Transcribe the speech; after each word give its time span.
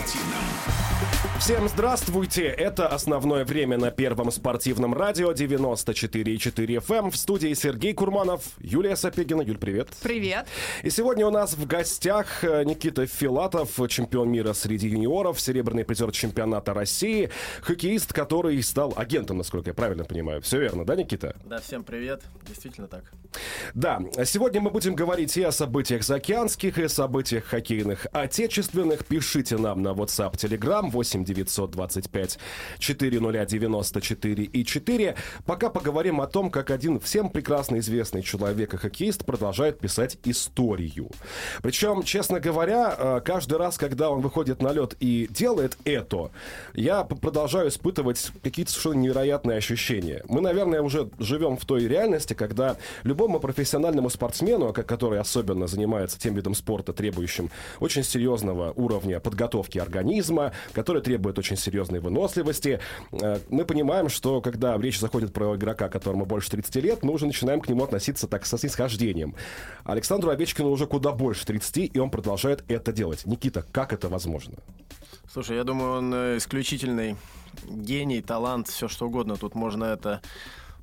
спортивном. 0.00 1.29
Всем 1.40 1.66
здравствуйте! 1.70 2.44
Это 2.44 2.86
основное 2.86 3.46
время 3.46 3.78
на 3.78 3.90
первом 3.90 4.30
спортивном 4.30 4.92
радио 4.92 5.32
94,4 5.32 6.52
FM. 6.52 6.98
Эм. 6.98 7.10
В 7.10 7.16
студии 7.16 7.54
Сергей 7.54 7.94
Курманов, 7.94 8.42
Юлия 8.58 8.94
Сапегина. 8.94 9.40
Юль, 9.40 9.56
привет. 9.56 9.88
Привет. 10.02 10.46
И 10.82 10.90
сегодня 10.90 11.26
у 11.26 11.30
нас 11.30 11.54
в 11.54 11.66
гостях 11.66 12.44
э, 12.44 12.62
Никита 12.64 13.06
Филатов, 13.06 13.70
чемпион 13.88 14.30
мира 14.30 14.52
среди 14.52 14.88
юниоров, 14.88 15.40
серебряный 15.40 15.86
призер 15.86 16.12
чемпионата 16.12 16.74
России, 16.74 17.30
хоккеист, 17.62 18.12
который 18.12 18.62
стал 18.62 18.92
агентом, 18.94 19.38
насколько 19.38 19.70
я 19.70 19.74
правильно 19.74 20.04
понимаю. 20.04 20.42
Все 20.42 20.60
верно, 20.60 20.84
да, 20.84 20.94
Никита? 20.94 21.34
Да, 21.46 21.58
всем 21.60 21.84
привет. 21.84 22.22
Действительно 22.46 22.86
так. 22.86 23.04
Да, 23.72 23.98
сегодня 24.26 24.60
мы 24.60 24.68
будем 24.68 24.94
говорить 24.94 25.34
и 25.38 25.42
о 25.42 25.52
событиях 25.52 26.02
заокеанских, 26.02 26.78
и 26.78 26.82
о 26.82 26.88
событиях 26.90 27.44
хоккейных 27.44 28.06
отечественных. 28.12 29.06
Пишите 29.06 29.56
нам 29.56 29.80
на 29.80 29.88
WhatsApp, 29.88 30.34
Telegram 30.34 30.90
8 30.90 31.29
925 31.34 32.38
400 32.78 34.28
и 34.28 34.64
4. 34.64 35.14
Пока 35.46 35.70
поговорим 35.70 36.20
о 36.20 36.26
том, 36.26 36.50
как 36.50 36.70
один 36.70 37.00
всем 37.00 37.30
прекрасно 37.30 37.78
известный 37.78 38.22
человек 38.22 38.74
и 38.74 38.76
хоккеист 38.76 39.24
продолжает 39.24 39.78
писать 39.78 40.18
историю. 40.24 41.10
Причем, 41.62 42.02
честно 42.02 42.40
говоря, 42.40 42.94
э, 42.96 43.20
каждый 43.24 43.58
раз, 43.58 43.78
когда 43.78 44.10
он 44.10 44.20
выходит 44.20 44.62
на 44.62 44.72
лед 44.72 44.96
и 45.00 45.28
делает 45.30 45.76
это, 45.84 46.30
я 46.74 47.04
продолжаю 47.04 47.68
испытывать 47.68 48.30
какие-то 48.42 48.72
совершенно 48.72 49.00
невероятные 49.02 49.58
ощущения. 49.58 50.22
Мы, 50.28 50.40
наверное, 50.40 50.82
уже 50.82 51.10
живем 51.18 51.56
в 51.56 51.64
той 51.64 51.86
реальности, 51.86 52.34
когда 52.34 52.76
любому 53.02 53.40
профессиональному 53.40 54.10
спортсмену, 54.10 54.72
который 54.72 55.20
особенно 55.20 55.66
занимается 55.66 56.18
тем 56.18 56.34
видом 56.34 56.54
спорта, 56.54 56.92
требующим 56.92 57.50
очень 57.80 58.02
серьезного 58.02 58.72
уровня 58.72 59.20
подготовки 59.20 59.78
организма, 59.78 60.52
который 60.72 61.02
требует 61.02 61.19
требует 61.20 61.38
очень 61.38 61.56
серьезной 61.56 62.00
выносливости. 62.00 62.80
Э, 63.12 63.38
мы 63.50 63.64
понимаем, 63.66 64.08
что 64.08 64.40
когда 64.40 64.78
речь 64.78 64.98
заходит 64.98 65.34
про 65.34 65.54
игрока, 65.54 65.88
которому 65.88 66.24
больше 66.24 66.50
30 66.50 66.76
лет, 66.76 67.02
мы 67.02 67.12
уже 67.12 67.26
начинаем 67.26 67.60
к 67.60 67.68
нему 67.68 67.84
относиться 67.84 68.26
так 68.26 68.46
со 68.46 68.56
снисхождением. 68.56 69.34
Александру 69.84 70.30
Овечкину 70.30 70.70
уже 70.70 70.86
куда 70.86 71.12
больше 71.12 71.44
30, 71.44 71.90
и 71.94 71.98
он 71.98 72.10
продолжает 72.10 72.64
это 72.68 72.92
делать. 72.92 73.26
Никита, 73.26 73.62
как 73.70 73.92
это 73.92 74.08
возможно? 74.08 74.54
Слушай, 75.30 75.56
я 75.56 75.64
думаю, 75.64 75.98
он 75.98 76.14
э, 76.14 76.36
исключительный 76.38 77.16
гений, 77.68 78.22
талант, 78.22 78.68
все 78.68 78.88
что 78.88 79.06
угодно. 79.06 79.36
Тут 79.36 79.54
можно 79.54 79.84
это 79.84 80.22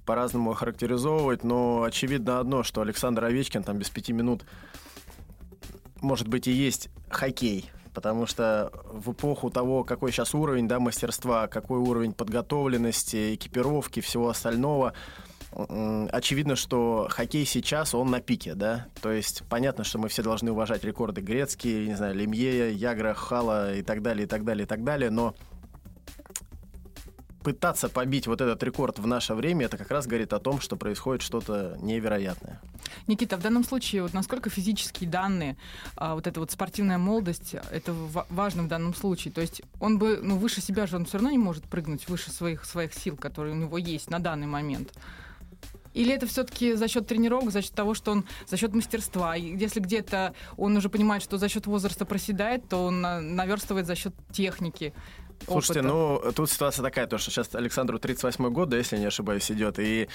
по-разному 0.06 0.54
характеризовывать, 0.54 1.44
но 1.44 1.82
очевидно 1.82 2.40
одно, 2.40 2.62
что 2.64 2.82
Александр 2.82 3.26
Овечкин 3.26 3.64
там 3.64 3.78
без 3.78 3.90
пяти 3.90 4.14
минут 4.14 4.44
может 6.00 6.28
быть 6.28 6.48
и 6.48 6.52
есть 6.52 6.90
хоккей, 7.10 7.72
потому 7.98 8.28
что 8.28 8.72
в 8.94 9.14
эпоху 9.14 9.50
того, 9.50 9.84
какой 9.84 10.12
сейчас 10.12 10.36
уровень 10.36 10.68
да, 10.68 10.80
мастерства, 10.80 11.48
какой 11.48 11.80
уровень 11.80 12.14
подготовленности, 12.14 13.34
экипировки, 13.34 14.02
всего 14.02 14.30
остального, 14.30 14.94
очевидно, 15.52 16.56
что 16.56 17.08
хоккей 17.10 17.44
сейчас, 17.44 17.96
он 17.96 18.12
на 18.12 18.22
пике, 18.22 18.54
да, 18.54 18.86
то 19.02 19.12
есть 19.12 19.42
понятно, 19.50 19.84
что 19.84 19.98
мы 19.98 20.10
все 20.10 20.22
должны 20.22 20.52
уважать 20.52 20.84
рекорды 20.84 21.22
Грецкие, 21.22 21.88
не 21.88 21.96
знаю, 21.96 22.14
Лемье, 22.14 22.72
Ягра, 22.72 23.16
Хала 23.16 23.74
и 23.74 23.82
так 23.82 24.04
далее, 24.04 24.26
и 24.26 24.30
так 24.30 24.44
далее, 24.44 24.66
и 24.66 24.68
так 24.68 24.84
далее, 24.84 25.10
но 25.10 25.34
пытаться 27.48 27.88
побить 27.88 28.28
вот 28.28 28.42
этот 28.42 28.62
рекорд 28.62 29.00
в 29.00 29.08
наше 29.08 29.34
время, 29.34 29.68
это 29.68 29.78
как 29.78 29.90
раз 29.90 30.06
говорит 30.06 30.34
о 30.34 30.40
том, 30.40 30.60
что 30.60 30.76
происходит 30.76 31.22
что-то 31.22 31.78
невероятное. 31.82 32.60
Никита, 33.08 33.38
в 33.38 33.42
данном 33.42 33.64
случае, 33.64 34.02
вот 34.02 34.14
насколько 34.14 34.50
физические 34.50 35.10
данные, 35.10 35.56
а, 35.96 36.16
вот 36.16 36.28
эта 36.28 36.42
вот 36.42 36.52
спортивная 36.52 36.98
молодость, 36.98 37.56
это 37.72 37.94
важно 38.30 38.64
в 38.64 38.68
данном 38.68 38.94
случае. 38.94 39.34
То 39.34 39.40
есть 39.40 39.62
он 39.80 39.98
бы, 39.98 40.20
ну, 40.22 40.36
выше 40.38 40.60
себя 40.60 40.88
же 40.88 40.98
он 40.98 41.06
все 41.06 41.20
равно 41.20 41.30
не 41.30 41.38
может 41.38 41.64
прыгнуть, 41.64 42.10
выше 42.10 42.32
своих, 42.32 42.66
своих 42.66 42.94
сил, 42.94 43.16
которые 43.16 43.56
у 43.56 43.58
него 43.58 43.78
есть 43.78 44.10
на 44.10 44.20
данный 44.20 44.48
момент. 44.48 44.92
Или 45.94 46.14
это 46.14 46.28
все-таки 46.28 46.74
за 46.74 46.90
счет 46.90 47.08
тренировок, 47.08 47.52
за 47.52 47.62
счет 47.62 47.72
того, 47.72 47.94
что 47.94 48.12
он 48.12 48.26
за 48.46 48.58
счет 48.58 48.76
мастерства? 48.76 49.36
Если 49.36 49.80
где-то 49.80 50.34
он 50.58 50.76
уже 50.76 50.90
понимает, 50.90 51.24
что 51.24 51.38
за 51.38 51.48
счет 51.48 51.66
возраста 51.66 52.06
проседает, 52.06 52.68
то 52.68 52.88
он 52.88 53.02
наверстывает 53.02 53.88
за 53.88 53.96
счет 53.96 54.14
техники. 54.34 54.94
Слушайте, 55.46 55.80
опыта. 55.80 55.94
ну, 55.94 56.32
тут 56.34 56.50
ситуация 56.50 56.84
такая, 56.84 57.08
то, 57.08 57.18
что 57.18 57.32
сейчас 57.32 57.54
Александру 57.56 58.00
38 58.00 58.50
год, 58.50 58.70
да, 58.70 58.78
если 58.78 58.98
не 58.98 59.06
ошибаюсь, 59.06 59.50
идет, 59.52 59.80
и 59.80 60.10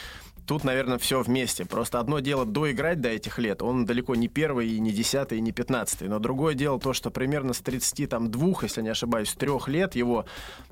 тут, 0.47 0.65
наверное, 0.65 0.99
все 0.99 1.23
вместе. 1.23 1.65
Просто 1.65 2.01
одно 2.01 2.21
дело 2.21 2.45
доиграть 2.45 3.01
до 3.01 3.09
этих 3.09 3.39
лет, 3.39 3.63
он 3.63 3.87
далеко 3.87 4.15
не 4.15 4.29
первый, 4.29 4.69
и 4.69 4.81
не 4.81 4.93
десятый, 4.93 5.39
и 5.39 5.41
не 5.41 5.53
пятнадцатый, 5.53 6.09
но 6.09 6.19
другое 6.19 6.55
дело 6.55 6.79
то, 6.79 6.93
что 6.93 7.11
примерно 7.11 7.53
с 7.53 7.61
32, 7.61 8.55
если 8.63 8.83
не 8.83 8.91
ошибаюсь, 8.91 9.33
трех 9.33 9.69
лет 9.69 9.95
его, 9.95 10.27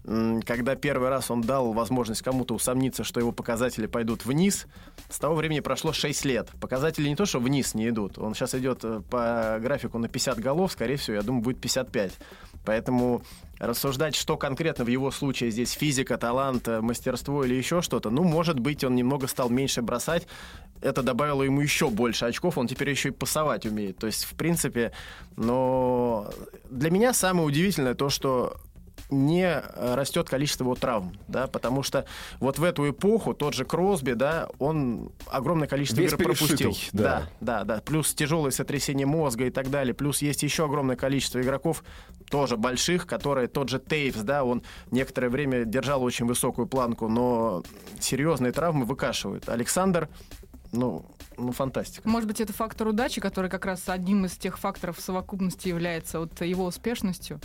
когда 0.05 0.75
первый 0.75 1.09
раз 1.09 1.31
он 1.31 1.41
дал 1.41 1.73
возможность 1.73 2.23
кому-то 2.23 2.55
усомниться, 2.55 3.05
что 3.05 3.21
его 3.21 3.33
показатели 3.33 3.87
пойдут 3.87 4.25
вниз, 4.25 4.67
с 5.09 5.19
того 5.19 5.37
времени 5.37 5.61
прошло 5.61 5.93
6 5.93 6.25
лет. 6.25 6.49
Показатели 6.61 7.09
не 7.09 7.17
то, 7.17 7.25
что 7.25 7.39
вниз 7.39 7.75
не 7.75 7.89
идут, 7.89 8.19
он 8.19 8.35
сейчас 8.35 8.55
идет 8.55 8.81
э, 8.83 9.01
по 9.09 9.59
графику 9.61 9.99
на 9.99 10.09
50 10.09 10.39
голов, 10.39 10.73
скорее 10.73 10.97
всего, 10.97 11.17
я 11.17 11.23
думаю, 11.23 11.43
будет 11.43 11.61
55. 11.61 12.13
Поэтому 12.65 13.23
рассуждать, 13.59 14.17
что 14.17 14.37
конкретно 14.37 14.85
в 14.85 14.89
его 14.89 15.11
случае 15.11 15.51
здесь 15.51 15.73
физика, 15.73 16.17
талант, 16.17 16.67
э, 16.69 16.81
мастерство 16.81 17.45
или 17.45 17.55
еще 17.55 17.83
что-то, 17.83 18.11
ну, 18.11 18.25
может 18.25 18.59
быть, 18.59 18.85
он 18.85 18.95
немного 18.95 19.27
стал 19.27 19.51
меньше 19.51 19.83
бросать, 19.83 20.27
это 20.81 21.03
добавило 21.03 21.43
ему 21.43 21.61
еще 21.61 21.91
больше 21.91 22.25
очков, 22.25 22.57
он 22.57 22.67
теперь 22.67 22.91
еще 22.91 23.11
и 23.11 23.13
пасовать 23.13 23.67
умеет. 23.67 23.99
То 23.99 24.07
есть, 24.07 24.25
в 24.25 24.35
принципе, 24.35 24.93
но 25.37 26.31
для 26.71 26.91
меня 26.91 27.13
самое 27.13 27.47
удивительное 27.47 27.95
то, 27.95 28.09
что 28.09 28.57
не 29.11 29.47
э, 29.47 29.95
растет 29.95 30.29
количество 30.29 30.65
его 30.65 30.75
травм, 30.75 31.19
да, 31.29 31.47
потому 31.47 31.83
что 31.83 32.05
вот 32.39 32.59
в 32.59 32.65
эту 32.65 32.89
эпоху 32.91 33.35
тот 33.35 33.55
же 33.55 33.65
Кросби, 33.65 34.13
да, 34.13 34.49
он 34.59 35.11
огромное 35.27 35.69
количество 35.69 36.01
Весь 36.01 36.13
игр 36.13 36.25
пропустил. 36.25 36.77
Да. 36.93 37.27
да, 37.41 37.65
да, 37.65 37.65
да, 37.65 37.83
плюс 37.83 38.15
тяжелое 38.15 38.51
сотрясение 38.51 39.07
мозга 39.07 39.47
и 39.47 39.51
так 39.51 39.71
далее, 39.71 39.95
плюс 39.95 40.23
есть 40.23 40.43
еще 40.43 40.65
огромное 40.65 40.97
количество 40.97 41.41
игроков, 41.41 41.85
тоже 42.31 42.57
больших, 42.57 43.07
которые, 43.07 43.49
тот 43.49 43.69
же 43.69 43.79
Тейвс, 43.79 44.21
да, 44.21 44.45
он 44.45 44.63
некоторое 44.91 45.29
время 45.29 45.65
держал 45.65 46.03
очень 46.03 46.27
высокую 46.27 46.67
планку, 46.67 47.09
но 47.09 47.63
серьезные 47.99 48.53
травмы 48.53 48.85
выкашивают. 48.85 49.49
Александр 49.49 50.09
ну, 50.73 51.05
ну, 51.37 51.53
фантастика. 51.53 52.09
Может 52.09 52.29
быть, 52.29 52.41
это 52.41 52.53
фактор 52.53 52.89
удачи, 52.89 53.21
который 53.21 53.51
как 53.51 53.65
раз 53.67 53.89
одним 53.89 54.27
из 54.27 54.33
тех 54.37 54.59
факторов 54.59 55.01
совокупности 55.01 55.69
является 55.69 56.21
вот 56.21 56.41
его 56.43 56.65
успешностью? 56.65 57.41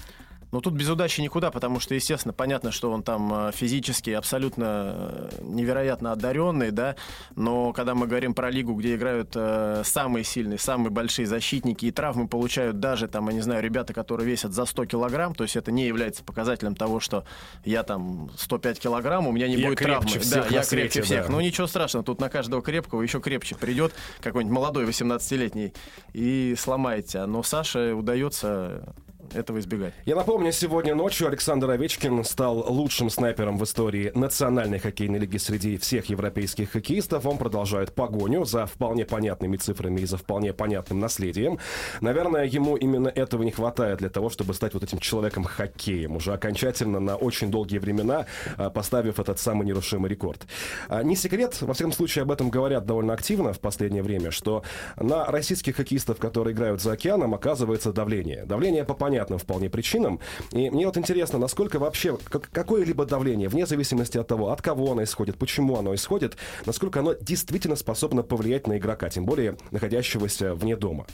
Ну, 0.51 0.61
тут 0.61 0.73
без 0.73 0.89
удачи 0.89 1.21
никуда, 1.21 1.51
потому 1.51 1.79
что, 1.79 1.95
естественно, 1.95 2.33
понятно, 2.33 2.71
что 2.71 2.91
он 2.91 3.03
там 3.03 3.47
э, 3.47 3.51
физически 3.53 4.11
абсолютно 4.11 4.93
э, 4.95 5.29
невероятно 5.41 6.11
одаренный, 6.11 6.71
да, 6.71 6.95
но 7.35 7.73
когда 7.73 7.95
мы 7.95 8.07
говорим 8.07 8.33
про 8.33 8.49
лигу, 8.49 8.73
где 8.73 8.95
играют 8.95 9.31
э, 9.35 9.81
самые 9.83 10.23
сильные, 10.23 10.57
самые 10.57 10.91
большие 10.91 11.25
защитники, 11.25 11.85
и 11.85 11.91
травмы 11.91 12.27
получают 12.27 12.79
даже, 12.79 13.07
там, 13.07 13.27
я 13.29 13.33
не 13.33 13.41
знаю, 13.41 13.63
ребята, 13.63 13.93
которые 13.93 14.27
весят 14.27 14.53
за 14.53 14.65
100 14.65 14.85
килограмм, 14.85 15.35
то 15.35 15.43
есть 15.43 15.55
это 15.55 15.71
не 15.71 15.85
является 15.87 16.23
показателем 16.23 16.75
того, 16.75 16.99
что 16.99 17.25
я 17.63 17.83
там 17.83 18.29
105 18.37 18.79
килограмм, 18.79 19.27
у 19.27 19.31
меня 19.31 19.47
не 19.47 19.55
я 19.55 19.67
будет 19.67 19.79
травмы. 19.79 20.09
Да, 20.31 20.45
я 20.49 20.63
свете, 20.63 20.83
крепче 20.89 21.01
всех. 21.01 21.27
Да. 21.27 21.31
Ну, 21.31 21.41
ничего 21.41 21.67
страшного, 21.67 22.05
тут 22.05 22.21
на 22.21 22.29
каждого 22.29 22.61
крепкого 22.61 23.01
еще 23.01 23.19
крепче 23.19 23.55
придет 23.55 23.93
какой-нибудь 24.21 24.55
молодой 24.55 24.85
18-летний 24.85 25.73
и 26.13 26.55
сломает 26.57 27.07
тебя. 27.07 27.27
Но 27.27 27.43
Саше 27.43 27.93
удается 27.93 28.93
этого 29.33 29.59
избегать. 29.59 29.93
Я 30.05 30.15
напомню, 30.15 30.51
сегодня 30.51 30.95
ночью 30.95 31.27
Александр 31.27 31.69
Овечкин 31.71 32.23
стал 32.23 32.65
лучшим 32.71 33.09
снайпером 33.09 33.57
в 33.57 33.63
истории 33.63 34.11
Национальной 34.13 34.79
хоккейной 34.79 35.19
лиги 35.19 35.37
среди 35.37 35.77
всех 35.77 36.05
европейских 36.05 36.71
хоккеистов. 36.71 37.25
Он 37.25 37.37
продолжает 37.37 37.93
погоню 37.93 38.45
за 38.45 38.65
вполне 38.65 39.05
понятными 39.05 39.57
цифрами 39.57 40.01
и 40.01 40.05
за 40.05 40.17
вполне 40.17 40.53
понятным 40.53 40.99
наследием. 40.99 41.59
Наверное, 42.01 42.45
ему 42.45 42.75
именно 42.75 43.07
этого 43.07 43.43
не 43.43 43.51
хватает 43.51 43.99
для 43.99 44.09
того, 44.09 44.29
чтобы 44.29 44.53
стать 44.53 44.73
вот 44.73 44.83
этим 44.83 44.99
человеком-хоккеем, 44.99 46.15
уже 46.15 46.33
окончательно 46.33 46.99
на 46.99 47.15
очень 47.15 47.49
долгие 47.49 47.79
времена 47.79 48.25
а, 48.57 48.69
поставив 48.69 49.19
этот 49.19 49.39
самый 49.39 49.65
нерушимый 49.65 50.09
рекорд. 50.09 50.45
А, 50.87 51.03
не 51.03 51.15
секрет, 51.15 51.61
во 51.61 51.73
всяком 51.73 51.91
случае, 51.91 52.23
об 52.23 52.31
этом 52.31 52.49
говорят 52.49 52.85
довольно 52.85 53.13
активно 53.13 53.53
в 53.53 53.59
последнее 53.59 54.03
время, 54.03 54.31
что 54.31 54.63
на 54.97 55.25
российских 55.25 55.77
хоккеистов, 55.77 56.17
которые 56.17 56.53
играют 56.53 56.81
за 56.81 56.93
океаном, 56.93 57.33
оказывается 57.33 57.91
давление. 57.91 58.45
Давление 58.45 58.83
по 58.83 58.93
понятным 58.93 59.14
понятным 59.15 59.39
вполне 59.39 59.69
причинам. 59.69 60.19
И 60.51 60.69
мне 60.69 60.85
вот 60.85 60.97
интересно, 60.97 61.39
насколько 61.39 61.79
вообще 61.79 62.17
какое-либо 62.51 63.05
давление, 63.05 63.47
вне 63.47 63.65
зависимости 63.65 64.17
от 64.17 64.27
того, 64.27 64.51
от 64.51 64.61
кого 64.61 64.91
оно 64.91 65.03
исходит, 65.03 65.37
почему 65.37 65.77
оно 65.77 65.95
исходит, 65.95 66.35
насколько 66.65 66.99
оно 66.99 67.13
действительно 67.13 67.77
способно 67.77 68.23
повлиять 68.23 68.67
на 68.67 68.77
игрока, 68.77 69.09
тем 69.09 69.25
более 69.25 69.57
находящегося 69.71 70.53
вне 70.53 70.75
дома. 70.75 71.05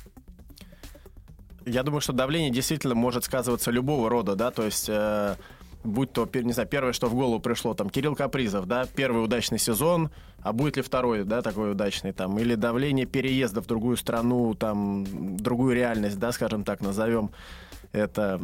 Я 1.64 1.84
думаю, 1.84 2.02
что 2.02 2.12
давление 2.12 2.50
действительно 2.50 2.96
может 2.96 3.24
сказываться 3.24 3.70
любого 3.70 4.10
рода, 4.10 4.36
да, 4.36 4.50
то 4.50 4.64
есть 4.64 4.90
э, 4.90 5.36
будь 5.84 6.12
то, 6.12 6.28
не 6.34 6.54
знаю, 6.54 6.68
первое, 6.68 6.94
что 6.94 7.08
в 7.08 7.14
голову 7.14 7.40
пришло, 7.40 7.74
там, 7.74 7.90
Кирилл 7.90 8.16
Капризов, 8.16 8.66
да, 8.66 8.88
первый 8.96 9.24
удачный 9.24 9.60
сезон, 9.60 10.10
а 10.42 10.54
будет 10.54 10.78
ли 10.78 10.82
второй, 10.82 11.24
да, 11.24 11.42
такой 11.42 11.72
удачный, 11.72 12.14
там, 12.14 12.38
или 12.40 12.56
давление 12.56 13.06
переезда 13.06 13.62
в 13.62 13.68
другую 13.68 13.98
страну, 13.98 14.56
там, 14.56 15.06
другую 15.38 15.76
реальность, 15.76 16.20
да, 16.20 16.32
скажем 16.32 16.64
так, 16.64 16.82
назовем. 16.82 17.32
Это 17.92 18.40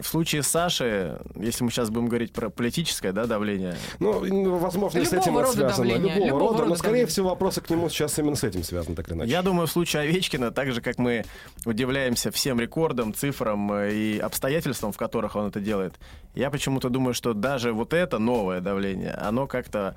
в 0.00 0.06
случае 0.06 0.42
с 0.42 0.48
Сашей, 0.48 1.12
если 1.36 1.62
мы 1.62 1.70
сейчас 1.70 1.88
будем 1.88 2.08
говорить 2.08 2.32
про 2.32 2.50
политическое 2.50 3.12
да, 3.12 3.26
давление. 3.26 3.76
Ну, 4.00 4.56
возможно, 4.56 4.98
любого 4.98 5.10
с 5.10 5.12
этим 5.12 5.38
это 5.38 5.52
связано. 5.52 5.88
Давления, 5.88 6.14
любого, 6.14 6.26
любого 6.26 6.40
рода, 6.40 6.58
рода 6.58 6.70
но, 6.70 6.74
скорее 6.74 6.90
давления. 6.90 7.06
всего, 7.06 7.28
вопросы 7.28 7.60
к 7.60 7.70
нему 7.70 7.88
сейчас 7.88 8.18
именно 8.18 8.34
с 8.34 8.42
этим 8.42 8.64
связаны, 8.64 8.96
так 8.96 9.08
или 9.08 9.14
иначе. 9.14 9.30
Я 9.30 9.42
думаю, 9.42 9.68
в 9.68 9.70
случае 9.70 10.02
Овечкина, 10.02 10.50
так 10.50 10.72
же, 10.72 10.80
как 10.80 10.98
мы 10.98 11.24
удивляемся 11.64 12.32
всем 12.32 12.58
рекордам, 12.58 13.14
цифрам 13.14 13.72
э, 13.72 13.92
и 13.92 14.18
обстоятельствам, 14.18 14.90
в 14.90 14.96
которых 14.96 15.36
он 15.36 15.46
это 15.46 15.60
делает, 15.60 15.94
я 16.34 16.50
почему-то 16.50 16.88
думаю, 16.88 17.14
что 17.14 17.34
даже 17.34 17.72
вот 17.72 17.92
это 17.92 18.18
новое 18.18 18.60
давление, 18.60 19.12
оно 19.12 19.46
как-то 19.46 19.94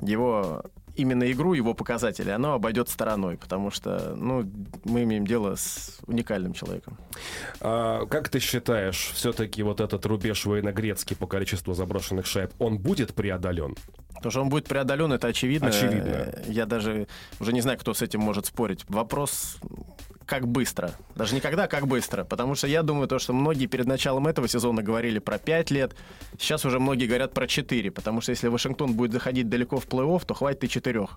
его 0.00 0.62
именно 0.96 1.30
игру, 1.30 1.54
его 1.54 1.74
показатели, 1.74 2.30
оно 2.30 2.54
обойдет 2.54 2.88
стороной, 2.88 3.36
потому 3.36 3.70
что 3.70 4.14
ну, 4.16 4.50
мы 4.84 5.02
имеем 5.04 5.26
дело 5.26 5.56
с 5.56 5.98
уникальным 6.06 6.52
человеком. 6.52 6.96
А, 7.60 8.06
как 8.06 8.28
ты 8.28 8.40
считаешь, 8.40 9.12
все-таки 9.14 9.62
вот 9.62 9.80
этот 9.80 10.04
рубеж 10.06 10.46
военно-грецкий 10.46 11.16
по 11.16 11.26
количеству 11.26 11.74
заброшенных 11.74 12.26
шайб, 12.26 12.50
он 12.58 12.78
будет 12.78 13.14
преодолен? 13.14 13.74
То, 14.22 14.30
что 14.30 14.42
он 14.42 14.48
будет 14.48 14.66
преодолен, 14.66 15.12
это 15.12 15.28
очевидно. 15.28 15.68
Очевидно. 15.68 16.34
Я 16.46 16.66
даже 16.66 17.06
уже 17.38 17.52
не 17.52 17.62
знаю, 17.62 17.78
кто 17.78 17.94
с 17.94 18.02
этим 18.02 18.20
может 18.20 18.46
спорить. 18.46 18.84
Вопрос, 18.88 19.56
как 20.30 20.46
быстро. 20.46 20.92
Даже 21.16 21.34
никогда, 21.34 21.66
как 21.66 21.88
быстро. 21.88 22.22
Потому 22.22 22.54
что 22.54 22.68
я 22.68 22.84
думаю, 22.84 23.08
то, 23.08 23.18
что 23.18 23.32
многие 23.32 23.66
перед 23.66 23.86
началом 23.86 24.28
этого 24.28 24.46
сезона 24.46 24.80
говорили 24.80 25.18
про 25.18 25.38
5 25.38 25.72
лет. 25.72 25.96
Сейчас 26.38 26.64
уже 26.64 26.78
многие 26.78 27.06
говорят 27.06 27.34
про 27.34 27.48
4. 27.48 27.90
Потому 27.90 28.20
что 28.20 28.30
если 28.30 28.46
Вашингтон 28.46 28.94
будет 28.94 29.12
заходить 29.12 29.48
далеко 29.48 29.80
в 29.80 29.88
плей-офф, 29.88 30.24
то 30.24 30.34
хватит 30.34 30.62
и 30.62 30.68
4. 30.68 31.08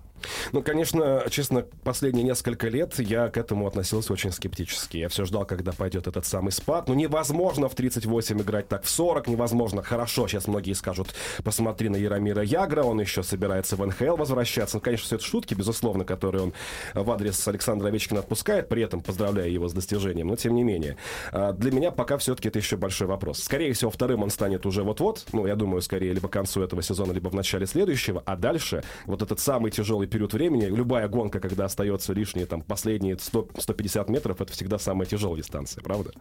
Ну, 0.50 0.62
конечно, 0.62 1.24
честно, 1.30 1.64
последние 1.84 2.24
несколько 2.24 2.66
лет 2.68 2.98
я 2.98 3.28
к 3.28 3.36
этому 3.36 3.68
относился 3.68 4.12
очень 4.12 4.32
скептически. 4.32 4.96
Я 4.96 5.08
все 5.08 5.24
ждал, 5.24 5.44
когда 5.44 5.70
пойдет 5.70 6.08
этот 6.08 6.26
самый 6.26 6.50
спад. 6.50 6.88
Ну, 6.88 6.94
невозможно 6.94 7.68
в 7.68 7.76
38 7.76 8.40
играть 8.40 8.66
так 8.66 8.82
в 8.82 8.88
40, 8.90 9.28
невозможно. 9.28 9.84
Хорошо, 9.84 10.26
сейчас 10.26 10.48
многие 10.48 10.72
скажут, 10.72 11.14
посмотри 11.44 11.88
на 11.88 11.96
Яромира 11.96 12.42
Ягра, 12.42 12.82
он 12.82 13.00
еще 13.00 13.22
собирается 13.22 13.76
в 13.76 13.86
НХЛ 13.86 14.16
возвращаться. 14.16 14.78
Ну, 14.78 14.80
конечно, 14.80 15.06
все 15.06 15.16
это 15.16 15.24
шутки, 15.24 15.54
безусловно, 15.54 16.04
которые 16.04 16.42
он 16.42 16.52
в 16.94 17.08
адрес 17.12 17.46
Александра 17.46 17.86
Овечкина 17.86 18.18
отпускает, 18.18 18.68
при 18.68 18.82
этом 18.82 19.03
поздравляя 19.04 19.48
его 19.48 19.68
с 19.68 19.72
достижением. 19.72 20.28
Но, 20.28 20.36
тем 20.36 20.54
не 20.54 20.62
менее, 20.62 20.96
а, 21.32 21.52
для 21.52 21.70
меня 21.70 21.90
пока 21.90 22.18
все-таки 22.18 22.48
это 22.48 22.58
еще 22.58 22.76
большой 22.76 23.06
вопрос. 23.06 23.42
Скорее 23.42 23.72
всего, 23.72 23.90
вторым 23.90 24.22
он 24.22 24.30
станет 24.30 24.66
уже 24.66 24.82
вот-вот. 24.82 25.26
Ну, 25.32 25.46
я 25.46 25.56
думаю, 25.56 25.82
скорее 25.82 26.12
либо 26.12 26.28
к 26.28 26.32
концу 26.32 26.62
этого 26.62 26.82
сезона, 26.82 27.12
либо 27.12 27.28
в 27.28 27.34
начале 27.34 27.66
следующего. 27.66 28.22
А 28.26 28.36
дальше 28.36 28.82
вот 29.06 29.22
этот 29.22 29.40
самый 29.40 29.70
тяжелый 29.70 30.06
период 30.06 30.32
времени, 30.32 30.66
любая 30.66 31.08
гонка, 31.08 31.40
когда 31.40 31.66
остается 31.66 32.12
лишние 32.12 32.46
там 32.46 32.62
последние 32.62 33.18
100, 33.18 33.48
150 33.58 34.08
метров, 34.08 34.40
это 34.40 34.52
всегда 34.52 34.78
самая 34.78 35.06
тяжелая 35.06 35.38
дистанция, 35.38 35.82
правда? 35.82 36.12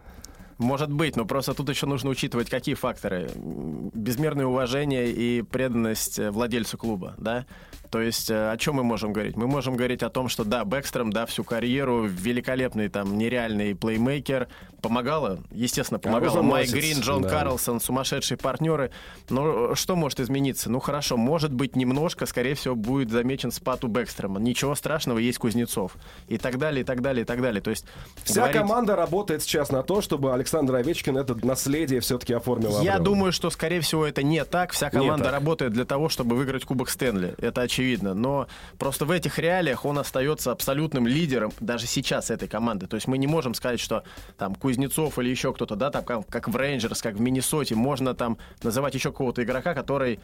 Может 0.57 0.91
быть, 0.91 1.15
но 1.15 1.25
просто 1.25 1.53
тут 1.53 1.69
еще 1.69 1.85
нужно 1.87 2.09
учитывать, 2.09 2.49
какие 2.49 2.75
факторы. 2.75 3.29
Безмерное 3.35 4.45
уважение 4.45 5.11
и 5.11 5.41
преданность 5.41 6.19
э, 6.19 6.31
владельцу 6.31 6.77
клуба, 6.77 7.15
да? 7.17 7.45
То 7.93 8.01
есть 8.01 8.31
э, 8.31 8.49
о 8.51 8.57
чем 8.57 8.77
мы 8.77 8.83
можем 8.83 9.13
говорить? 9.13 9.37
Мы 9.37 9.45
можем 9.45 9.75
говорить 9.75 10.01
о 10.01 10.09
том, 10.09 10.27
что 10.27 10.43
да, 10.43 10.65
Бэкстром, 10.65 11.13
да, 11.13 11.27
всю 11.27 11.43
карьеру, 11.43 12.07
великолепный, 12.07 12.89
там, 12.89 13.19
нереальный 13.19 13.75
плеймейкер, 13.75 14.47
помогала, 14.81 15.37
естественно, 15.51 15.99
помогала. 15.99 16.41
Майк 16.41 16.69
Оруженосец, 16.69 16.73
Грин, 16.73 17.03
Джон 17.03 17.21
да. 17.21 17.29
Карлсон, 17.29 17.79
сумасшедшие 17.79 18.39
партнеры. 18.39 18.89
Но 19.29 19.73
э, 19.73 19.75
что 19.75 19.95
может 19.95 20.19
измениться? 20.19 20.71
Ну 20.71 20.79
хорошо, 20.79 21.17
может 21.17 21.53
быть, 21.53 21.75
немножко, 21.75 22.25
скорее 22.25 22.55
всего, 22.55 22.73
будет 22.75 23.11
замечен 23.11 23.51
спад 23.51 23.85
у 23.85 23.87
Бэкстрома. 23.87 24.39
Ничего 24.39 24.73
страшного, 24.73 25.19
есть 25.19 25.37
Кузнецов. 25.37 25.95
И 26.27 26.39
так 26.39 26.57
далее, 26.57 26.81
и 26.81 26.83
так 26.83 27.03
далее, 27.03 27.21
и 27.21 27.25
так 27.25 27.43
далее. 27.43 27.61
То 27.61 27.69
есть 27.69 27.85
Вся 28.23 28.41
говорить- 28.41 28.57
команда 28.57 28.95
работает 28.95 29.43
сейчас 29.43 29.71
на 29.71 29.83
то, 29.83 30.01
чтобы 30.01 30.33
Александр 30.33 30.73
Овечкин 30.77 31.15
это 31.15 31.35
наследие 31.45 31.99
все-таки 31.99 32.33
оформил. 32.33 32.81
Я 32.81 32.95
обрел. 32.95 33.13
думаю, 33.13 33.31
что, 33.33 33.51
скорее 33.51 33.81
всего, 33.81 34.03
это 34.03 34.23
не 34.23 34.43
так. 34.45 34.71
Вся 34.71 34.89
команда 34.89 35.29
работает 35.29 35.73
для 35.73 35.85
того, 35.85 36.09
чтобы 36.09 36.35
выиграть 36.35 36.65
Кубок 36.65 36.89
Стэнли. 36.89 37.35
Это 37.37 37.61
очевидно. 37.61 37.82
Но 38.13 38.47
просто 38.77 39.05
в 39.05 39.11
этих 39.11 39.39
реалиях 39.39 39.85
он 39.85 39.99
остается 39.99 40.51
абсолютным 40.51 41.07
лидером 41.07 41.51
даже 41.59 41.87
сейчас 41.87 42.29
этой 42.29 42.47
команды. 42.47 42.87
То 42.87 42.95
есть 42.95 43.07
мы 43.07 43.17
не 43.17 43.27
можем 43.27 43.53
сказать, 43.53 43.79
что 43.79 44.03
там 44.37 44.55
Кузнецов 44.55 45.19
или 45.19 45.29
еще 45.29 45.53
кто-то, 45.53 45.75
да, 45.75 45.89
там 45.91 46.03
как, 46.03 46.27
как 46.27 46.47
в 46.47 46.55
Рейнджерс, 46.55 47.01
как 47.01 47.15
в 47.15 47.21
Миннесоте, 47.21 47.75
можно 47.75 48.13
там 48.13 48.37
называть 48.63 48.95
еще 48.95 49.11
какого-то 49.11 49.43
игрока, 49.43 49.73
который 49.73 50.19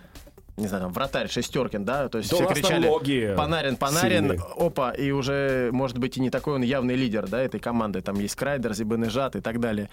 не 0.59 0.67
знаю, 0.67 0.83
там, 0.83 0.93
вратарь 0.93 1.29
Шестеркин, 1.29 1.85
да, 1.85 2.09
то 2.09 2.17
есть 2.17 2.29
Да 2.29 2.35
все 2.35 2.47
кричали 2.47 2.87
Логи 2.87 3.33
Панарин, 3.35 3.77
Панарин, 3.77 4.29
сильный. 4.29 4.39
опа, 4.57 4.91
и 4.91 5.11
уже, 5.11 5.69
может 5.71 5.97
быть, 5.97 6.17
и 6.17 6.21
не 6.21 6.29
такой 6.29 6.55
он 6.55 6.61
явный 6.61 6.95
лидер, 6.95 7.27
да, 7.27 7.41
этой 7.41 7.59
команды. 7.59 8.01
Там 8.01 8.19
есть 8.19 8.35
Крайдер, 8.35 8.73
Зибенежат 8.73 9.35
и 9.35 9.41
так 9.41 9.59
далее. 9.59 9.89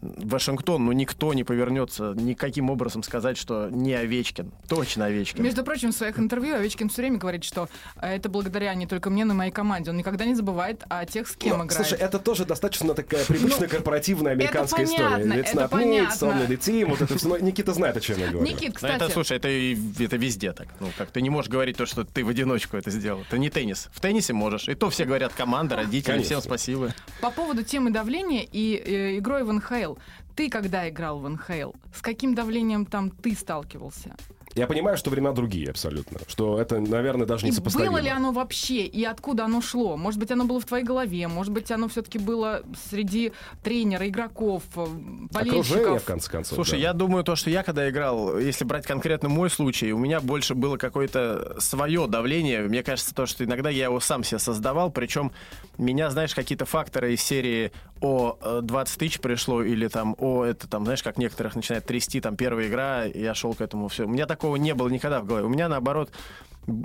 Вашингтон, 0.00 0.84
ну, 0.86 0.92
никто 0.92 1.32
не 1.34 1.44
повернется 1.44 2.14
никаким 2.16 2.70
образом 2.70 3.02
сказать, 3.02 3.36
что 3.36 3.68
не 3.70 3.94
Овечкин. 3.94 4.52
Точно 4.68 5.06
Овечкин. 5.06 5.42
Между 5.42 5.64
прочим, 5.64 5.90
в 5.92 5.94
своих 5.94 6.18
интервью 6.18 6.54
Овечкин 6.56 6.88
все 6.88 7.02
время 7.02 7.18
говорит, 7.18 7.44
что 7.44 7.68
э, 8.00 8.14
это 8.16 8.28
благодаря 8.28 8.74
не 8.74 8.86
только 8.86 9.10
мне, 9.10 9.24
но 9.24 9.34
и 9.34 9.36
моей 9.36 9.50
команде. 9.52 9.90
Он 9.90 9.96
никогда 9.96 10.24
не 10.24 10.34
забывает 10.34 10.84
о 10.88 11.04
тех, 11.06 11.28
с 11.28 11.36
кем 11.36 11.58
Ну, 11.58 11.64
играет. 11.64 11.72
Слушай, 11.86 11.98
это 11.98 12.18
тоже 12.18 12.44
достаточно 12.44 12.94
такая 12.94 13.24
привычная 13.24 13.68
корпоративная 13.68 14.32
американская 14.32 14.84
это 14.84 14.92
история. 14.92 15.10
понятно, 15.10 15.32
It's 15.34 15.40
это 15.50 15.56
not 15.58 15.70
me, 15.70 16.06
it's 16.06 16.20
понятно. 16.20 16.24
only 16.26 16.48
the 16.48 16.58
team. 16.58 16.84
Вот 16.86 17.02
это 17.02 17.18
все. 17.18 17.28
Но 17.28 17.38
Никита 17.38 17.72
знает, 17.74 17.96
о 17.96 18.00
чем 18.00 18.18
я 18.18 18.28
говорю. 18.28 18.46
Никит, 18.46 18.68
Ну, 18.68 18.74
кстати, 18.74 18.94
это, 18.96 19.08
слушай, 19.10 19.36
это, 19.36 19.48
это 19.48 20.16
везде 20.16 20.52
так. 20.52 20.68
Ну, 20.80 20.88
как 20.96 21.10
ты 21.10 21.20
не 21.22 21.30
можешь 21.30 21.50
говорить 21.50 21.76
то, 21.76 21.86
что 21.86 22.04
ты 22.04 22.24
в 22.24 22.28
одиночку 22.28 22.76
это 22.76 22.90
сделал. 22.90 23.22
Это 23.22 23.38
не 23.38 23.50
теннис. 23.50 23.88
В 23.92 24.00
теннисе 24.00 24.32
можешь. 24.32 24.68
И 24.68 24.74
то 24.74 24.90
все 24.90 25.04
говорят 25.04 25.32
команда, 25.34 25.76
родители, 25.76 26.12
Конечно. 26.12 26.24
всем 26.24 26.40
спасибо. 26.42 26.94
по 27.20 27.30
поводу 27.30 27.62
темы 27.62 27.90
давления 27.90 28.46
и 28.50 28.74
э, 28.84 29.18
игрой 29.18 29.44
в 29.44 29.52
НХЛ. 29.52 29.87
Ты 30.36 30.50
когда 30.50 30.88
играл 30.88 31.20
в 31.20 31.28
НХЛ, 31.28 31.72
с 31.94 32.02
каким 32.02 32.34
давлением 32.34 32.84
там 32.84 33.10
ты 33.10 33.34
сталкивался? 33.34 34.16
Я 34.58 34.66
понимаю, 34.66 34.96
что 34.96 35.10
времена 35.10 35.32
другие 35.32 35.70
абсолютно. 35.70 36.18
Что 36.26 36.60
это, 36.60 36.80
наверное, 36.80 37.26
даже 37.26 37.44
не 37.44 37.50
И 37.50 37.54
сопоставимо. 37.54 37.92
было 37.92 38.00
ли 38.00 38.08
оно 38.08 38.32
вообще, 38.32 38.84
и 38.86 39.04
откуда 39.04 39.44
оно 39.44 39.60
шло? 39.60 39.96
Может 39.96 40.18
быть, 40.18 40.30
оно 40.30 40.44
было 40.44 40.60
в 40.60 40.64
твоей 40.64 40.84
голове, 40.84 41.28
может 41.28 41.52
быть, 41.52 41.70
оно 41.70 41.88
все-таки 41.88 42.18
было 42.18 42.62
среди 42.90 43.32
тренера, 43.62 44.08
игроков, 44.08 44.64
э, 44.74 44.80
Окружение, 44.82 45.28
болельщиков. 45.30 46.02
в 46.02 46.04
конце 46.04 46.30
концов. 46.30 46.54
Слушай, 46.56 46.72
да. 46.72 46.76
я 46.88 46.92
думаю, 46.92 47.22
то, 47.24 47.36
что 47.36 47.50
я 47.50 47.62
когда 47.62 47.88
играл, 47.88 48.36
если 48.38 48.64
брать 48.64 48.86
конкретно 48.86 49.28
мой 49.28 49.48
случай, 49.48 49.92
у 49.92 49.98
меня 49.98 50.20
больше 50.20 50.54
было 50.54 50.76
какое-то 50.76 51.56
свое 51.60 52.06
давление. 52.08 52.62
Мне 52.62 52.82
кажется, 52.82 53.14
то, 53.14 53.26
что 53.26 53.44
иногда 53.44 53.70
я 53.70 53.84
его 53.84 54.00
сам 54.00 54.24
себе 54.24 54.40
создавал, 54.40 54.90
причем 54.90 55.30
меня, 55.76 56.10
знаешь, 56.10 56.34
какие-то 56.34 56.64
факторы 56.64 57.14
из 57.14 57.22
серии 57.22 57.70
о 58.00 58.36
э, 58.40 58.60
20 58.62 58.98
тысяч 58.98 59.20
пришло, 59.20 59.62
или 59.62 59.88
там, 59.88 60.14
о, 60.18 60.44
это 60.44 60.68
там, 60.68 60.84
знаешь, 60.84 61.02
как 61.02 61.18
некоторых 61.18 61.56
начинает 61.56 61.84
трясти, 61.86 62.20
там, 62.20 62.36
первая 62.36 62.68
игра, 62.68 63.04
я 63.04 63.34
шел 63.34 63.54
к 63.54 63.60
этому, 63.60 63.88
все. 63.88 64.04
У 64.04 64.08
меня 64.08 64.26
такого 64.26 64.47
не 64.56 64.74
было 64.74 64.88
никогда 64.88 65.20
в 65.20 65.26
голове. 65.26 65.46
У 65.46 65.48
меня, 65.48 65.68
наоборот, 65.68 66.10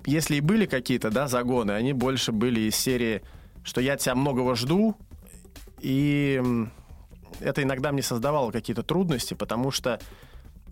если 0.05 0.37
и 0.37 0.41
были 0.41 0.65
какие-то, 0.65 1.09
да, 1.09 1.27
загоны, 1.27 1.71
они 1.71 1.93
больше 1.93 2.31
были 2.31 2.61
из 2.61 2.75
серии, 2.75 3.21
что 3.63 3.81
я 3.81 3.97
тебя 3.97 4.15
многого 4.15 4.55
жду, 4.55 4.95
и 5.79 6.41
это 7.39 7.63
иногда 7.63 7.91
мне 7.91 8.01
создавало 8.01 8.51
какие-то 8.51 8.83
трудности, 8.83 9.33
потому 9.33 9.71
что 9.71 9.99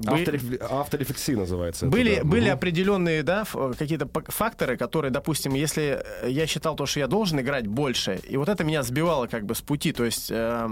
Автореф- 0.05 0.57
Авторефлексия 0.69 1.35
называется. 1.37 1.85
это, 1.85 1.91
были, 1.95 2.15
да. 2.17 2.23
были 2.23 2.45
Мгм. 2.45 2.53
определенные 2.53 3.23
да, 3.23 3.45
какие-то 3.77 4.09
факторы, 4.27 4.77
которые, 4.77 5.11
допустим, 5.11 5.53
если 5.53 6.03
э, 6.23 6.29
я 6.29 6.47
считал 6.47 6.75
то, 6.75 6.85
что 6.85 6.99
я 6.99 7.07
должен 7.07 7.39
играть 7.39 7.67
больше, 7.67 8.19
и 8.27 8.37
вот 8.37 8.49
это 8.49 8.63
меня 8.63 8.83
сбивало 8.83 9.27
как 9.27 9.45
бы 9.45 9.55
с 9.55 9.61
пути. 9.61 9.91
То 9.91 10.03
есть 10.05 10.29
э, 10.31 10.67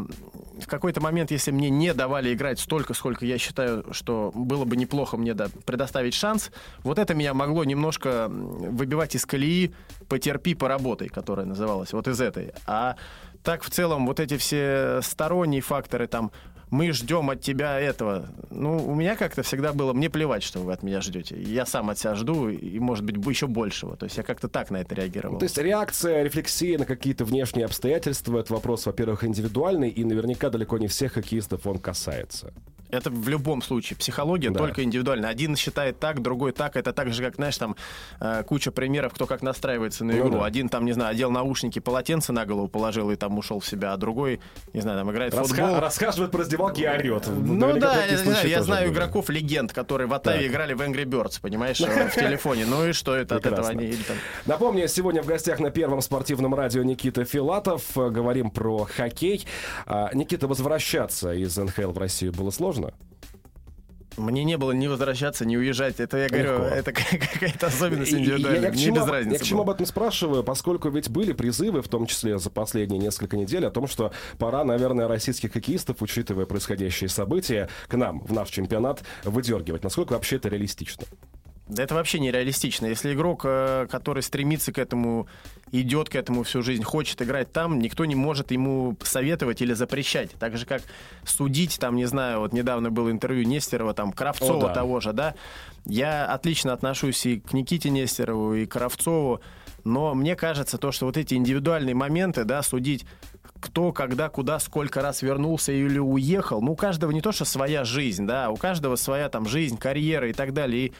в 0.62 0.67
какой-то 0.67 1.01
момент, 1.01 1.31
если 1.31 1.51
мне 1.51 1.69
не 1.69 1.93
давали 1.93 2.33
играть 2.33 2.59
столько, 2.59 2.93
сколько 2.93 3.25
я 3.25 3.38
считаю, 3.38 3.86
что 3.93 4.31
было 4.33 4.65
бы 4.65 4.75
неплохо 4.75 5.17
мне 5.17 5.33
да, 5.33 5.48
предоставить 5.65 6.13
шанс, 6.13 6.51
вот 6.83 7.00
это 7.00 7.13
меня 7.13 7.33
могло 7.33 7.63
немножко 7.63 8.27
выбивать 8.29 9.15
из 9.15 9.25
колеи 9.25 9.74
«потерпи, 10.07 10.55
поработай», 10.55 11.09
которая 11.09 11.45
называлась, 11.45 11.93
вот 11.93 12.07
из 12.07 12.19
этой. 12.21 12.51
А 12.65 12.95
так 13.43 13.63
в 13.63 13.69
целом 13.69 14.05
вот 14.05 14.19
эти 14.19 14.38
все 14.38 15.00
сторонние 15.01 15.62
факторы 15.62 16.07
там 16.07 16.31
мы 16.71 16.91
ждем 16.91 17.29
от 17.29 17.41
тебя 17.41 17.79
этого. 17.79 18.29
Ну, 18.51 18.77
у 18.77 18.95
меня 18.95 19.15
как-то 19.15 19.43
всегда 19.43 19.73
было, 19.73 19.93
мне 19.93 20.09
плевать, 20.09 20.43
что 20.43 20.59
вы 20.59 20.73
от 20.73 20.83
меня 20.83 21.01
ждете. 21.01 21.39
Я 21.41 21.65
сам 21.65 21.89
от 21.89 21.97
себя 21.97 22.15
жду, 22.15 22.49
и, 22.49 22.79
может 22.79 23.03
быть, 23.03 23.17
еще 23.27 23.47
большего. 23.47 23.95
То 23.95 24.05
есть 24.05 24.17
я 24.17 24.23
как-то 24.23 24.47
так 24.47 24.69
на 24.69 24.77
это 24.77 24.95
реагировал. 24.95 25.33
Ну, 25.33 25.39
То 25.39 25.45
есть 25.45 25.57
реакция, 25.57 26.23
рефлексия 26.23 26.77
на 26.77 26.85
какие-то 26.85 27.25
внешние 27.25 27.65
обстоятельства, 27.65 28.39
это 28.39 28.53
вопрос, 28.53 28.85
во-первых, 28.85 29.23
индивидуальный, 29.23 29.89
и 29.89 30.03
наверняка 30.03 30.49
далеко 30.49 30.77
не 30.77 30.88
всех 30.88 31.13
хоккеистов 31.13 31.65
он 31.65 31.79
касается. 31.79 32.53
Это 32.89 33.10
в 33.10 33.27
любом 33.29 33.62
случае. 33.62 33.98
Психология 33.98 34.50
Да. 34.50 34.60
только 34.60 34.84
индивидуально. 34.84 35.29
Один 35.29 35.55
считает 35.55 36.00
так, 36.00 36.22
другой 36.22 36.51
так. 36.51 36.75
Это 36.75 36.91
так 36.93 37.13
же, 37.13 37.24
как, 37.24 37.36
знаешь, 37.36 37.58
там 37.58 37.75
э, 38.19 38.43
куча 38.48 38.72
примеров, 38.72 39.13
кто 39.13 39.25
как 39.27 39.41
настраивается 39.41 40.03
на 40.05 40.13
Ну 40.13 40.19
игру. 40.19 40.39
да. 40.39 40.46
Один 40.46 40.69
там, 40.69 40.86
не 40.86 40.93
знаю, 40.93 41.12
одел 41.12 41.29
наушники, 41.31 41.79
полотенце 41.79 42.34
на 42.34 42.46
голову 42.46 42.67
положил 42.67 43.12
и 43.12 43.15
там 43.15 43.38
ушел 43.38 43.60
в 43.60 43.65
себя, 43.67 43.93
а 43.93 43.98
другой, 43.98 44.39
не 44.74 44.81
знаю, 44.81 44.98
там 45.00 45.12
играет 45.12 45.34
в 45.34 45.38
Раска- 45.39 45.48
футбол. 45.48 45.79
Расхаживает 45.79 46.31
по 46.31 46.39
раздевалке 46.39 46.84
и 46.84 46.88
орет. 46.88 47.27
Ну 47.27 47.53
Наверняка 47.55 47.93
да, 47.93 48.05
я, 48.05 48.17
знаю, 48.17 48.48
я 48.50 48.63
знаю 48.63 48.88
были. 48.88 48.96
игроков-легенд, 48.98 49.72
которые 49.74 50.08
в 50.08 50.13
Атаве 50.13 50.39
Так. 50.43 50.48
играли 50.51 50.74
в 50.74 50.81
Angry 50.81 51.05
Birds, 51.05 51.39
понимаешь, 51.41 51.79
э, 51.81 52.10
в 52.10 52.15
телефоне. 52.15 52.65
Ну 52.65 52.88
и 52.88 52.93
что 52.93 53.15
это 53.15 53.36
от 53.36 53.46
этого 53.46 53.67
они... 53.67 53.96
Напомню, 54.46 54.88
сегодня 54.88 55.22
в 55.22 55.25
гостях 55.27 55.60
на 55.60 55.69
первом 55.69 56.01
спортивном 56.01 56.55
радио 56.55 56.84
Никита 56.84 57.24
Филатов. 57.25 57.98
Э, 57.98 58.10
Говорим 58.10 58.50
про 58.51 58.86
хоккей. 58.86 59.46
А, 59.86 60.10
Никита, 60.13 60.48
возвращаться 60.48 61.34
из 61.34 61.55
НХЛ 61.58 61.91
в 61.91 61.98
Россию 61.98 62.34
было 62.34 62.50
сложно? 62.50 62.78
Мне 64.17 64.43
не 64.43 64.57
было 64.57 64.74
ни 64.74 64.88
возвращаться, 64.88 65.45
ни 65.45 65.55
уезжать. 65.55 66.00
Это, 66.01 66.17
я 66.17 66.27
говорю, 66.27 66.51
Легко. 66.63 66.65
это 66.65 66.91
какая-то 66.93 67.67
особенность 67.67 68.12
индивидуальная. 68.12 68.62
Я, 68.63 68.69
к 68.71 68.74
Мне 68.74 68.83
чему, 68.83 68.95
без 68.98 69.03
об- 69.03 69.12
разницы 69.12 69.33
я 69.36 69.39
к 69.39 69.43
чему 69.43 69.57
было. 69.63 69.71
об 69.71 69.75
этом 69.75 69.86
спрашиваю, 69.86 70.43
поскольку 70.43 70.89
ведь 70.89 71.09
были 71.09 71.31
призывы, 71.31 71.81
в 71.81 71.88
том 71.88 72.05
числе 72.05 72.38
за 72.38 72.50
последние 72.50 73.00
несколько 73.00 73.38
недель, 73.38 73.65
о 73.65 73.71
том, 73.71 73.88
что 73.88 74.12
пора, 74.38 74.65
наверное, 74.65 75.07
российских 75.07 75.53
хоккеистов, 75.53 76.01
учитывая 76.01 76.45
происходящие 76.45 77.07
события, 77.09 77.69
к 77.88 77.95
нам, 77.95 78.19
в 78.19 78.33
наш 78.33 78.50
чемпионат, 78.50 79.03
выдергивать. 79.24 79.83
Насколько 79.83 80.13
вообще 80.13 80.36
это 80.36 80.50
реалистично? 80.50 81.05
Да 81.69 81.83
это 81.83 81.93
вообще 81.93 82.19
нереалистично. 82.19 82.88
Если 82.88 83.13
игрок, 83.13 83.43
э, 83.45 83.88
который 83.91 84.23
стремится 84.23 84.73
к 84.73 84.79
этому, 84.79 85.27
идет 85.71 86.09
к 86.09 86.15
этому 86.15 86.41
всю 86.41 86.63
жизнь, 86.63 86.83
хочет 86.83 87.21
играть 87.21 87.51
там, 87.53 87.79
никто 87.79 88.05
не 88.05 88.15
может 88.15 88.49
ему 88.49 88.97
советовать 89.03 89.61
или 89.61 89.73
запрещать. 89.73 90.31
Так 90.39 90.57
же, 90.57 90.65
как 90.65 90.81
судить, 91.23 91.79
там, 91.79 91.95
не 91.95 92.05
знаю, 92.05 92.39
вот 92.39 92.53
недавно 92.53 92.89
было 92.89 93.11
интервью 93.11 93.47
Нестерова, 93.47 93.93
там, 93.93 94.11
Кравцова 94.11 94.65
О, 94.65 94.67
да. 94.69 94.73
того 94.73 94.99
же, 94.99 95.13
да. 95.13 95.35
Я 95.85 96.25
отлично 96.25 96.73
отношусь 96.73 97.23
и 97.27 97.39
к 97.39 97.53
Никите 97.53 97.91
Нестерову, 97.91 98.55
и 98.55 98.65
к 98.65 98.71
Кравцову, 98.71 99.39
но 99.83 100.15
мне 100.15 100.35
кажется, 100.35 100.79
то, 100.79 100.91
что 100.91 101.05
вот 101.05 101.17
эти 101.17 101.35
индивидуальные 101.35 101.93
моменты, 101.93 102.45
да, 102.45 102.63
судить 102.63 103.05
кто, 103.59 103.91
когда, 103.91 104.29
куда, 104.29 104.59
сколько 104.59 105.01
раз 105.01 105.21
вернулся 105.21 105.71
или 105.71 105.99
уехал. 105.99 106.61
Ну, 106.61 106.73
у 106.73 106.75
каждого 106.75 107.11
не 107.11 107.21
то, 107.21 107.31
что 107.31 107.45
своя 107.45 107.83
жизнь, 107.83 108.25
да, 108.25 108.49
у 108.49 108.55
каждого 108.55 108.95
своя 108.95 109.29
там 109.29 109.47
жизнь, 109.47 109.77
карьера 109.77 110.29
и 110.29 110.33
так 110.33 110.53
далее. 110.53 110.87
И 110.87 110.93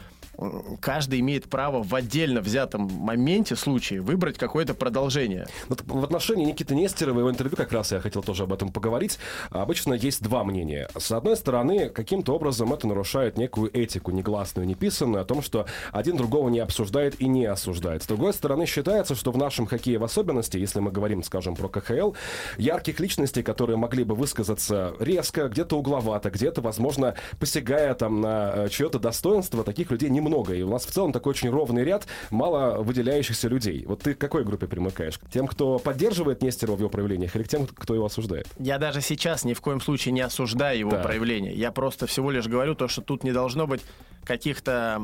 каждый 0.80 1.20
имеет 1.20 1.50
право 1.50 1.84
в 1.84 1.94
отдельно 1.94 2.42
взятом 2.42 2.84
моменте, 2.84 3.56
случае, 3.56 4.02
выбрать 4.02 4.38
какое-то 4.38 4.74
продолжение. 4.74 5.48
Вот 5.68 5.84
в 5.86 6.04
отношении 6.04 6.46
Никиты 6.46 6.76
Нестерова, 6.76 7.20
его 7.20 7.30
интервью 7.30 7.56
как 7.58 7.72
раз 7.72 7.92
я 7.92 8.00
хотел 8.00 8.24
тоже 8.24 8.44
об 8.44 8.54
этом 8.54 8.72
поговорить. 8.72 9.20
Обычно 9.50 9.94
есть 9.94 10.22
два 10.22 10.44
мнения. 10.44 10.90
С 10.98 11.12
одной 11.12 11.36
стороны, 11.36 11.90
каким-то 11.90 12.34
образом 12.36 12.74
это 12.74 12.88
нарушает 12.88 13.38
некую 13.38 13.76
этику, 13.76 14.12
негласную, 14.12 14.68
неписанную, 14.68 15.22
о 15.22 15.26
том, 15.26 15.42
что 15.42 15.66
один 15.92 16.16
другого 16.16 16.50
не 16.50 16.60
обсуждает 16.60 17.20
и 17.22 17.28
не 17.28 17.46
осуждает. 17.46 18.04
С 18.04 18.08
другой 18.08 18.34
стороны, 18.34 18.66
считается, 18.66 19.16
что 19.16 19.32
в 19.32 19.38
нашем 19.38 19.66
хоккее 19.66 19.98
в 19.98 20.04
особенности, 20.04 20.58
если 20.58 20.80
мы 20.80 20.92
говорим, 20.92 21.24
скажем, 21.24 21.56
про 21.56 21.68
КХЛ, 21.68 22.14
ярких 22.58 23.00
личностей, 23.00 23.44
которые 23.44 23.78
могли 23.78 24.04
бы 24.04 24.16
высказаться 24.16 24.94
резко, 25.00 25.48
где-то 25.48 25.78
угловато, 25.78 26.30
где-то, 26.30 26.62
возможно, 26.62 27.16
посягая 27.40 27.94
там 27.94 28.22
на 28.22 28.52
э, 28.56 28.70
чье-то 28.70 29.00
достоинство, 29.00 29.64
таких 29.64 29.92
людей 29.92 30.10
немного. 30.10 30.54
И 30.54 30.62
у 30.62 30.70
нас 30.70 30.86
в 30.86 30.92
целом 30.92 31.12
такой 31.12 31.32
очень 31.32 31.50
ровный 31.50 31.84
ряд 31.84 32.08
мало 32.30 32.82
выделяющихся 32.82 33.48
людей. 33.48 33.86
Вот 33.86 34.02
ты 34.02 34.14
к 34.14 34.18
какой 34.18 34.44
группе 34.44 34.68
примыкаешь? 34.68 35.18
К 35.18 35.30
тем, 35.30 35.48
кто 35.48 35.80
поддерживает 35.80 36.42
Нестерова 36.42 36.76
в 36.76 36.80
его 36.80 36.90
проявлениях, 36.90 37.36
или 37.36 37.44
к 37.44 37.48
тем, 37.48 37.68
кто 37.68 37.94
его 37.96 38.06
осуждает? 38.06 38.48
Я 38.58 38.78
даже 38.78 39.02
сейчас 39.02 39.44
ни 39.44 39.54
в 39.54 39.62
коем 39.62 39.82
случае 39.82 40.14
не 40.14 40.22
осуждаю 40.22 40.80
его 40.80 40.92
Так. 40.92 41.04
проявление. 41.04 41.54
Я 41.54 41.72
просто 41.72 42.08
всего 42.08 42.32
лишь 42.32 42.48
говорю 42.48 42.76
то, 42.76 42.88
что 42.88 43.02
тут 43.02 43.24
не 43.24 43.32
должно 43.32 43.68
быть 43.68 43.82
каких-то 44.24 45.02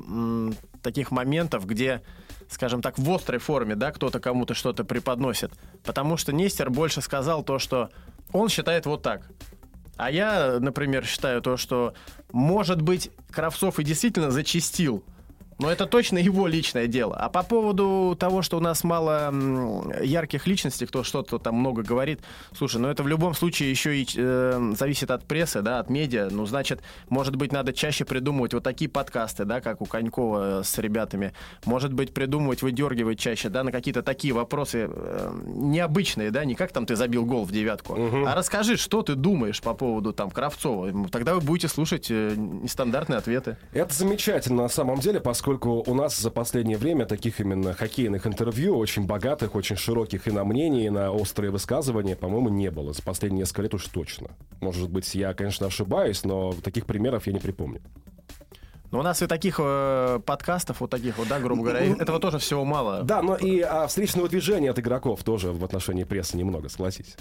таких 0.82 1.12
моментов, 1.12 1.66
где, 1.66 2.02
скажем 2.50 2.82
так, 2.82 2.98
в 2.98 3.12
острой 3.12 3.40
форме, 3.40 3.76
да, 3.76 3.92
кто-то 3.92 4.20
кому-то 4.20 4.54
что-то 4.54 4.84
преподносит. 4.84 5.52
Потому 5.84 6.18
что 6.18 6.34
Нестер 6.34 6.70
больше 6.70 7.02
сказал 7.02 7.44
то, 7.44 7.60
что 7.60 7.90
он 8.32 8.50
считает 8.50 8.86
вот 8.86 9.02
так. 9.02 9.22
А 9.98 10.12
я, 10.12 10.58
например, 10.60 11.06
считаю 11.06 11.42
то, 11.42 11.58
что, 11.58 11.94
может 12.32 12.82
быть, 12.82 13.12
Кравцов 13.32 13.80
и 13.80 13.84
действительно 13.84 14.32
зачистил. 14.32 15.04
Но 15.58 15.72
это 15.72 15.86
точно 15.86 16.18
его 16.18 16.48
личное 16.48 16.88
дело. 16.88 17.16
А 17.16 17.30
по 17.30 17.44
поводу 17.44 18.16
того, 18.20 18.42
что 18.42 18.58
у 18.58 18.60
нас 18.60 18.84
мало 18.84 19.34
ярких 20.04 20.48
личностей, 20.48 20.86
кто 20.86 21.04
что-то 21.04 21.40
там 21.40 21.56
много 21.56 21.82
говорит, 21.82 22.20
слушай, 22.54 22.78
ну 22.78 22.90
это 22.90 23.04
в 23.04 23.08
любом 23.08 23.34
случае 23.34 23.72
еще 23.72 23.98
и 23.98 24.08
э, 24.16 24.74
зависит 24.78 25.12
от 25.12 25.24
прессы, 25.24 25.62
да, 25.62 25.80
от 25.80 25.90
медиа. 25.90 26.28
Ну, 26.30 26.46
значит, 26.46 26.82
может 27.08 27.38
быть, 27.38 27.54
надо 27.54 27.72
чаще 27.72 28.04
придумывать 28.04 28.54
вот 28.54 28.64
такие 28.64 28.90
подкасты, 28.90 29.46
да, 29.46 29.62
как 29.62 29.82
у 29.82 29.86
Конькова 29.86 30.62
с 30.64 30.78
ребятами. 30.78 31.34
Может 31.64 31.94
быть, 31.94 32.14
придумывать, 32.14 32.62
выдергивать 32.62 33.20
чаще, 33.20 33.48
да, 33.48 33.64
на 33.64 33.72
какие-то 33.72 34.04
такие 34.04 34.34
вопросы 34.34 34.90
э, 34.92 35.40
необычные, 35.46 36.32
да, 36.32 36.44
не 36.44 36.56
как 36.56 36.74
там 36.74 36.86
ты 36.86 36.98
забил 36.98 37.26
гол 37.26 37.46
в 37.46 37.52
девятку, 37.52 37.96
а 37.96 38.36
расскажи, 38.36 38.76
что 38.76 39.04
ты 39.04 39.16
думаешь 39.16 39.62
по 39.62 39.74
поводу 39.74 40.12
там 40.12 40.32
Кравцова. 40.32 41.10
Тогда 41.10 41.36
вы 41.36 41.40
будете 41.40 41.70
слушать 41.70 42.08
э, 42.10 42.34
нестандартные 42.36 43.20
ответы. 43.20 43.56
Это 43.72 43.94
замечательно 43.94 44.64
на 44.64 44.70
самом 44.70 45.00
деле, 45.00 45.22
поскольку 45.22 45.45
у 45.48 45.94
нас 45.94 46.18
за 46.18 46.32
последнее 46.32 46.78
время 46.78 47.06
таких 47.06 47.40
именно 47.40 47.74
хоккейных 47.74 48.26
интервью, 48.28 48.78
очень 48.78 49.06
богатых, 49.06 49.56
очень 49.56 49.76
широких 49.76 50.28
и 50.28 50.32
на 50.32 50.44
мнение, 50.44 50.88
и 50.88 50.90
на 50.90 51.12
острые 51.12 51.52
высказывания, 51.52 52.16
по-моему, 52.16 52.50
не 52.50 52.72
было. 52.72 52.94
За 52.94 53.02
последние 53.02 53.42
несколько 53.42 53.62
лет 53.64 53.74
уж 53.74 53.86
точно. 53.86 54.30
Может 54.62 54.90
быть, 54.90 55.14
я, 55.16 55.34
конечно, 55.34 55.68
ошибаюсь, 55.68 56.24
но 56.24 56.54
таких 56.54 56.86
примеров 56.86 57.28
я 57.28 57.34
не 57.34 57.40
припомню. 57.40 57.82
Но 58.92 59.00
у 59.00 59.04
нас 59.04 59.22
и 59.22 59.28
таких 59.28 59.60
э, 59.62 60.20
подкастов, 60.26 60.80
вот 60.80 60.90
таких 60.90 61.18
вот, 61.18 61.28
да, 61.28 61.40
грубо 61.40 61.64
говоря, 61.64 61.80
этого 61.80 62.20
тоже 62.20 62.40
всего 62.40 62.64
мало. 62.64 63.04
Да, 63.04 63.22
но 63.22 63.36
и 63.36 63.60
а, 63.60 63.88
встречного 63.88 64.30
движения 64.30 64.70
от 64.72 64.80
игроков 64.80 65.24
тоже 65.24 65.52
в 65.52 65.64
отношении 65.66 66.04
прессы 66.04 66.38
немного, 66.38 66.70
согласись. 66.70 67.16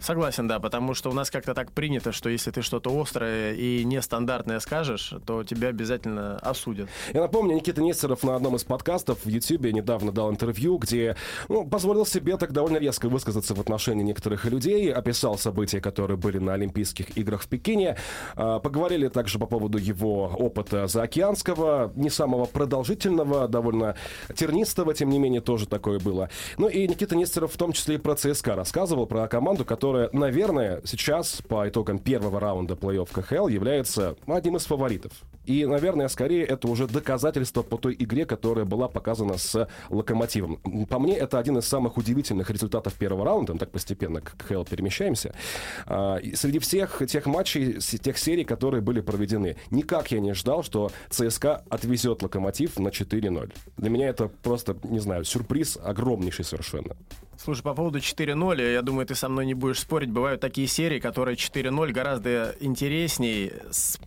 Согласен, 0.00 0.48
да, 0.48 0.58
потому 0.58 0.94
что 0.94 1.10
у 1.10 1.12
нас 1.12 1.30
как-то 1.30 1.54
так 1.54 1.72
принято, 1.72 2.10
что 2.12 2.30
если 2.30 2.50
ты 2.50 2.62
что-то 2.62 2.98
острое 2.98 3.52
и 3.52 3.84
нестандартное 3.84 4.58
скажешь, 4.60 5.14
то 5.26 5.44
тебя 5.44 5.68
обязательно 5.68 6.36
осудят. 6.38 6.88
Я 7.12 7.20
напомню, 7.20 7.54
Никита 7.54 7.82
Нестеров 7.82 8.22
на 8.22 8.34
одном 8.34 8.56
из 8.56 8.64
подкастов 8.64 9.24
в 9.24 9.28
Ютьюбе 9.28 9.72
недавно 9.72 10.10
дал 10.10 10.30
интервью, 10.30 10.78
где 10.78 11.16
ну, 11.48 11.66
позволил 11.66 12.06
себе 12.06 12.36
так 12.38 12.52
довольно 12.52 12.78
резко 12.78 13.08
высказаться 13.08 13.54
в 13.54 13.60
отношении 13.60 14.02
некоторых 14.02 14.46
людей, 14.46 14.90
описал 14.92 15.36
события, 15.36 15.80
которые 15.80 16.16
были 16.16 16.38
на 16.38 16.54
Олимпийских 16.54 17.16
играх 17.18 17.42
в 17.42 17.48
Пекине. 17.48 17.96
А, 18.36 18.58
Поговорили 18.58 19.08
также 19.08 19.38
по 19.38 19.46
поводу 19.46 19.76
его 19.76 20.32
опыта 20.38 20.86
заокеанского, 20.86 21.92
не 21.94 22.08
самого 22.08 22.46
продолжительного, 22.46 23.48
довольно 23.48 23.96
тернистого, 24.34 24.94
тем 24.94 25.10
не 25.10 25.18
менее, 25.18 25.40
тоже 25.40 25.66
такое 25.66 25.98
было. 25.98 26.30
Ну 26.56 26.68
и 26.68 26.88
Никита 26.88 27.16
Нестеров 27.16 27.52
в 27.52 27.56
том 27.56 27.72
числе 27.72 27.96
и 27.96 27.98
про 27.98 28.14
ЦСКА 28.14 28.54
рассказывал, 28.54 29.06
про 29.06 29.28
команду, 29.28 29.64
которая, 29.64 29.89
наверное, 30.12 30.80
сейчас 30.84 31.42
по 31.48 31.68
итогам 31.68 31.98
первого 31.98 32.40
раунда 32.40 32.74
плей-офф 32.74 33.08
КХЛ 33.12 33.48
является 33.48 34.16
одним 34.26 34.56
из 34.56 34.64
фаворитов. 34.66 35.12
И, 35.46 35.64
наверное, 35.66 36.08
скорее 36.08 36.44
это 36.44 36.68
уже 36.68 36.86
доказательство 36.86 37.62
по 37.62 37.76
той 37.78 37.96
игре, 37.98 38.24
которая 38.26 38.64
была 38.64 38.88
показана 38.88 39.38
с 39.38 39.68
Локомотивом. 39.88 40.58
По 40.88 40.98
мне, 40.98 41.16
это 41.16 41.38
один 41.38 41.58
из 41.58 41.66
самых 41.66 41.96
удивительных 41.96 42.50
результатов 42.50 42.94
первого 42.94 43.24
раунда. 43.24 43.54
Мы 43.54 43.58
так 43.58 43.70
постепенно 43.70 44.20
к 44.20 44.36
КХЛ 44.36 44.64
перемещаемся. 44.64 45.34
А, 45.86 46.16
и 46.16 46.34
среди 46.34 46.58
всех 46.58 47.02
тех 47.08 47.26
матчей, 47.26 47.78
тех 47.80 48.18
серий, 48.18 48.44
которые 48.44 48.80
были 48.80 49.00
проведены, 49.00 49.56
никак 49.70 50.10
я 50.12 50.20
не 50.20 50.34
ждал, 50.34 50.62
что 50.62 50.90
ЦСКА 51.08 51.64
отвезет 51.70 52.22
Локомотив 52.22 52.78
на 52.78 52.88
4-0. 52.88 53.52
Для 53.76 53.90
меня 53.90 54.08
это 54.08 54.28
просто, 54.28 54.76
не 54.84 54.98
знаю, 55.00 55.24
сюрприз 55.24 55.78
огромнейший 55.82 56.44
совершенно. 56.44 56.96
Слушай, 57.42 57.62
по 57.62 57.74
поводу 57.74 57.98
4-0, 57.98 58.72
я 58.74 58.82
думаю, 58.82 59.06
ты 59.06 59.14
со 59.14 59.28
мной 59.30 59.46
не 59.46 59.54
будешь 59.54 59.80
спорить. 59.80 60.10
Бывают 60.10 60.40
такие 60.42 60.66
серии, 60.68 61.00
которые 61.00 61.36
4-0 61.36 61.90
гораздо 61.92 62.54
интереснее, 62.60 63.52
с- 63.70 63.98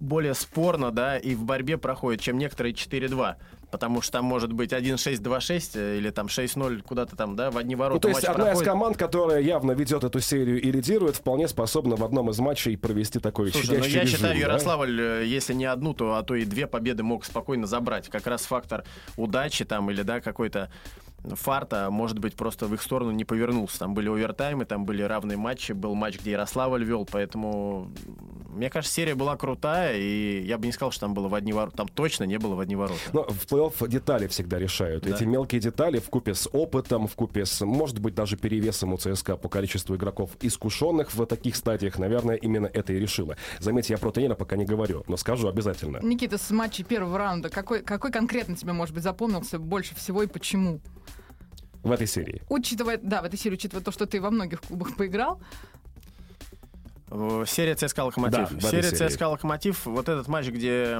более 0.00 0.34
спорно, 0.34 0.90
да, 0.90 1.18
и 1.18 1.34
в 1.34 1.44
борьбе 1.44 1.78
проходят, 1.78 2.20
чем 2.20 2.38
некоторые 2.38 2.74
4-2. 2.74 3.36
Потому 3.70 4.02
что 4.02 4.12
там 4.12 4.24
может 4.24 4.52
быть 4.52 4.72
1-6, 4.72 5.22
2-6 5.22 5.70
э, 5.74 5.98
или 5.98 6.10
там 6.10 6.26
6-0 6.26 6.82
куда-то 6.82 7.14
там, 7.14 7.36
да, 7.36 7.52
в 7.52 7.58
одни 7.58 7.76
ворота 7.76 8.08
Ну, 8.08 8.12
то 8.12 8.18
есть 8.18 8.24
одна 8.24 8.46
из 8.46 8.48
проходит. 8.48 8.68
команд, 8.72 8.96
которая 8.96 9.40
явно 9.40 9.72
ведет 9.72 10.02
эту 10.02 10.18
серию 10.18 10.60
и 10.60 10.72
лидирует, 10.72 11.14
вполне 11.16 11.46
способна 11.46 11.94
в 11.94 12.02
одном 12.02 12.30
из 12.30 12.38
матчей 12.40 12.76
провести 12.76 13.20
такой 13.20 13.52
Слушай, 13.52 13.66
ну 13.66 13.74
щадящий 13.74 13.94
я 13.94 14.02
режим, 14.02 14.16
считаю, 14.16 14.34
да? 14.34 14.40
Ярославль, 14.40 15.00
э, 15.00 15.24
если 15.26 15.54
не 15.54 15.66
одну, 15.66 15.94
то 15.94 16.14
а 16.14 16.22
то 16.24 16.34
и 16.34 16.44
две 16.44 16.66
победы 16.66 17.04
мог 17.04 17.24
спокойно 17.24 17.68
забрать. 17.68 18.08
Как 18.08 18.26
раз 18.26 18.42
фактор 18.42 18.84
удачи 19.16 19.64
там 19.64 19.88
или 19.90 20.02
да 20.02 20.20
какой-то 20.20 20.68
фарта, 21.24 21.88
может 21.90 22.18
быть, 22.18 22.34
просто 22.34 22.66
в 22.66 22.74
их 22.74 22.82
сторону 22.82 23.10
не 23.10 23.24
повернулся. 23.24 23.80
Там 23.80 23.94
были 23.94 24.08
овертаймы, 24.08 24.64
там 24.64 24.84
были 24.84 25.02
равные 25.02 25.36
матчи, 25.36 25.72
был 25.72 25.94
матч, 25.94 26.18
где 26.18 26.32
Ярославль 26.32 26.84
вел, 26.84 27.06
поэтому 27.10 27.90
мне 28.50 28.68
кажется, 28.68 28.94
серия 28.94 29.14
была 29.14 29.36
крутая, 29.36 29.96
и 29.96 30.42
я 30.44 30.58
бы 30.58 30.66
не 30.66 30.72
сказал, 30.72 30.90
что 30.90 31.02
там 31.02 31.14
было 31.14 31.28
в 31.28 31.34
одни 31.34 31.52
ворота. 31.52 31.76
Там 31.78 31.88
точно 31.88 32.24
не 32.24 32.38
было 32.38 32.54
в 32.54 32.60
одни 32.60 32.74
ворота. 32.74 33.00
Но 33.12 33.24
в 33.24 33.46
плей-офф 33.46 33.88
детали 33.88 34.26
всегда 34.26 34.58
решают. 34.58 35.04
Да. 35.04 35.14
Эти 35.14 35.24
мелкие 35.24 35.60
детали 35.60 35.98
в 35.98 36.10
купе 36.10 36.34
с 36.34 36.48
опытом, 36.52 37.06
в 37.06 37.14
купе 37.14 37.46
с, 37.46 37.64
может 37.64 38.00
быть, 38.00 38.14
даже 38.14 38.36
перевесом 38.36 38.92
у 38.92 38.96
ЦСКА 38.96 39.36
по 39.36 39.48
количеству 39.48 39.94
игроков 39.94 40.30
искушенных 40.40 41.14
в 41.14 41.24
таких 41.26 41.54
стадиях, 41.56 41.98
наверное, 41.98 42.36
именно 42.36 42.66
это 42.66 42.92
и 42.92 42.98
решило. 42.98 43.36
Заметьте, 43.60 43.94
я 43.94 43.98
про 43.98 44.10
тренера 44.10 44.34
пока 44.34 44.56
не 44.56 44.64
говорю, 44.64 45.04
но 45.06 45.16
скажу 45.16 45.48
обязательно. 45.48 45.98
Никита, 46.02 46.36
с 46.36 46.50
матчей 46.50 46.84
первого 46.84 47.18
раунда, 47.18 47.50
какой, 47.50 47.82
какой 47.82 48.10
конкретно 48.10 48.56
тебе, 48.56 48.72
может 48.72 48.94
быть, 48.94 49.04
запомнился 49.04 49.58
больше 49.58 49.94
всего 49.94 50.22
и 50.22 50.26
почему? 50.26 50.80
В 51.82 51.92
этой 51.92 52.06
серии. 52.06 52.42
Учитывая, 52.48 52.98
да, 53.02 53.22
в 53.22 53.24
этой 53.24 53.38
серии, 53.38 53.54
учитывая 53.54 53.82
то, 53.84 53.90
что 53.92 54.06
ты 54.06 54.20
во 54.20 54.30
многих 54.30 54.60
клубах 54.60 54.96
поиграл, 54.96 55.40
Серия 57.46 57.74
ЦСКА 57.74 58.04
Локомотив. 58.04 58.38
Да, 58.38 58.46
в 58.46 58.52
этой 58.58 58.70
серия 58.70 58.96
серии. 58.96 59.08
ЦСКА 59.08 59.28
Локомотив, 59.28 59.84
вот 59.84 60.08
этот 60.08 60.28
матч, 60.28 60.46
где, 60.46 60.94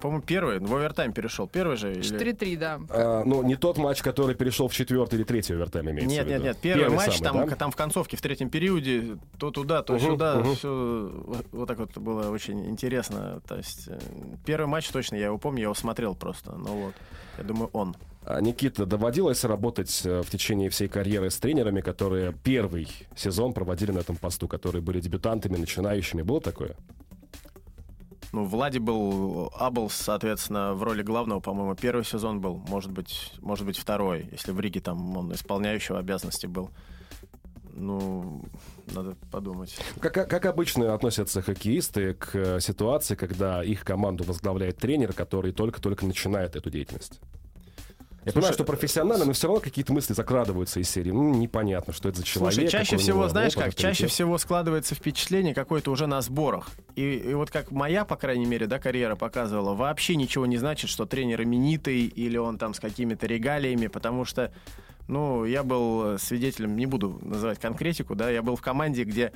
по-моему, 0.00 0.22
первый, 0.26 0.58
в 0.58 0.74
овертайм 0.74 1.12
перешел. 1.12 1.46
Первый 1.46 1.76
же? 1.76 1.92
или- 1.92 2.02
4-3, 2.02 2.56
да. 2.56 2.80
А, 2.88 3.22
ну, 3.24 3.44
не 3.44 3.54
тот 3.54 3.78
матч, 3.78 4.02
который 4.02 4.34
перешел 4.34 4.66
в 4.66 4.74
четвертый 4.74 5.14
или 5.16 5.22
третий 5.24 5.54
овертайм, 5.54 5.88
имеется 5.88 6.08
Нет, 6.08 6.24
в 6.24 6.28
виду. 6.28 6.42
нет, 6.42 6.54
нет. 6.54 6.56
Первый, 6.60 6.96
матч, 6.96 7.18
самый, 7.18 7.40
там, 7.42 7.48
да? 7.48 7.54
там 7.56 7.70
в 7.70 7.76
концовке, 7.76 8.16
в 8.16 8.20
третьем 8.22 8.50
периоде, 8.50 9.18
то 9.38 9.52
туда, 9.52 9.82
то 9.84 9.92
Мгм, 9.92 10.02
сюда. 10.02 10.34
мгм. 10.40 10.54
всё 10.56 11.10
вот, 11.26 11.46
вот 11.52 11.68
так 11.68 11.78
вот 11.78 11.96
было 11.96 12.30
очень 12.30 12.66
интересно. 12.68 13.40
То 13.46 13.56
есть 13.56 13.86
э, 13.86 13.96
первый 14.44 14.66
матч 14.66 14.88
точно, 14.88 15.14
я 15.14 15.26
его 15.26 15.38
помню, 15.38 15.58
я 15.60 15.64
его 15.66 15.74
смотрел 15.74 16.16
просто. 16.16 16.56
Ну 16.56 16.86
вот, 16.86 16.94
я 17.38 17.44
думаю, 17.44 17.70
он. 17.72 17.94
А, 18.26 18.40
Никита, 18.40 18.86
доводилось 18.86 19.44
работать 19.44 20.02
э, 20.04 20.22
в 20.22 20.30
течение 20.30 20.70
всей 20.70 20.88
карьеры 20.88 21.30
с 21.30 21.36
тренерами, 21.36 21.82
которые 21.82 22.32
первый 22.32 22.88
сезон 23.14 23.52
проводили 23.52 23.92
на 23.92 23.98
этом 23.98 24.16
посту, 24.16 24.48
которые 24.48 24.80
были 24.80 25.00
дебютантами, 25.00 25.56
начинающими. 25.56 26.22
Было 26.22 26.40
такое? 26.40 26.74
Ну, 28.32 28.46
Влади 28.46 28.78
был, 28.78 29.52
Аблс, 29.56 29.94
соответственно, 29.94 30.74
в 30.74 30.82
роли 30.82 31.02
главного, 31.02 31.40
по-моему, 31.40 31.74
первый 31.74 32.04
сезон 32.04 32.40
был, 32.40 32.56
может 32.56 32.90
быть, 32.90 33.32
может 33.40 33.66
быть, 33.66 33.78
второй, 33.78 34.28
если 34.32 34.52
в 34.52 34.58
Риге 34.58 34.80
там 34.80 35.16
он 35.16 35.32
исполняющего 35.32 35.98
обязанности 35.98 36.46
был. 36.46 36.70
Ну, 37.76 38.42
надо 38.92 39.16
подумать. 39.30 39.76
Как, 40.00 40.14
как 40.14 40.46
обычно 40.46 40.94
относятся 40.94 41.42
хоккеисты 41.42 42.14
к 42.14 42.34
э, 42.34 42.60
ситуации, 42.60 43.16
когда 43.16 43.62
их 43.62 43.84
команду 43.84 44.24
возглавляет 44.24 44.78
тренер, 44.78 45.12
который 45.12 45.52
только-только 45.52 46.06
начинает 46.06 46.56
эту 46.56 46.70
деятельность? 46.70 47.20
Я 48.24 48.32
Слушай, 48.32 48.34
понимаю, 48.34 48.54
что 48.54 48.64
профессионально, 48.64 49.24
но 49.26 49.32
все 49.34 49.48
равно 49.48 49.60
какие-то 49.60 49.92
мысли 49.92 50.14
закрадываются 50.14 50.80
из 50.80 50.88
серии. 50.88 51.10
Ну, 51.10 51.34
непонятно, 51.34 51.92
что 51.92 52.08
это 52.08 52.18
за 52.18 52.24
человек. 52.24 52.54
Слушай, 52.54 52.70
чаще 52.70 52.96
всего, 52.96 53.28
знаешь 53.28 53.54
как, 53.54 53.74
чаще 53.74 54.06
всего 54.06 54.38
складывается 54.38 54.94
впечатление 54.94 55.54
какое-то 55.54 55.90
уже 55.90 56.06
на 56.06 56.22
сборах. 56.22 56.70
И, 56.96 57.16
и 57.16 57.34
вот 57.34 57.50
как 57.50 57.70
моя, 57.70 58.06
по 58.06 58.16
крайней 58.16 58.46
мере, 58.46 58.66
да, 58.66 58.78
карьера 58.78 59.14
показывала, 59.14 59.74
вообще 59.74 60.16
ничего 60.16 60.46
не 60.46 60.56
значит, 60.56 60.88
что 60.88 61.04
тренер 61.04 61.42
именитый 61.42 62.04
или 62.06 62.38
он 62.38 62.56
там 62.56 62.72
с 62.72 62.80
какими-то 62.80 63.26
регалиями, 63.26 63.88
потому 63.88 64.24
что, 64.24 64.50
ну, 65.06 65.44
я 65.44 65.62
был 65.62 66.18
свидетелем, 66.18 66.76
не 66.76 66.86
буду 66.86 67.18
называть 67.20 67.58
конкретику, 67.58 68.14
да, 68.14 68.30
я 68.30 68.42
был 68.42 68.56
в 68.56 68.62
команде, 68.62 69.04
где 69.04 69.32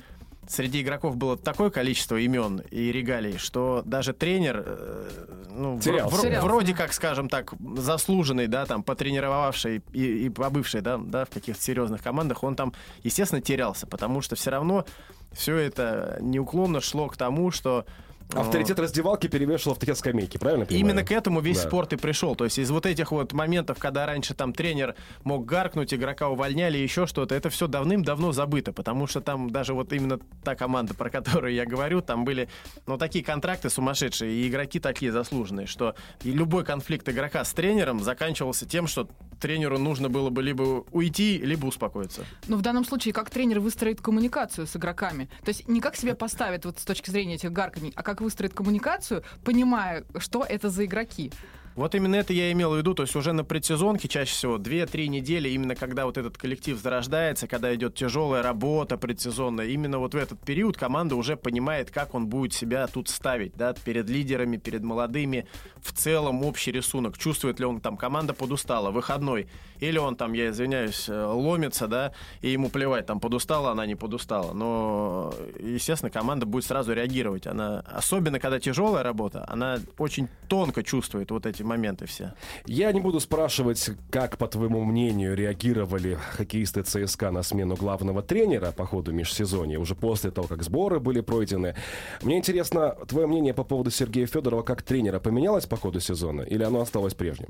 среди 0.49 0.81
игроков 0.81 1.15
было 1.15 1.37
такое 1.37 1.69
количество 1.69 2.17
имен 2.17 2.61
и 2.71 2.91
регалий, 2.91 3.37
что 3.37 3.83
даже 3.85 4.13
тренер, 4.13 4.63
э, 4.65 5.09
ну, 5.51 5.79
Терялся. 5.79 6.21
Терялся. 6.21 6.45
вроде 6.45 6.73
как, 6.73 6.91
скажем 6.91 7.29
так, 7.29 7.53
заслуженный, 7.77 8.47
да, 8.47 8.65
там, 8.65 8.81
потренировавший 8.81 9.83
и, 9.93 10.25
и 10.25 10.29
побывший, 10.29 10.81
да, 10.81 10.97
да, 10.97 11.25
в 11.25 11.29
каких-то 11.29 11.61
серьезных 11.61 12.01
командах, 12.01 12.43
он 12.43 12.55
там, 12.55 12.73
естественно, 13.03 13.41
терялся, 13.41 13.85
потому 13.85 14.21
что 14.21 14.35
все 14.35 14.49
равно 14.49 14.85
все 15.31 15.55
это 15.55 16.17
неуклонно 16.19 16.81
шло 16.81 17.07
к 17.07 17.15
тому, 17.15 17.51
что 17.51 17.85
Авторитет 18.33 18.77
раздевалки 18.79 19.27
перевешивал 19.27 19.71
авторитет 19.73 19.97
скамейки, 19.97 20.37
правильно? 20.37 20.65
понимаю? 20.65 20.85
Именно 20.85 21.03
к 21.03 21.11
этому 21.11 21.41
весь 21.41 21.57
Да. 21.61 21.67
спорт 21.67 21.93
и 21.93 21.95
пришел. 21.95 22.35
То 22.35 22.43
есть 22.45 22.59
из 22.59 22.69
вот 22.69 22.85
этих 22.85 23.11
вот 23.11 23.33
моментов, 23.33 23.79
когда 23.79 24.05
раньше 24.05 24.35
там 24.35 24.53
тренер 24.53 24.95
мог 25.23 25.45
гаркнуть, 25.45 25.93
игрока 25.93 26.29
увольняли, 26.29 26.77
еще 26.77 27.07
что-то, 27.07 27.33
это 27.33 27.49
все 27.49 27.67
давным-давно 27.67 28.31
забыто, 28.31 28.71
потому 28.71 29.07
что 29.07 29.21
там 29.21 29.49
даже 29.49 29.73
вот 29.73 29.91
именно 29.93 30.19
та 30.43 30.55
команда, 30.55 30.93
про 30.93 31.09
которую 31.09 31.53
я 31.53 31.65
говорю, 31.65 32.01
там 32.01 32.23
были, 32.23 32.49
ну, 32.85 32.97
такие 32.97 33.25
контракты 33.25 33.69
сумасшедшие, 33.69 34.31
и 34.31 34.47
игроки 34.47 34.79
такие 34.79 35.11
заслуженные, 35.11 35.65
что 35.65 35.95
и 36.23 36.31
любой 36.31 36.63
конфликт 36.63 37.09
игрока 37.09 37.43
с 37.43 37.51
тренером 37.53 38.03
заканчивался 38.03 38.67
тем, 38.67 38.85
что 38.85 39.09
тренеру 39.39 39.79
нужно 39.79 40.09
было 40.09 40.29
бы 40.29 40.43
либо 40.43 40.83
уйти, 40.91 41.37
либо 41.39 41.65
успокоиться. 41.65 42.25
Но 42.47 42.57
в 42.57 42.61
данном 42.61 42.85
случае, 42.85 43.13
как 43.13 43.29
тренер 43.29 43.59
выстроит 43.59 44.01
коммуникацию 44.01 44.67
с 44.67 44.75
игроками? 44.75 45.29
То 45.43 45.49
есть 45.49 45.67
не 45.67 45.79
как 45.81 45.95
себя 45.95 46.13
поставит 46.13 46.65
вот 46.65 46.77
с 46.79 46.83
точки 46.83 47.09
зрения 47.09 47.35
этих 47.35 47.51
гарканий, 47.51 47.93
а 47.95 48.03
как 48.03 48.18
выстроит 48.21 48.53
коммуникацию, 48.53 49.23
понимая, 49.43 50.03
что 50.17 50.43
это 50.43 50.69
за 50.69 50.85
игроки. 50.85 51.31
Вот 51.79 51.95
именно 51.95 52.15
это 52.15 52.33
я 52.33 52.51
имел 52.51 52.73
в 52.73 52.77
виду, 52.77 52.93
то 52.93 53.03
есть 53.03 53.15
уже 53.15 53.31
на 53.31 53.45
предсезонке 53.45 54.09
чаще 54.09 54.33
всего 54.33 54.57
2-3 54.57 55.07
недели, 55.07 55.47
именно 55.47 55.75
когда 55.75 56.03
вот 56.03 56.17
этот 56.17 56.37
коллектив 56.37 56.77
зарождается, 56.77 57.47
когда 57.47 57.73
идет 57.73 57.95
тяжелая 57.95 58.43
работа 58.43 58.97
предсезонная, 58.97 59.67
именно 59.67 59.97
вот 59.97 60.13
в 60.13 60.17
этот 60.17 60.41
период 60.41 60.75
команда 60.75 61.15
уже 61.15 61.37
понимает, 61.37 61.89
как 61.89 62.15
он 62.15 62.27
будет 62.27 62.51
себя 62.51 62.85
тут 62.87 63.07
ставить, 63.07 63.55
да, 63.55 63.73
перед 63.73 64.09
лидерами, 64.09 64.57
перед 64.57 64.83
молодыми, 64.83 65.47
в 65.81 65.93
целом 65.93 66.43
общий 66.43 66.73
рисунок, 66.73 67.17
чувствует 67.17 67.61
ли 67.61 67.65
он 67.65 67.79
там, 67.79 67.95
команда 67.95 68.33
подустала, 68.33 68.91
выходной, 68.91 69.47
или 69.79 69.97
он 69.97 70.17
там, 70.17 70.33
я 70.33 70.49
извиняюсь, 70.49 71.07
э, 71.07 71.25
ломится, 71.25 71.87
да, 71.87 72.11
и 72.41 72.49
ему 72.49 72.67
плевать, 72.67 73.05
там 73.05 73.21
подустала, 73.21 73.71
она 73.71 73.85
не 73.85 73.95
подустала, 73.95 74.51
но, 74.51 75.33
естественно, 75.57 76.11
команда 76.11 76.45
будет 76.45 76.65
сразу 76.65 76.91
реагировать, 76.91 77.47
она, 77.47 77.85
особенно 77.87 78.37
когда 78.37 78.59
тяжелая 78.59 79.01
работа, 79.01 79.45
она 79.47 79.79
очень 79.97 80.27
тонко 80.49 80.83
чувствует 80.83 81.31
вот 81.31 81.45
эти 81.45 81.63
моменты 81.69 82.05
все. 82.05 82.33
Я 82.65 82.91
не 82.91 82.99
буду 82.99 83.19
спрашивать, 83.19 83.91
как, 84.11 84.37
по 84.37 84.47
твоему 84.47 84.83
мнению, 84.83 85.35
реагировали 85.35 86.17
хоккеисты 86.37 86.83
ЦСКА 86.83 87.31
на 87.31 87.43
смену 87.43 87.75
главного 87.75 88.21
тренера 88.21 88.71
по 88.71 88.85
ходу 88.85 89.13
межсезонья, 89.13 89.79
уже 89.79 89.95
после 89.95 90.31
того, 90.31 90.47
как 90.47 90.63
сборы 90.63 90.99
были 90.99 91.21
пройдены. 91.21 91.75
Мне 92.21 92.37
интересно, 92.37 92.95
твое 93.07 93.27
мнение 93.27 93.53
по 93.53 93.63
поводу 93.63 93.91
Сергея 93.91 94.27
Федорова 94.27 94.63
как 94.63 94.81
тренера 94.81 95.19
поменялось 95.19 95.65
по 95.65 95.77
ходу 95.77 95.99
сезона 95.99 96.41
или 96.41 96.63
оно 96.63 96.81
осталось 96.81 97.13
прежним? 97.13 97.49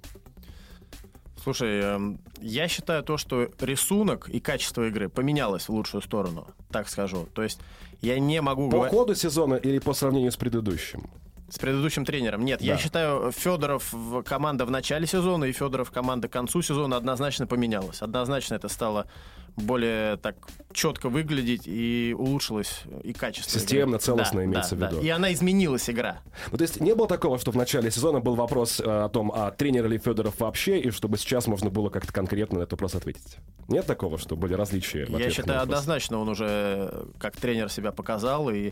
Слушай, 1.43 1.79
эм, 1.79 2.19
я 2.41 2.67
считаю 2.67 3.03
то, 3.03 3.17
что 3.17 3.49
рисунок 3.61 4.29
и 4.29 4.39
качество 4.39 4.87
игры 4.87 5.09
поменялось 5.09 5.69
в 5.69 5.69
лучшую 5.69 6.01
сторону, 6.01 6.47
так 6.69 6.89
скажу. 6.89 7.27
То 7.33 7.43
есть 7.43 7.59
я 8.01 8.19
не 8.19 8.41
могу 8.41 8.69
По 8.69 8.77
говорить 8.77 8.93
ходу 8.93 9.15
сезона 9.15 9.55
или 9.55 9.79
по 9.79 9.93
сравнению 9.93 10.31
с 10.31 10.37
предыдущим? 10.37 11.09
С 11.51 11.59
предыдущим 11.59 12.05
тренером. 12.05 12.45
Нет, 12.45 12.61
я 12.61 12.73
Да. 12.75 12.79
считаю, 12.79 13.31
Федоров 13.31 13.93
команда 14.25 14.65
в 14.65 14.71
начале 14.71 15.07
сезона 15.07 15.45
и 15.45 15.51
Федоров 15.51 15.91
команда 15.91 16.27
к 16.27 16.31
концу 16.31 16.61
сезона 16.61 16.97
однозначно 16.97 17.47
поменялась. 17.47 18.01
Однозначно 18.01 18.55
это 18.55 18.67
стало 18.69 19.07
более 19.55 20.15
так 20.17 20.35
четко 20.71 21.09
выглядеть 21.09 21.63
и 21.65 22.15
улучшилось 22.17 22.83
и 23.03 23.11
качество. 23.11 23.51
игры. 23.57 23.59
Системно, 23.61 23.97
целостно 23.99 24.39
Да, 24.39 24.45
имеется 24.45 24.75
да, 24.75 24.87
в 24.87 24.91
виду. 24.91 25.01
да. 25.01 25.07
И 25.07 25.09
она 25.09 25.33
изменилась, 25.33 25.89
игра. 25.89 26.19
Ну, 26.51 26.57
то 26.57 26.61
есть 26.61 26.79
не 26.79 26.95
было 26.95 27.07
такого, 27.09 27.37
что 27.39 27.51
в 27.51 27.55
начале 27.57 27.91
сезона 27.91 28.19
был 28.21 28.35
вопрос 28.35 28.79
э, 28.79 28.83
о 28.85 29.09
том, 29.09 29.31
а 29.35 29.51
тренер 29.51 29.87
ли 29.89 29.97
Федоров 29.97 30.39
вообще, 30.39 30.79
и 30.79 30.91
чтобы 30.91 31.17
сейчас 31.17 31.47
можно 31.47 31.69
было 31.69 31.89
как-то 31.89 32.13
конкретно 32.13 32.59
на 32.59 32.63
этот 32.63 32.73
вопрос 32.73 32.95
ответить? 32.95 33.37
Нет 33.67 33.85
такого, 33.85 34.17
что 34.17 34.37
были 34.37 34.53
различия 34.53 35.05
в 35.05 35.17
Я 35.17 35.29
считаю, 35.29 35.61
однозначно 35.61 36.19
он 36.19 36.29
уже 36.29 37.07
как 37.17 37.35
тренер 37.35 37.69
себя 37.69 37.91
показал, 37.91 38.49
и 38.49 38.71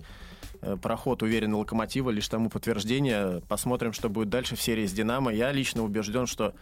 проход 0.82 1.24
уверенный 1.24 1.58
Локомотива 1.58 2.10
лишь 2.10 2.28
тому 2.28 2.50
подтверждение. 2.50 3.42
Посмотрим, 3.48 3.94
что 3.94 4.10
будет 4.10 4.30
дальше 4.30 4.56
в 4.56 4.62
серии 4.62 4.86
с 4.86 4.92
Динамо. 4.92 5.34
Я 5.34 5.52
лично 5.52 5.84
убежден, 5.84 6.28
что 6.28 6.54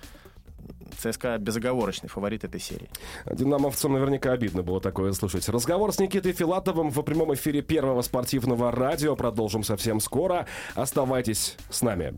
ЦСКА 0.98 1.38
безоговорочный 1.38 2.10
фаворит 2.10 2.44
этой 2.44 2.60
серии. 2.60 2.90
Динамовцам 3.32 3.94
наверняка 3.94 4.32
обидно 4.32 4.64
было 4.64 4.80
такое 4.82 5.12
слушать. 5.14 5.48
Разговор 5.50 5.94
с 5.94 6.00
Никитой 6.00 6.34
Филатовым 6.34 6.90
в 6.90 7.02
прямом 7.02 7.34
эфире 7.34 7.62
первого 7.62 8.02
спортивного 8.02 8.72
радио. 8.72 9.16
Продолжим 9.16 9.64
совсем 9.64 10.00
скоро. 10.00 10.48
Оставайтесь 10.76 11.58
с 11.70 11.82
нами. 11.82 12.18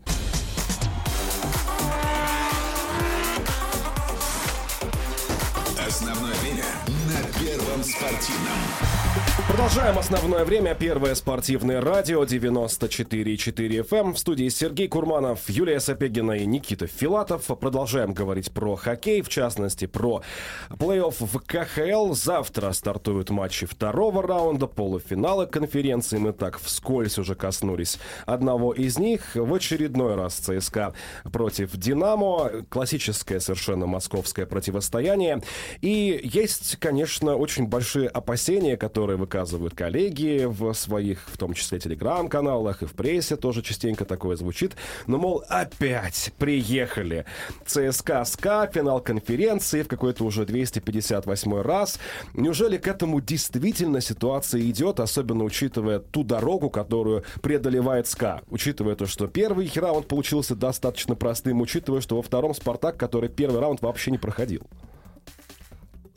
Основное 5.86 6.34
время 6.34 6.64
на 7.08 7.40
Первом 7.40 7.82
спортивном. 7.82 9.47
Продолжаем 9.58 9.98
основное 9.98 10.44
время. 10.44 10.76
Первое 10.76 11.16
спортивное 11.16 11.80
радио 11.80 12.22
94,4 12.22 13.88
FM. 13.88 14.12
В 14.14 14.18
студии 14.20 14.48
Сергей 14.50 14.86
Курманов, 14.86 15.50
Юлия 15.50 15.80
Сапегина 15.80 16.30
и 16.30 16.46
Никита 16.46 16.86
Филатов. 16.86 17.46
Продолжаем 17.58 18.14
говорить 18.14 18.52
про 18.52 18.76
хоккей, 18.76 19.20
в 19.20 19.28
частности, 19.28 19.86
про 19.86 20.22
плей-офф 20.70 21.16
в 21.18 21.40
КХЛ. 21.40 22.14
Завтра 22.14 22.70
стартуют 22.70 23.30
матчи 23.30 23.66
второго 23.66 24.22
раунда, 24.22 24.68
полуфинала 24.68 25.44
конференции. 25.46 26.18
Мы 26.18 26.32
так 26.32 26.60
вскользь 26.60 27.18
уже 27.18 27.34
коснулись 27.34 27.98
одного 28.26 28.72
из 28.72 28.96
них. 28.96 29.34
В 29.34 29.52
очередной 29.52 30.14
раз 30.14 30.34
ЦСКА 30.34 30.94
против 31.32 31.76
«Динамо». 31.76 32.64
Классическое 32.68 33.40
совершенно 33.40 33.86
московское 33.86 34.46
противостояние. 34.46 35.42
И 35.80 36.20
есть, 36.22 36.76
конечно, 36.76 37.34
очень 37.34 37.66
большие 37.66 38.08
опасения, 38.08 38.76
которые 38.76 39.16
выказывают 39.16 39.47
коллеги 39.74 40.44
в 40.46 40.72
своих, 40.74 41.20
в 41.26 41.38
том 41.38 41.54
числе, 41.54 41.78
телеграм-каналах 41.78 42.82
и 42.82 42.86
в 42.86 42.92
прессе 42.92 43.36
тоже 43.36 43.62
частенько 43.62 44.04
такое 44.04 44.36
звучит. 44.36 44.76
Но, 45.06 45.18
мол, 45.18 45.44
опять 45.48 46.32
приехали. 46.38 47.24
ЦСКА 47.66 48.24
СКА, 48.24 48.70
финал 48.72 49.00
конференции 49.00 49.82
в 49.82 49.88
какой-то 49.88 50.24
уже 50.24 50.44
258 50.44 51.60
раз. 51.62 51.98
Неужели 52.34 52.76
к 52.76 52.86
этому 52.86 53.20
действительно 53.20 54.00
ситуация 54.00 54.60
идет, 54.62 55.00
особенно 55.00 55.44
учитывая 55.44 55.98
ту 55.98 56.24
дорогу, 56.24 56.70
которую 56.70 57.24
преодолевает 57.42 58.06
СКА? 58.06 58.42
Учитывая 58.48 58.94
то, 58.96 59.06
что 59.06 59.26
первый 59.26 59.70
раунд 59.74 60.08
получился 60.08 60.54
достаточно 60.54 61.14
простым, 61.14 61.60
учитывая, 61.60 62.00
что 62.00 62.16
во 62.16 62.22
втором 62.22 62.54
Спартак, 62.54 62.96
который 62.96 63.28
первый 63.28 63.60
раунд 63.60 63.82
вообще 63.82 64.10
не 64.10 64.18
проходил. 64.18 64.62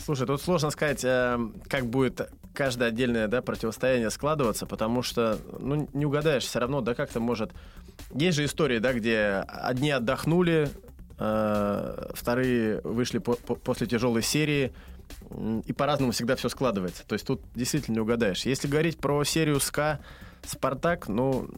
Слушай, 0.03 0.25
тут 0.25 0.41
сложно 0.41 0.71
сказать, 0.71 1.03
э, 1.03 1.37
как 1.67 1.85
будет 1.85 2.29
каждое 2.53 2.89
отдельное 2.89 3.27
да, 3.27 3.41
противостояние 3.41 4.09
складываться, 4.09 4.65
потому 4.65 5.03
что, 5.03 5.37
ну, 5.59 5.87
не 5.93 6.05
угадаешь 6.05 6.43
все 6.43 6.59
равно, 6.59 6.81
да, 6.81 6.95
как-то 6.95 7.19
может... 7.19 7.51
Есть 8.13 8.37
же 8.37 8.45
истории, 8.45 8.79
да, 8.79 8.93
где 8.93 9.43
одни 9.47 9.91
отдохнули, 9.91 10.69
э, 11.19 12.11
вторые 12.13 12.81
вышли 12.83 13.19
по 13.19 13.35
по 13.35 13.55
после 13.55 13.87
тяжелой 13.87 14.23
серии, 14.23 14.73
и 15.65 15.73
по-разному 15.73 16.11
всегда 16.11 16.35
все 16.35 16.49
складывается. 16.49 17.05
То 17.05 17.13
есть 17.13 17.25
тут 17.25 17.41
действительно 17.53 17.95
не 17.95 18.01
угадаешь. 18.01 18.45
Если 18.45 18.67
говорить 18.67 18.97
про 18.97 19.23
серию 19.23 19.59
СКА, 19.59 19.99
Спартак, 20.43 21.07
ну, 21.07 21.49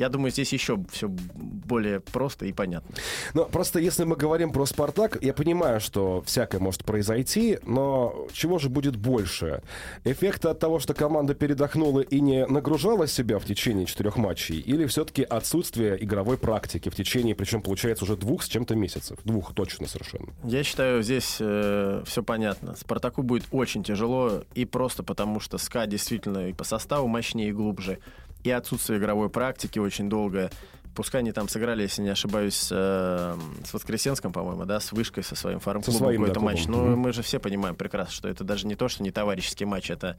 я 0.00 0.08
думаю, 0.08 0.32
здесь 0.32 0.50
еще 0.52 0.82
все 0.90 1.08
более 1.08 2.00
просто 2.00 2.46
и 2.46 2.52
понятно. 2.52 2.96
Но 3.34 3.44
просто 3.44 3.78
если 3.78 4.04
мы 4.04 4.16
говорим 4.16 4.50
про 4.50 4.64
«Спартак», 4.64 5.18
я 5.20 5.34
понимаю, 5.34 5.78
что 5.78 6.22
всякое 6.22 6.58
может 6.58 6.84
произойти, 6.84 7.58
но 7.66 8.26
чего 8.32 8.58
же 8.58 8.70
будет 8.70 8.96
больше? 8.96 9.62
Эффекта 10.04 10.52
от 10.52 10.58
того, 10.58 10.78
что 10.78 10.94
команда 10.94 11.34
передохнула 11.34 12.00
и 12.00 12.20
не 12.20 12.46
нагружала 12.46 13.06
себя 13.06 13.38
в 13.38 13.44
течение 13.44 13.84
четырех 13.84 14.16
матчей, 14.16 14.58
или 14.58 14.86
все-таки 14.86 15.22
отсутствие 15.22 16.02
игровой 16.02 16.38
практики 16.38 16.88
в 16.88 16.94
течение, 16.94 17.34
причем 17.34 17.60
получается 17.60 18.04
уже 18.04 18.16
двух 18.16 18.42
с 18.42 18.48
чем-то 18.48 18.74
месяцев? 18.74 19.18
Двух 19.24 19.52
точно 19.54 19.86
совершенно. 19.86 20.32
Я 20.44 20.64
считаю, 20.64 21.02
здесь 21.02 21.36
э, 21.40 22.02
все 22.06 22.22
понятно. 22.22 22.74
«Спартаку» 22.74 23.22
будет 23.22 23.44
очень 23.50 23.84
тяжело 23.84 24.44
и 24.54 24.64
просто 24.64 25.02
потому, 25.02 25.40
что 25.40 25.58
«СКА» 25.58 25.86
действительно 25.86 26.48
и 26.48 26.54
по 26.54 26.64
составу 26.64 27.06
мощнее 27.06 27.50
и 27.50 27.52
глубже 27.52 27.98
и 28.44 28.50
отсутствие 28.50 28.98
игровой 28.98 29.28
практики 29.28 29.78
очень 29.78 30.08
долгое. 30.08 30.50
Пускай 30.94 31.20
они 31.20 31.32
там 31.32 31.48
сыграли, 31.48 31.82
если 31.82 32.02
не 32.02 32.08
ошибаюсь, 32.08 32.56
с, 32.56 32.68
э, 32.72 33.38
с 33.64 33.72
Воскресенском, 33.72 34.32
по-моему, 34.32 34.64
да, 34.64 34.80
с 34.80 34.92
Вышкой, 34.92 35.22
со 35.22 35.36
своим 35.36 35.60
фарм-клубом 35.60 36.12
какой-то 36.12 36.34
да, 36.34 36.40
матч. 36.40 36.66
Но 36.66 36.84
mm-hmm. 36.84 36.96
мы 36.96 37.12
же 37.12 37.22
все 37.22 37.38
понимаем 37.38 37.76
прекрасно, 37.76 38.12
что 38.12 38.28
это 38.28 38.42
даже 38.42 38.66
не 38.66 38.74
то, 38.74 38.88
что 38.88 39.02
не 39.02 39.10
товарищеский 39.10 39.66
матч, 39.66 39.90
это 39.90 40.18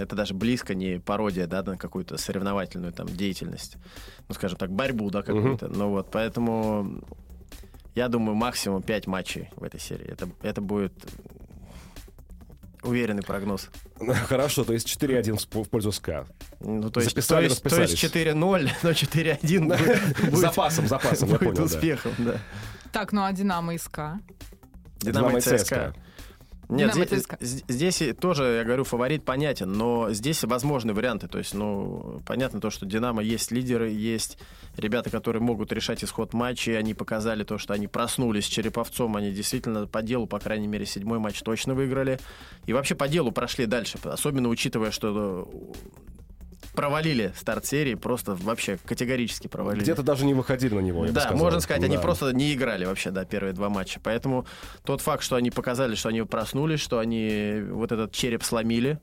это 0.00 0.16
даже 0.16 0.34
близко 0.34 0.74
не 0.74 0.98
пародия, 0.98 1.46
да, 1.46 1.62
на 1.62 1.78
какую-то 1.78 2.16
соревновательную 2.16 2.92
там 2.92 3.06
деятельность, 3.06 3.76
ну, 4.28 4.34
скажем 4.34 4.58
так, 4.58 4.70
борьбу, 4.70 5.10
да, 5.10 5.22
какую-то. 5.22 5.66
Mm-hmm. 5.66 5.76
Ну 5.76 5.90
вот, 5.90 6.10
поэтому 6.10 7.04
я 7.94 8.08
думаю, 8.08 8.34
максимум 8.34 8.82
5 8.82 9.06
матчей 9.06 9.50
в 9.56 9.62
этой 9.62 9.78
серии. 9.78 10.06
Это, 10.06 10.28
это 10.42 10.60
будет 10.60 10.92
Уверенный 12.84 13.22
прогноз. 13.22 13.70
Хорошо, 14.28 14.64
то 14.64 14.72
есть 14.72 14.86
4-1 14.86 15.64
в 15.64 15.68
пользу 15.68 15.90
СКА. 15.90 16.26
Ну, 16.60 16.90
то 16.90 17.00
есть, 17.00 17.10
Записали, 17.10 17.48
то 17.48 17.52
есть, 17.52 17.62
то 17.62 17.80
есть 17.80 18.04
4-0, 18.04 18.34
но 18.82 18.90
4-1 18.90 20.20
будет... 20.20 20.34
Запасом, 20.38 20.86
запасом, 20.86 21.30
я 21.30 21.38
понял, 21.38 21.64
успехом, 21.64 22.12
да. 22.18 22.36
Так, 22.92 23.12
ну 23.12 23.24
а 23.24 23.32
Динамо 23.32 23.74
и 23.74 23.78
СКА? 23.78 24.20
Динамо 25.00 25.38
и 25.38 25.40
ЦСКА. 25.40 25.94
Нет, 26.68 26.94
здесь, 26.94 27.64
здесь 27.68 28.02
тоже, 28.20 28.44
я 28.58 28.64
говорю, 28.64 28.84
фаворит 28.84 29.24
понятен, 29.24 29.72
но 29.72 30.10
здесь 30.12 30.42
возможны 30.44 30.94
варианты. 30.94 31.28
То 31.28 31.38
есть, 31.38 31.54
ну, 31.54 32.22
понятно 32.26 32.60
то, 32.60 32.70
что 32.70 32.86
Динамо 32.86 33.22
есть 33.22 33.50
лидеры, 33.50 33.90
есть 33.90 34.38
ребята, 34.76 35.10
которые 35.10 35.42
могут 35.42 35.72
решать 35.72 36.02
исход 36.02 36.32
матча. 36.32 36.72
Они 36.72 36.94
показали 36.94 37.44
то, 37.44 37.58
что 37.58 37.74
они 37.74 37.86
проснулись 37.86 38.46
с 38.46 38.48
Череповцом. 38.48 39.16
Они 39.16 39.30
действительно 39.30 39.86
по 39.86 40.02
делу, 40.02 40.26
по 40.26 40.38
крайней 40.38 40.66
мере, 40.66 40.86
седьмой 40.86 41.18
матч 41.18 41.42
точно 41.42 41.74
выиграли. 41.74 42.18
И 42.66 42.72
вообще 42.72 42.94
по 42.94 43.08
делу 43.08 43.32
прошли 43.32 43.66
дальше. 43.66 43.98
Особенно 44.04 44.48
учитывая, 44.48 44.90
что 44.90 45.48
провалили 46.74 47.32
старт 47.36 47.64
серии, 47.66 47.94
просто 47.94 48.34
вообще 48.34 48.78
категорически 48.84 49.46
провалили. 49.48 49.82
Где-то 49.82 50.02
даже 50.02 50.24
не 50.24 50.34
выходили 50.34 50.74
на 50.74 50.80
него, 50.80 51.06
Да, 51.06 51.30
можно 51.32 51.60
сказать, 51.60 51.80
да. 51.82 51.86
они 51.86 51.98
просто 51.98 52.32
не 52.32 52.52
играли 52.54 52.84
вообще, 52.84 53.10
да, 53.10 53.24
первые 53.24 53.52
два 53.52 53.68
матча. 53.68 54.00
Поэтому 54.02 54.46
тот 54.84 55.00
факт, 55.00 55.22
что 55.22 55.36
они 55.36 55.50
показали, 55.50 55.94
что 55.94 56.08
они 56.08 56.22
проснулись, 56.22 56.80
что 56.80 56.98
они 56.98 57.62
вот 57.70 57.92
этот 57.92 58.12
череп 58.12 58.42
сломили, 58.42 58.98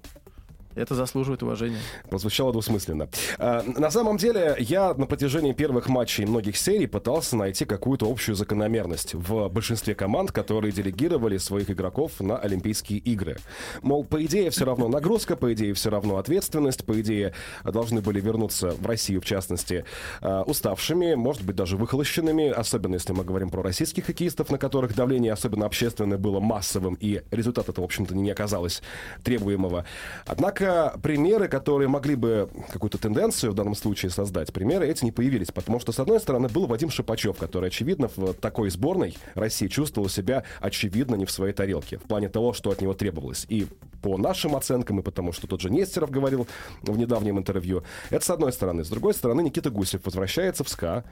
это 0.76 0.96
заслуживает 0.96 1.44
уважения. 1.44 1.78
Прозвучало 2.10 2.52
двусмысленно. 2.52 3.10
А, 3.38 3.64
на 3.64 3.92
самом 3.92 4.18
деле, 4.18 4.56
я 4.60 4.94
на 4.94 5.06
протяжении 5.06 5.54
первых 5.54 5.90
матчей 5.90 6.26
многих 6.26 6.58
серий 6.58 6.88
пытался 6.88 7.36
найти 7.36 7.66
какую-то 7.66 8.10
общую 8.10 8.36
закономерность 8.36 9.14
в 9.14 9.50
большинстве 9.50 9.96
команд, 9.96 10.32
которые 10.32 10.72
делегировали 10.72 11.38
своих 11.38 11.70
игроков 11.70 12.20
на 12.20 12.38
Олимпийские 12.38 13.00
игры. 13.00 13.38
Мол, 13.82 14.04
по 14.04 14.24
идее, 14.26 14.50
все 14.50 14.66
равно 14.66 14.88
нагрузка, 14.88 15.36
по 15.36 15.54
идее, 15.54 15.74
все 15.74 15.90
равно 15.90 16.18
ответственность, 16.18 16.86
по 16.86 17.00
идее, 17.02 17.34
должны 17.64 18.02
были 18.02 18.20
вернуться 18.22 18.72
в 18.72 18.86
Россию, 18.86 19.22
в 19.22 19.26
частности, 19.26 19.86
а, 20.22 20.44
уставшими, 20.44 21.16
может 21.16 21.44
быть, 21.44 21.56
даже 21.56 21.78
выхолощенными, 21.78 22.50
особенно 22.50 22.96
если 22.96 23.14
мы 23.14 23.24
говорим 23.24 23.50
про 23.50 23.62
российских 23.62 24.06
хоккеистов, 24.06 24.50
на 24.50 24.58
которых 24.58 24.96
давление, 24.96 25.34
особенно 25.34 25.66
общественное, 25.66 26.18
было 26.18 26.40
массовым, 26.40 26.98
и 27.00 27.22
результат 27.32 27.70
это, 27.70 27.82
в 27.82 27.84
общем-то, 27.84 28.16
не 28.16 28.32
оказалось 28.32 28.82
требуемого. 29.24 29.86
Однако 30.26 30.61
Однако 30.62 31.00
примеры, 31.00 31.48
которые 31.48 31.88
могли 31.88 32.16
бы 32.16 32.50
какую-то 32.72 32.98
тенденцию 32.98 33.52
в 33.52 33.56
данном 33.56 33.76
случае 33.76 34.12
создать, 34.12 34.54
примеры 34.54 34.88
эти 34.88 35.04
не 35.04 35.12
появились, 35.12 35.52
потому 35.52 35.80
что, 35.80 35.92
с 35.92 36.00
одной 36.00 36.20
стороны, 36.20 36.50
был 36.50 36.68
Вадим 36.68 36.92
Шипачев, 36.92 37.38
который, 37.38 37.70
очевидно, 37.70 38.10
в 38.16 38.34
такой 38.34 38.70
сборной 38.70 39.18
России 39.34 39.68
чувствовал 39.68 40.08
себя, 40.08 40.44
очевидно, 40.60 41.16
не 41.16 41.26
в 41.26 41.32
своей 41.32 41.54
тарелке, 41.54 41.98
в 41.98 42.04
плане 42.04 42.30
того, 42.30 42.54
что 42.54 42.70
от 42.70 42.82
него 42.82 42.94
требовалось. 42.94 43.46
И 43.50 43.68
по 44.02 44.18
нашим 44.18 44.56
оценкам, 44.56 45.00
и 45.00 45.04
потому 45.04 45.32
что 45.32 45.48
тот 45.48 45.62
же 45.62 45.70
Нестеров 45.70 46.12
говорил 46.12 46.48
в 46.82 46.98
недавнем 46.98 47.38
интервью. 47.38 47.84
Это 48.10 48.26
с 48.26 48.30
одной 48.30 48.54
стороны. 48.54 48.84
С 48.84 48.90
другой 48.90 49.14
стороны, 49.14 49.42
Никита 49.42 49.70
Гусев 49.70 50.06
возвращается 50.06 50.64
в 50.64 50.70
СКА, 50.70 51.04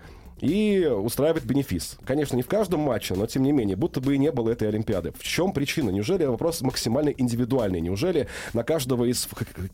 и 0.42 0.86
устраивает 0.86 1.46
бенефис. 1.46 1.98
Конечно, 2.06 2.36
не 2.36 2.44
в 2.44 2.48
каждом 2.48 2.82
матче, 2.82 3.14
но 3.16 3.26
тем 3.28 3.44
не 3.44 3.52
менее, 3.52 3.76
будто 3.76 4.00
бы 4.00 4.16
и 4.16 4.18
не 4.18 4.32
было 4.32 4.50
этой 4.50 4.70
Олимпиады. 4.70 5.12
В 5.12 5.24
чем 5.24 5.52
причина? 5.52 5.90
Неужели 5.90 6.26
вопрос 6.26 6.62
максимально 6.62 7.10
индивидуальный? 7.10 7.82
Неужели 7.82 8.28
на 8.54 8.64
каждого 8.64 9.06
из 9.06 9.28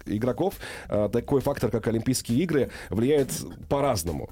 игроков 0.06 0.56
э, 0.90 1.10
такой 1.12 1.42
фактор, 1.42 1.70
как 1.70 1.88
Олимпийские 1.88 2.40
игры, 2.40 2.72
влияет 2.90 3.32
по-разному? 3.70 4.30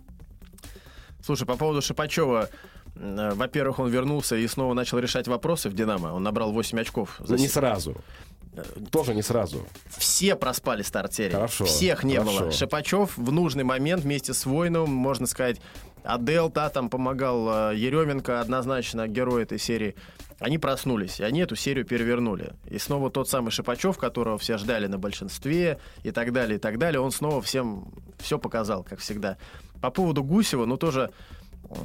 Слушай, 1.24 1.46
по 1.46 1.56
поводу 1.56 1.82
Шипачева, 1.82 2.50
э, 2.96 3.32
во-первых, 3.36 3.80
он 3.80 3.90
вернулся 3.90 4.36
и 4.36 4.48
снова 4.48 4.74
начал 4.74 5.00
решать 5.00 5.28
вопросы 5.28 5.70
в 5.70 5.74
«Динамо». 5.74 6.14
Он 6.14 6.24
набрал 6.24 6.52
8 6.52 6.80
очков. 6.80 7.18
За 7.20 7.36
не 7.36 7.48
сразу. 7.48 7.96
Тоже 8.92 9.14
не 9.16 9.22
сразу. 9.22 9.66
Все 9.88 10.36
проспали 10.36 10.82
старт 10.84 11.14
серии. 11.14 11.32
Хорошо. 11.32 11.66
Всех 11.66 12.04
не 12.04 12.18
хорошо. 12.18 12.40
было. 12.40 12.52
Шипачев 12.52 13.18
в 13.18 13.32
нужный 13.32 13.64
момент 13.64 14.04
вместе 14.04 14.34
с 14.34 14.46
Войновым, 14.46 14.92
можно 14.92 15.26
сказать, 15.26 15.60
Адел, 16.04 16.50
да, 16.50 16.70
там 16.70 16.90
помогал 16.90 17.72
э, 17.72 17.76
Еременко, 17.78 18.42
однозначно 18.42 19.08
герой 19.08 19.44
этой 19.44 19.58
серии. 19.58 19.96
Они 20.40 20.58
проснулись, 20.58 21.20
и 21.20 21.24
они 21.24 21.40
эту 21.40 21.56
серию 21.56 21.86
перевернули. 21.86 22.54
И 22.70 22.78
снова 22.78 23.10
тот 23.10 23.30
самый 23.30 23.52
Шипачев, 23.52 23.98
которого 23.98 24.38
все 24.38 24.58
ждали 24.58 24.88
на 24.88 24.98
большинстве, 24.98 25.80
и 26.04 26.12
так 26.12 26.34
далее, 26.34 26.58
и 26.58 26.60
так 26.60 26.78
далее, 26.78 27.00
он 27.00 27.12
снова 27.12 27.42
всем 27.42 27.94
все 28.20 28.38
показал, 28.38 28.84
как 28.84 29.00
всегда. 29.00 29.38
По 29.82 29.90
поводу 29.90 30.24
Гусева, 30.24 30.66
ну 30.66 30.78
тоже 30.78 31.12
э, 31.70 31.76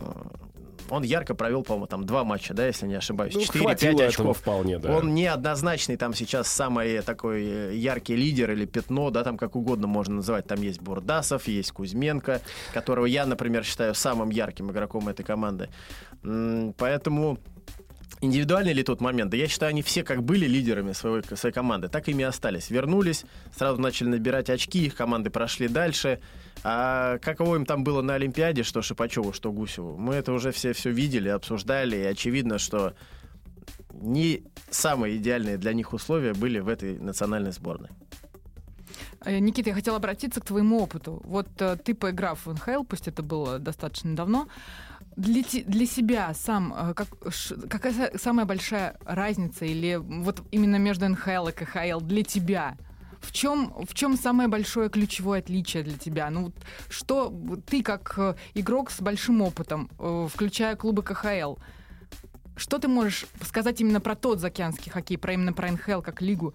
он 0.91 1.03
ярко 1.03 1.35
провел, 1.35 1.63
по-моему, 1.63 1.87
там 1.87 2.05
два 2.05 2.25
матча, 2.25 2.55
да, 2.55 2.67
если 2.67 2.87
не 2.87 2.95
ошибаюсь. 2.95 3.35
Ну, 3.35 3.41
4-5 3.41 4.07
очков. 4.07 4.39
Вполне, 4.39 4.79
да. 4.79 4.97
Он 4.97 5.15
неоднозначный 5.15 5.97
там 5.97 6.15
сейчас 6.15 6.49
самый 6.49 7.03
такой 7.03 7.45
э, 7.45 7.75
яркий 7.77 8.17
лидер 8.17 8.51
или 8.53 8.65
пятно, 8.67 9.11
да, 9.11 9.25
там 9.25 9.37
как 9.37 9.57
угодно 9.57 9.87
можно 9.87 10.17
называть. 10.17 10.47
Там 10.47 10.61
есть 10.63 10.81
Бурдасов, 10.81 11.49
есть 11.49 11.73
Кузьменко, 11.73 12.41
которого 12.73 13.07
я, 13.07 13.27
например, 13.27 13.65
считаю 13.65 13.95
самым 13.95 14.31
ярким 14.31 14.71
игроком 14.71 15.09
этой 15.09 15.25
команды. 15.25 15.69
Поэтому 16.77 17.39
Индивидуальный 18.21 18.73
ли 18.73 18.83
тот 18.83 19.01
момент? 19.01 19.31
Да 19.31 19.37
я 19.37 19.47
считаю, 19.47 19.71
они 19.71 19.83
все 19.83 20.03
как 20.03 20.23
были 20.23 20.47
лидерами 20.47 20.93
своей, 20.93 21.23
своей 21.37 21.55
команды, 21.55 21.89
так 21.89 22.09
ими 22.09 22.23
и 22.23 22.25
остались. 22.25 22.71
Вернулись, 22.71 23.25
сразу 23.57 23.81
начали 23.81 24.09
набирать 24.09 24.51
очки, 24.51 24.87
их 24.87 24.97
команды 24.97 25.31
прошли 25.31 25.69
дальше. 25.69 26.21
А 26.65 27.19
каково 27.19 27.57
им 27.57 27.65
там 27.65 27.85
было 27.85 28.03
на 28.03 28.15
Олимпиаде, 28.15 28.65
что 28.65 28.83
Шипачеву, 28.83 29.33
что 29.33 29.53
Гусеву, 29.53 29.97
мы 29.97 30.15
это 30.15 30.33
уже 30.33 30.51
все, 30.51 30.73
все 30.73 30.91
видели, 30.91 31.29
обсуждали, 31.29 31.97
и 31.97 32.05
очевидно, 32.05 32.59
что 32.59 32.95
не 33.93 34.43
самые 34.71 35.17
идеальные 35.17 35.57
для 35.57 35.73
них 35.73 35.93
условия 35.93 36.35
были 36.35 36.59
в 36.59 36.69
этой 36.69 36.99
национальной 36.99 37.53
сборной. 37.53 37.91
Э, 39.25 39.39
Никита, 39.39 39.71
я 39.71 39.75
хотела 39.75 39.97
обратиться 39.97 40.41
к 40.41 40.45
твоему 40.45 40.81
опыту. 40.81 41.21
Вот 41.25 41.49
э, 41.61 41.77
ты, 41.77 41.95
поиграв 41.95 42.47
в 42.47 42.53
НХЛ, 42.53 42.85
пусть 42.85 43.09
это 43.09 43.23
было 43.23 43.59
достаточно 43.59 44.15
давно, 44.15 44.49
для, 45.19 45.43
для 45.67 45.87
себя 45.87 46.33
сам, 46.33 46.73
э, 46.73 46.95
как, 46.95 47.09
какая 47.69 48.17
самая 48.17 48.47
большая 48.47 48.97
разница 49.05 49.65
или 49.65 49.97
вот 49.97 50.43
именно 50.53 50.77
между 50.77 51.09
НХЛ 51.09 51.49
и 51.49 51.53
КХЛ 51.53 52.01
для 52.01 52.23
тебя? 52.23 52.77
В 53.21 53.33
чем, 53.33 53.75
в 53.85 53.95
чем 53.95 54.17
самое 54.17 54.49
большое 54.49 54.89
ключевое 54.89 55.41
отличие 55.41 55.83
для 55.83 55.99
тебя? 55.99 56.31
Ну, 56.31 56.53
что 56.89 57.35
ты 57.67 57.83
как 57.83 58.15
э, 58.17 58.37
игрок 58.55 58.93
с 58.93 59.01
большим 59.01 59.43
опытом, 59.43 59.91
э, 59.99 60.29
включая 60.33 60.77
клубы 60.77 61.03
КХЛ, 61.03 61.57
что 62.57 62.79
ты 62.79 62.87
можешь 62.87 63.27
сказать 63.43 63.81
именно 63.81 64.01
про 64.01 64.15
тот 64.15 64.39
заокеанский 64.39 64.93
хоккей, 64.93 65.19
про 65.19 65.33
именно 65.33 65.53
про 65.53 65.71
НХЛ 65.73 66.01
как 66.01 66.23
лигу? 66.23 66.55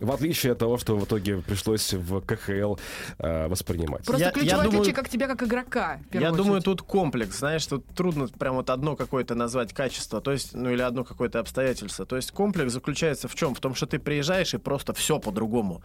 В 0.00 0.10
отличие 0.10 0.52
от 0.52 0.58
того, 0.58 0.76
что 0.76 0.96
в 0.96 1.04
итоге 1.04 1.38
пришлось 1.38 1.92
в 1.92 2.20
КХЛ 2.20 2.76
э, 3.18 3.46
воспринимать. 3.48 4.04
Просто 4.04 4.24
я, 4.24 4.30
ключевое 4.32 4.64
я 4.64 4.68
отличие 4.68 4.94
как 4.94 5.08
тебя 5.08 5.28
как 5.28 5.42
игрока. 5.42 6.00
Я 6.12 6.30
очередь. 6.30 6.36
думаю, 6.36 6.62
тут 6.62 6.82
комплекс. 6.82 7.38
Знаешь, 7.38 7.64
тут 7.66 7.86
трудно 7.94 8.26
прям 8.26 8.56
вот 8.56 8.70
одно 8.70 8.96
какое-то 8.96 9.34
назвать 9.34 9.72
качество, 9.72 10.20
то 10.20 10.32
есть, 10.32 10.54
ну 10.54 10.70
или 10.70 10.82
одно 10.82 11.04
какое-то 11.04 11.38
обстоятельство. 11.38 12.06
То 12.06 12.16
есть 12.16 12.32
комплекс 12.32 12.72
заключается 12.72 13.28
в 13.28 13.34
чем? 13.34 13.54
В 13.54 13.60
том, 13.60 13.74
что 13.74 13.86
ты 13.86 13.98
приезжаешь 13.98 14.52
и 14.54 14.58
просто 14.58 14.92
все 14.94 15.20
по-другому. 15.20 15.82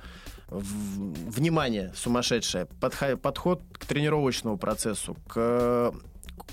Внимание 0.47 1.93
сумасшедшее, 1.95 2.65
подход 3.21 3.61
к 3.73 3.85
тренировочному 3.85 4.57
процессу, 4.57 5.15
к 5.27 5.93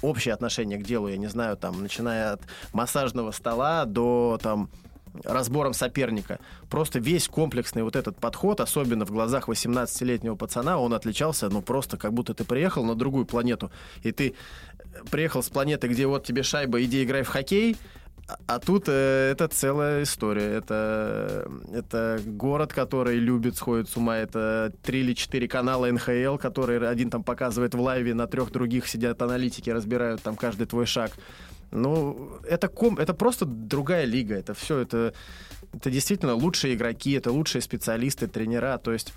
общее 0.02 0.34
отношение 0.34 0.78
к 0.78 0.82
делу, 0.82 1.08
я 1.08 1.16
не 1.16 1.28
знаю, 1.28 1.56
там, 1.56 1.82
начиная 1.82 2.32
от 2.34 2.42
массажного 2.72 3.30
стола 3.30 3.86
до 3.86 4.38
там 4.42 4.68
разбором 5.24 5.72
соперника. 5.74 6.38
Просто 6.68 6.98
весь 6.98 7.28
комплексный 7.28 7.82
вот 7.82 7.96
этот 7.96 8.18
подход, 8.18 8.60
особенно 8.60 9.04
в 9.04 9.10
глазах 9.10 9.48
18-летнего 9.48 10.36
пацана, 10.36 10.78
он 10.78 10.94
отличался, 10.94 11.48
ну, 11.48 11.62
просто 11.62 11.96
как 11.96 12.12
будто 12.12 12.34
ты 12.34 12.44
приехал 12.44 12.84
на 12.84 12.94
другую 12.94 13.26
планету, 13.26 13.70
и 14.02 14.12
ты 14.12 14.34
приехал 15.10 15.42
с 15.42 15.48
планеты, 15.48 15.88
где 15.88 16.06
вот 16.06 16.24
тебе 16.24 16.42
шайба, 16.42 16.82
иди 16.82 17.04
играй 17.04 17.22
в 17.22 17.28
хоккей, 17.28 17.76
а 18.46 18.58
тут 18.58 18.84
э, 18.88 19.30
это 19.30 19.46
целая 19.46 20.02
история. 20.02 20.56
Это, 20.56 21.48
это 21.72 22.20
город, 22.24 22.72
который 22.72 23.18
любит, 23.18 23.56
сходит 23.56 23.88
с 23.88 23.96
ума. 23.96 24.18
Это 24.18 24.72
три 24.82 25.00
или 25.00 25.14
четыре 25.14 25.46
канала 25.46 25.86
НХЛ, 25.86 26.36
которые 26.36 26.88
один 26.88 27.10
там 27.10 27.22
показывает 27.22 27.74
в 27.74 27.80
лайве, 27.80 28.14
на 28.14 28.26
трех 28.26 28.50
других 28.50 28.88
сидят 28.88 29.22
аналитики, 29.22 29.70
разбирают 29.70 30.22
там 30.22 30.36
каждый 30.36 30.66
твой 30.66 30.86
шаг. 30.86 31.12
Ну, 31.70 32.38
это, 32.48 32.68
ком, 32.68 32.98
это 32.98 33.14
просто 33.14 33.44
другая 33.44 34.04
лига. 34.04 34.34
Это 34.34 34.54
все, 34.54 34.78
это, 34.78 35.14
это 35.72 35.90
действительно 35.90 36.34
лучшие 36.34 36.74
игроки, 36.74 37.12
это 37.12 37.32
лучшие 37.32 37.62
специалисты, 37.62 38.26
тренера. 38.28 38.78
То 38.78 38.92
есть 38.92 39.12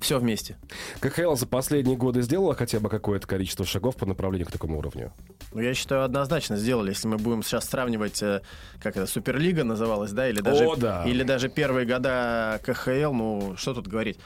все 0.00 0.18
вместе. 0.18 0.56
КХЛ 1.00 1.34
за 1.34 1.46
последние 1.46 1.96
годы 1.96 2.22
сделала 2.22 2.54
хотя 2.54 2.80
бы 2.80 2.88
какое-то 2.88 3.26
количество 3.26 3.64
шагов 3.64 3.96
по 3.96 4.06
направлению 4.06 4.46
к 4.46 4.52
такому 4.52 4.78
уровню? 4.78 5.12
Ну, 5.52 5.60
я 5.60 5.74
считаю, 5.74 6.04
однозначно 6.04 6.56
сделали. 6.56 6.90
Если 6.90 7.08
мы 7.08 7.16
будем 7.16 7.42
сейчас 7.42 7.68
сравнивать, 7.68 8.22
э, 8.22 8.42
как 8.80 8.96
это, 8.96 9.06
Суперлига 9.06 9.64
называлась, 9.64 10.12
да, 10.12 10.28
или 10.28 10.40
даже, 10.40 10.66
О, 10.66 10.76
да. 10.76 11.04
или 11.04 11.22
даже 11.22 11.48
первые 11.48 11.86
года 11.86 12.60
КХЛ, 12.64 13.12
ну, 13.12 13.54
что 13.56 13.74
тут 13.74 13.88
говорить. 13.88 14.18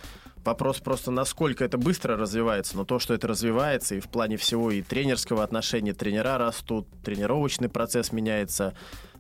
Вопрос 0.45 0.81
просто, 0.81 1.11
насколько 1.11 1.65
это 1.65 1.79
быстро 1.79 2.17
развивается, 2.17 2.77
но 2.77 2.85
то, 2.85 2.99
что 2.99 3.15
это 3.15 3.29
развивается 3.29 3.95
и 3.95 4.01
в 4.01 4.09
плане 4.09 4.37
всего 4.37 4.71
и 4.71 4.83
тренерского 4.83 5.45
отношения, 5.45 5.95
тренера 5.95 6.37
растут, 6.37 6.89
тренировочный 7.05 7.69
процесс 7.69 8.13
меняется, 8.13 8.75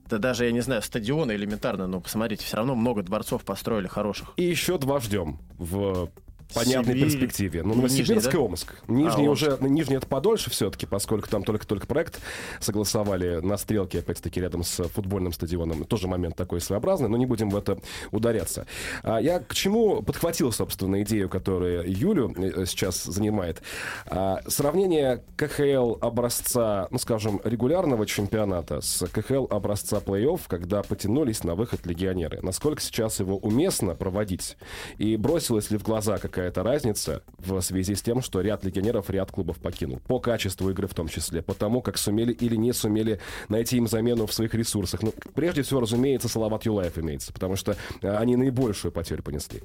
да 0.08 0.18
даже, 0.18 0.46
я 0.46 0.52
не 0.52 0.60
знаю, 0.60 0.82
стадионы 0.82 1.32
элементарно, 1.32 1.86
но 1.86 2.00
посмотрите, 2.00 2.44
все 2.44 2.56
равно 2.56 2.74
много 2.74 3.02
дворцов 3.02 3.44
построили 3.44 3.86
хороших. 3.86 4.32
И 4.36 4.42
еще 4.42 4.78
два 4.78 4.98
ждем 4.98 5.38
в 5.58 6.10
понятной 6.54 6.94
Сибирь. 6.94 7.04
перспективе. 7.04 7.62
Ну, 7.62 7.74
Новосибирск 7.74 8.10
Нижний, 8.10 8.32
да? 8.32 8.38
и 8.38 8.40
Омск. 8.40 8.74
Нижний 8.88 9.26
а, 9.26 9.30
уже, 9.30 9.58
Нижний 9.60 9.96
это 9.96 10.06
подольше 10.06 10.50
все-таки, 10.50 10.86
поскольку 10.86 11.28
там 11.28 11.42
только-только 11.44 11.86
проект 11.86 12.20
согласовали 12.60 13.40
на 13.40 13.56
стрелке, 13.56 14.00
опять-таки, 14.00 14.40
рядом 14.40 14.64
с 14.64 14.82
футбольным 14.88 15.32
стадионом. 15.32 15.84
Тоже 15.84 16.08
момент 16.08 16.36
такой 16.36 16.60
своеобразный, 16.60 17.08
но 17.08 17.16
не 17.16 17.26
будем 17.26 17.50
в 17.50 17.56
это 17.56 17.78
ударяться. 18.10 18.66
А 19.02 19.18
я 19.18 19.40
к 19.40 19.54
чему 19.54 20.02
подхватил, 20.02 20.52
собственно, 20.52 21.02
идею, 21.02 21.28
которую 21.28 21.84
Юлю 21.90 22.34
э, 22.36 22.66
сейчас 22.66 23.04
занимает. 23.04 23.62
А, 24.06 24.40
сравнение 24.46 25.22
КХЛ 25.36 25.96
образца, 26.00 26.88
ну, 26.90 26.98
скажем, 26.98 27.40
регулярного 27.44 28.06
чемпионата 28.06 28.80
с 28.80 29.06
КХЛ 29.06 29.46
образца 29.50 29.98
плей-офф, 29.98 30.40
когда 30.48 30.82
потянулись 30.82 31.44
на 31.44 31.54
выход 31.54 31.86
легионеры. 31.86 32.40
Насколько 32.42 32.80
сейчас 32.82 33.20
его 33.20 33.36
уместно 33.36 33.94
проводить? 33.94 34.56
И 34.98 35.16
бросилась 35.16 35.70
ли 35.70 35.78
в 35.78 35.82
глаза 35.82 36.18
какая 36.18 36.41
какая-то 36.42 36.64
разница 36.64 37.22
в 37.38 37.60
связи 37.60 37.94
с 37.94 38.02
тем, 38.02 38.20
что 38.20 38.40
ряд 38.40 38.64
легионеров 38.64 39.10
ряд 39.10 39.30
клубов 39.30 39.58
покинул. 39.58 40.00
По 40.08 40.18
качеству 40.18 40.70
игры 40.70 40.88
в 40.88 40.94
том 40.94 41.06
числе, 41.06 41.40
по 41.40 41.54
тому, 41.54 41.80
как 41.82 41.96
сумели 41.98 42.32
или 42.32 42.56
не 42.56 42.72
сумели 42.72 43.20
найти 43.48 43.76
им 43.76 43.86
замену 43.86 44.26
в 44.26 44.32
своих 44.32 44.52
ресурсах. 44.54 45.02
Ну, 45.02 45.14
прежде 45.34 45.62
всего, 45.62 45.80
разумеется, 45.80 46.28
Салават 46.28 46.66
Юлаев 46.66 46.98
имеется, 46.98 47.32
потому 47.32 47.54
что 47.54 47.76
э, 48.00 48.16
они 48.16 48.34
наибольшую 48.34 48.90
потерю 48.90 49.22
понесли. 49.22 49.62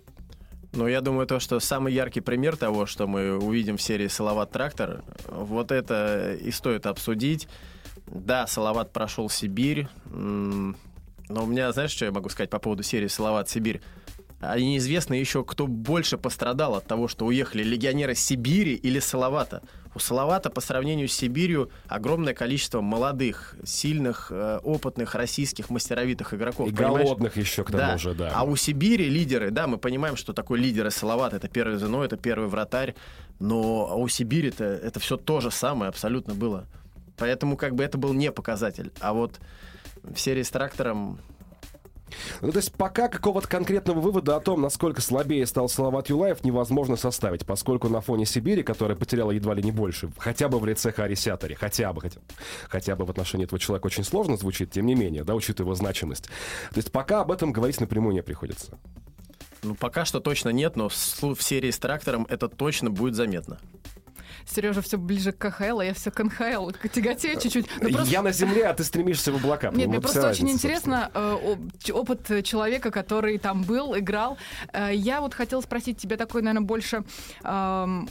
Ну, 0.73 0.87
я 0.87 1.01
думаю, 1.01 1.25
то, 1.25 1.39
что 1.39 1.59
самый 1.59 1.93
яркий 1.93 2.21
пример 2.21 2.57
того, 2.57 2.85
что 2.85 3.07
мы 3.07 3.35
увидим 3.39 3.77
в 3.77 3.81
серии 3.81 4.07
«Салават 4.07 4.51
Трактор», 4.51 5.03
вот 5.27 5.71
это 5.71 6.35
и 6.39 6.51
стоит 6.51 6.85
обсудить. 6.85 7.47
Да, 8.05 8.45
Салават 8.45 8.93
прошел 8.93 9.29
Сибирь, 9.29 9.87
но 10.05 10.75
у 11.29 11.47
меня, 11.47 11.71
знаешь, 11.71 11.91
что 11.91 12.05
я 12.05 12.11
могу 12.11 12.29
сказать 12.29 12.51
по 12.51 12.59
поводу 12.59 12.83
серии 12.83 13.07
«Салават 13.07 13.49
Сибирь»? 13.49 13.81
А 14.39 14.59
неизвестно 14.59 15.15
еще, 15.15 15.43
кто 15.43 15.65
больше 15.65 16.17
пострадал 16.17 16.75
от 16.75 16.85
того, 16.85 17.07
что 17.07 17.25
уехали 17.25 17.63
легионеры 17.63 18.13
Сибири 18.13 18.75
или 18.75 18.99
Салавата. 18.99 19.63
У 19.95 19.99
Салавата 19.99 20.51
по 20.51 20.61
сравнению 20.61 21.07
с 21.07 21.13
Сибирью 21.13 21.71
огромное 21.87 22.35
количество 22.35 22.81
молодых, 22.81 23.55
сильных, 23.63 24.27
э, 24.29 24.59
опытных 24.63 25.15
российских 25.15 25.71
мастеровитых 25.71 26.35
игроков. 26.35 26.69
И 26.69 26.71
понимаешь? 26.71 27.07
голодных 27.07 27.35
еще 27.37 27.63
к 27.63 27.71
тому 27.71 27.79
да. 27.81 27.97
же, 27.97 28.13
да. 28.13 28.31
А 28.35 28.43
у 28.43 28.55
Сибири 28.55 29.09
лидеры, 29.09 29.49
да, 29.49 29.65
мы 29.65 29.79
понимаем, 29.79 30.15
что 30.15 30.33
такое 30.33 30.59
лидеры 30.59 30.91
Салават, 30.91 31.33
это 31.33 31.47
первый 31.47 31.77
звено, 31.77 32.05
это 32.05 32.15
первый 32.15 32.47
вратарь, 32.47 32.93
но 33.39 33.97
у 33.99 34.07
Сибири-то 34.07 34.65
это 34.65 34.99
все 34.99 35.17
то 35.17 35.41
же 35.41 35.49
самое 35.49 35.89
абсолютно 35.89 36.35
было. 36.35 36.67
Поэтому 37.17 37.57
как 37.57 37.73
бы 37.73 37.83
это 37.83 37.97
был 37.97 38.13
не 38.13 38.31
показатель. 38.31 38.91
А 38.99 39.13
вот 39.13 39.39
в 40.03 40.19
серии 40.19 40.43
с 40.43 40.51
трактором 40.51 41.19
ну, 42.41 42.51
то 42.51 42.57
есть 42.57 42.73
пока 42.73 43.07
какого-то 43.07 43.47
конкретного 43.47 43.99
вывода 43.99 44.35
о 44.35 44.39
том, 44.39 44.61
насколько 44.61 45.01
слабее 45.01 45.45
стал 45.45 45.69
Салават 45.69 46.09
Юлаев, 46.09 46.43
невозможно 46.43 46.95
составить, 46.95 47.45
поскольку 47.45 47.89
на 47.89 48.01
фоне 48.01 48.25
Сибири, 48.25 48.63
которая 48.63 48.97
потеряла 48.97 49.31
едва 49.31 49.53
ли 49.53 49.63
не 49.63 49.71
больше, 49.71 50.09
хотя 50.17 50.47
бы 50.49 50.59
в 50.59 50.65
лице 50.65 50.91
Хари 50.91 51.15
Сятори, 51.15 51.53
хотя 51.53 51.93
бы, 51.93 52.01
хотя, 52.01 52.19
хотя 52.69 52.95
бы 52.95 53.05
в 53.05 53.09
отношении 53.09 53.45
этого 53.45 53.59
человека 53.59 53.87
очень 53.87 54.03
сложно 54.03 54.37
звучит, 54.37 54.71
тем 54.71 54.85
не 54.85 54.95
менее, 54.95 55.23
да, 55.23 55.35
учитывая 55.35 55.67
его 55.67 55.75
значимость. 55.75 56.25
То 56.25 56.77
есть 56.77 56.91
пока 56.91 57.21
об 57.21 57.31
этом 57.31 57.51
говорить 57.51 57.79
напрямую 57.79 58.13
не 58.13 58.23
приходится. 58.23 58.77
Ну, 59.63 59.75
пока 59.75 60.05
что 60.05 60.19
точно 60.19 60.49
нет, 60.49 60.75
но 60.75 60.89
в 60.89 61.41
серии 61.41 61.71
с 61.71 61.79
трактором 61.79 62.25
это 62.29 62.47
точно 62.47 62.89
будет 62.89 63.15
заметно. 63.15 63.59
Сережа 64.45 64.81
все 64.81 64.97
ближе 64.97 65.31
к 65.31 65.37
КХЛ, 65.37 65.79
а 65.79 65.85
я 65.85 65.93
все 65.93 66.11
к 66.11 66.23
НХЛ 66.23 66.71
тяготею 66.97 67.39
чуть-чуть. 67.39 67.67
Ну, 67.81 67.89
просто... 67.89 68.11
Я 68.11 68.21
на 68.21 68.31
земле, 68.31 68.67
а 68.67 68.73
ты 68.73 68.83
стремишься 68.83 69.31
в 69.31 69.35
облака. 69.35 69.69
Нет, 69.71 69.87
мне 69.87 69.99
просто 69.99 70.29
очень 70.29 70.49
интересно 70.49 71.11
э, 71.13 71.55
опыт 71.91 72.43
человека, 72.43 72.91
который 72.91 73.37
там 73.37 73.63
был, 73.63 73.97
играл. 73.97 74.37
Э, 74.73 74.89
я 74.93 75.21
вот 75.21 75.33
хотела 75.33 75.61
спросить 75.61 75.97
тебя 75.97 76.17
такой, 76.17 76.41
наверное, 76.41 76.65
больше 76.65 77.03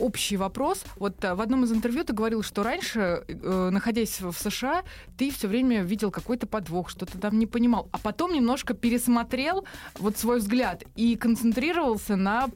общий 0.01 0.37
вопрос. 0.37 0.85
Вот 0.97 1.25
э, 1.25 1.35
в 1.35 1.41
одном 1.41 1.65
из 1.65 1.73
интервью 1.73 2.05
ты 2.05 2.13
говорил, 2.13 2.43
что 2.43 2.63
раньше, 2.63 3.25
находясь 3.29 4.21
в 4.21 4.33
США, 4.33 4.83
ты 5.17 5.31
все 5.31 5.49
время 5.49 5.83
видел 5.83 6.11
какой-то 6.11 6.47
подвох, 6.47 6.91
что-то 6.91 7.19
там 7.19 7.39
не 7.39 7.47
понимал, 7.47 7.89
а 7.93 7.99
потом 7.99 8.33
немножко 8.33 8.75
пересмотрел 8.75 9.65
вот 9.99 10.19
свой 10.19 10.39
взгляд 10.39 10.85
и 10.95 11.17
концентрировался 11.17 12.17
на 12.17 12.49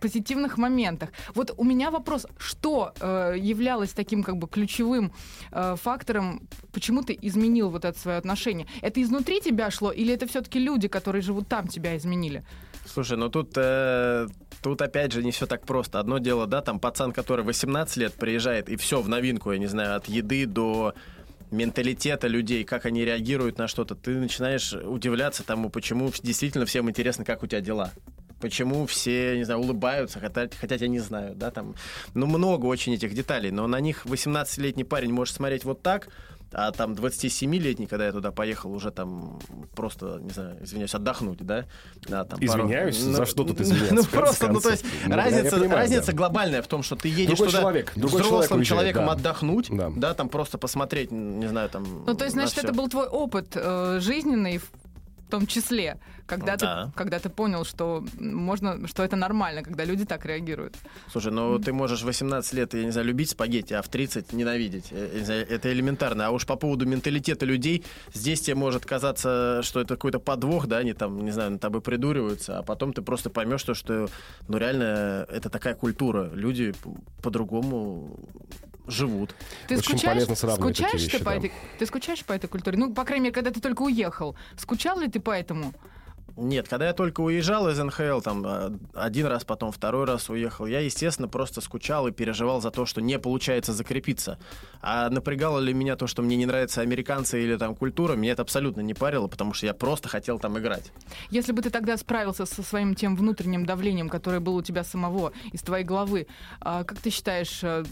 позитивных 0.00 0.58
моментах. 0.58 1.10
Вот 1.34 1.54
у 1.56 1.64
меня 1.64 1.90
вопрос, 1.90 2.26
что 2.38 2.94
являлось 3.36 3.90
таким 3.90 4.22
как 4.22 4.36
бы 4.36 4.48
ключевым 4.48 5.12
э, 5.52 5.76
фактором, 5.76 6.48
почему 6.72 7.02
ты 7.02 7.18
изменил 7.20 7.70
вот 7.70 7.84
это 7.84 7.98
свое 7.98 8.18
отношение? 8.18 8.66
Это 8.82 9.02
изнутри 9.02 9.40
тебя 9.40 9.70
шло 9.70 9.90
или 9.90 10.14
это 10.14 10.26
все-таки 10.26 10.58
люди, 10.58 10.88
которые 10.88 11.22
живут 11.22 11.48
там, 11.48 11.66
тебя 11.68 11.96
изменили? 11.96 12.44
Слушай, 12.86 13.16
ну 13.18 13.28
тут, 13.28 13.52
э, 13.56 14.28
тут 14.62 14.82
опять 14.82 15.12
же 15.12 15.22
не 15.22 15.30
все 15.30 15.46
так 15.46 15.66
просто. 15.66 15.98
Одно 15.98 16.18
дело, 16.18 16.46
да, 16.46 16.60
там 16.60 16.78
пацан, 16.78 17.12
который 17.12 17.44
18 17.44 17.96
лет 17.96 18.14
приезжает, 18.14 18.68
и 18.68 18.76
все 18.76 19.00
в 19.00 19.08
новинку, 19.08 19.52
я 19.52 19.58
не 19.58 19.66
знаю, 19.66 19.96
от 19.96 20.06
еды 20.06 20.46
до 20.46 20.94
менталитета 21.50 22.26
людей, 22.26 22.64
как 22.64 22.86
они 22.86 23.04
реагируют 23.04 23.58
на 23.58 23.68
что-то, 23.68 23.94
ты 23.94 24.18
начинаешь 24.18 24.72
удивляться 24.72 25.44
тому, 25.44 25.70
почему 25.70 26.10
действительно 26.22 26.66
всем 26.66 26.88
интересно, 26.90 27.24
как 27.24 27.42
у 27.42 27.46
тебя 27.46 27.60
дела 27.60 27.92
почему 28.46 28.86
все, 28.86 29.36
не 29.36 29.44
знаю, 29.44 29.60
улыбаются, 29.60 30.20
хотя, 30.20 30.48
хотя 30.60 30.74
я 30.76 30.88
не 30.88 31.00
знаю, 31.00 31.34
да, 31.34 31.50
там, 31.50 31.74
ну, 32.14 32.26
много 32.26 32.66
очень 32.66 32.94
этих 32.94 33.12
деталей, 33.14 33.50
но 33.50 33.66
на 33.66 33.80
них 33.80 34.06
18-летний 34.06 34.84
парень 34.84 35.12
может 35.12 35.34
смотреть 35.34 35.64
вот 35.64 35.82
так, 35.82 36.08
А 36.52 36.70
там 36.70 36.92
27-летний, 36.92 37.86
когда 37.86 38.06
я 38.06 38.12
туда 38.12 38.30
поехал, 38.30 38.72
уже 38.72 38.90
там 38.90 39.40
просто, 39.74 40.20
не 40.22 40.30
знаю, 40.30 40.56
извиняюсь, 40.62 40.94
отдохнуть, 40.94 41.38
да? 41.44 41.64
да 42.08 42.24
там 42.24 42.38
Извиняюсь? 42.40 42.96
пару- 42.98 43.12
За 43.12 43.20
Ну, 43.20 43.26
что 43.26 43.44
тут 43.44 43.60
извиняться, 43.60 43.94
Ну 43.94 44.02
в 44.02 44.10
конце 44.10 44.16
просто, 44.20 44.48
ну 44.52 44.60
то 44.60 44.70
есть? 44.70 44.84
Ну, 45.06 45.16
разница, 45.16 45.56
понимаю, 45.56 45.76
разница 45.80 46.06
да. 46.06 46.12
глобальная 46.12 46.62
в 46.62 46.68
том, 46.68 46.82
что 46.84 46.94
ты 46.96 47.08
едешь 47.08 47.26
Другой 47.36 47.48
туда 47.48 47.60
человек, 47.60 47.92
другой 47.96 48.10
человек 48.22 48.26
взрослым 48.26 48.58
уезжает, 48.60 48.68
человеком 48.68 49.06
да. 49.06 49.12
отдохнуть, 49.12 49.68
Да. 49.70 49.90
да. 49.96 50.14
там 50.14 50.28
просто 50.28 50.56
посмотреть, 50.56 51.10
не 51.10 51.48
знаю, 51.48 51.68
там... 51.68 51.84
Ну, 52.06 52.14
то 52.14 52.24
есть, 52.24 52.36
на 52.36 52.42
значит, 52.42 52.64
это 52.64 52.72
был 52.72 52.88
твой 52.88 53.06
опыт 53.08 53.48
э, 53.56 53.98
жизненный 54.00 54.60
в 55.26 55.30
том 55.30 55.46
числе, 55.46 55.98
когда, 56.26 56.56
Да. 56.56 56.86
ты, 56.86 56.92
когда 56.98 57.18
ты 57.18 57.28
понял, 57.28 57.64
что 57.64 58.04
можно, 58.20 58.86
что 58.86 59.02
это 59.02 59.16
нормально, 59.16 59.62
когда 59.62 59.84
люди 59.84 60.04
так 60.04 60.24
реагируют. 60.24 60.76
Слушай, 61.10 61.32
ну 61.32 61.58
ты 61.58 61.72
можешь 61.72 62.02
18 62.02 62.52
лет, 62.54 62.74
я 62.74 62.84
не 62.84 62.92
знаю, 62.92 63.06
любить 63.08 63.30
спагетти, 63.30 63.74
а 63.74 63.82
в 63.82 63.88
30 63.88 64.32
ненавидеть. 64.32 64.92
Э, 64.92 65.10
я 65.12 65.18
не 65.20 65.24
знаю, 65.24 65.46
это 65.48 65.72
элементарно. 65.72 66.26
А 66.26 66.30
уж 66.30 66.46
по 66.46 66.56
поводу 66.56 66.86
менталитета 66.86 67.44
людей, 67.44 67.84
здесь 68.14 68.40
тебе 68.40 68.54
может 68.54 68.86
казаться, 68.86 69.60
что 69.62 69.80
это 69.80 69.94
какой-то 69.96 70.20
подвох, 70.20 70.66
да, 70.66 70.78
они 70.78 70.92
там, 70.92 71.24
не 71.24 71.32
знаю, 71.32 71.50
над 71.52 71.60
тобой 71.60 71.80
придуриваются, 71.80 72.58
а 72.58 72.62
потом 72.62 72.92
ты 72.92 73.02
просто 73.02 73.30
поймешь, 73.30 73.60
что, 73.60 73.74
что 73.74 74.08
ну 74.48 74.58
реально 74.58 75.26
это 75.28 75.50
такая 75.50 75.74
культура. 75.74 76.30
Люди 76.34 76.72
по-другому 77.22 78.18
живут. 78.86 79.34
Ты 79.68 79.76
Очень 79.76 79.98
скучаешь, 79.98 80.14
полезно 80.14 80.34
сравнивать 80.34 80.76
скучаешь 80.76 80.92
такие 80.92 81.08
ты 81.08 81.16
вещи, 81.16 81.24
по 81.24 81.30
да. 81.30 81.36
этой, 81.36 81.52
ты 81.78 81.86
скучаешь 81.86 82.24
по 82.24 82.32
этой 82.32 82.46
культуре? 82.48 82.78
Ну, 82.78 82.94
по 82.94 83.04
крайней 83.04 83.24
мере, 83.24 83.34
когда 83.34 83.50
ты 83.50 83.60
только 83.60 83.82
уехал. 83.82 84.36
Скучал 84.56 84.98
ли 85.00 85.08
ты 85.08 85.20
по 85.20 85.30
этому? 85.30 85.72
Нет, 86.36 86.68
когда 86.68 86.86
я 86.86 86.92
только 86.92 87.22
уезжал 87.22 87.68
из 87.70 87.78
НХЛ, 87.78 88.20
там 88.20 88.44
э, 88.46 88.70
один 88.94 89.26
раз, 89.26 89.44
потом 89.44 89.72
второй 89.72 90.04
раз 90.04 90.28
уехал, 90.28 90.66
я, 90.66 90.80
естественно, 90.80 91.28
просто 91.28 91.62
скучал 91.62 92.06
и 92.08 92.12
переживал 92.12 92.60
за 92.60 92.70
то, 92.70 92.84
что 92.84 93.00
не 93.00 93.18
получается 93.18 93.72
закрепиться. 93.72 94.38
А 94.82 95.08
напрягало 95.08 95.58
ли 95.60 95.72
меня 95.72 95.96
то, 95.96 96.06
что 96.06 96.20
мне 96.20 96.36
не 96.36 96.44
нравятся 96.44 96.82
американцы 96.82 97.42
или 97.42 97.56
там 97.56 97.74
культура, 97.74 98.16
меня 98.16 98.32
это 98.32 98.42
абсолютно 98.42 98.82
не 98.82 98.92
парило, 98.92 99.28
потому 99.28 99.54
что 99.54 99.64
я 99.66 99.72
просто 99.72 100.08
хотел 100.08 100.38
там 100.38 100.58
играть. 100.58 100.92
Если 101.30 101.52
бы 101.52 101.62
ты 101.62 101.70
тогда 101.70 101.96
справился 101.96 102.44
со 102.44 102.62
своим 102.62 102.94
тем 102.94 103.16
внутренним 103.16 103.64
давлением, 103.64 104.10
которое 104.10 104.40
было 104.40 104.56
у 104.58 104.62
тебя 104.62 104.84
самого, 104.84 105.32
из 105.52 105.62
твоей 105.62 105.84
головы, 105.84 106.26
а, 106.60 106.84
как 106.84 106.98
ты 106.98 107.08
считаешь, 107.10 107.60
э, 107.62 107.82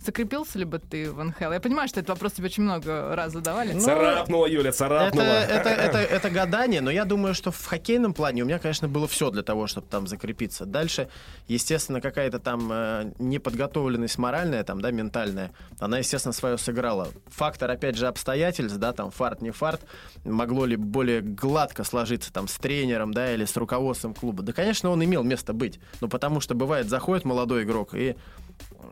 закрепился 0.00 0.58
ли 0.58 0.64
бы 0.64 0.80
ты 0.80 1.12
в 1.12 1.22
НХЛ? 1.22 1.52
Я 1.52 1.60
понимаю, 1.60 1.88
что 1.88 2.00
этот 2.00 2.10
вопрос 2.10 2.32
тебе 2.32 2.46
очень 2.46 2.64
много 2.64 3.14
раз 3.14 3.32
задавали. 3.32 3.72
Ну, 3.72 3.80
Царапнула, 3.80 4.46
Юля, 4.46 4.70
Это, 4.70 4.78
царапнула. 4.78 5.22
это, 5.24 5.68
это, 5.68 5.98
это 5.98 6.30
гадание, 6.30 6.80
но 6.80 6.90
я 6.90 7.04
думаю, 7.04 7.34
что 7.34 7.52
в 7.52 7.67
хоккейном 7.68 8.14
плане 8.14 8.42
у 8.42 8.46
меня, 8.46 8.58
конечно, 8.58 8.88
было 8.88 9.06
все 9.06 9.30
для 9.30 9.42
того, 9.42 9.66
чтобы 9.66 9.86
там 9.86 10.06
закрепиться. 10.06 10.66
Дальше, 10.66 11.08
естественно, 11.46 12.00
какая-то 12.00 12.38
там 12.38 12.68
э, 12.70 13.12
неподготовленность 13.18 14.18
моральная, 14.18 14.64
там, 14.64 14.80
да, 14.80 14.90
ментальная, 14.90 15.52
она, 15.78 15.98
естественно, 15.98 16.32
свое 16.32 16.58
сыграла. 16.58 17.08
Фактор, 17.26 17.70
опять 17.70 17.96
же, 17.96 18.06
обстоятельств, 18.06 18.78
да, 18.78 18.92
там, 18.92 19.10
фарт, 19.10 19.42
не 19.42 19.50
фарт, 19.50 19.82
могло 20.24 20.66
ли 20.66 20.76
более 20.76 21.20
гладко 21.20 21.84
сложиться 21.84 22.32
там 22.32 22.48
с 22.48 22.56
тренером, 22.56 23.12
да, 23.12 23.32
или 23.32 23.44
с 23.44 23.56
руководством 23.56 24.14
клуба. 24.14 24.42
Да, 24.42 24.52
конечно, 24.52 24.90
он 24.90 25.04
имел 25.04 25.22
место 25.22 25.52
быть, 25.52 25.80
но 26.00 26.08
потому 26.08 26.40
что, 26.40 26.54
бывает, 26.54 26.88
заходит 26.88 27.24
молодой 27.24 27.64
игрок 27.64 27.94
и 27.94 28.16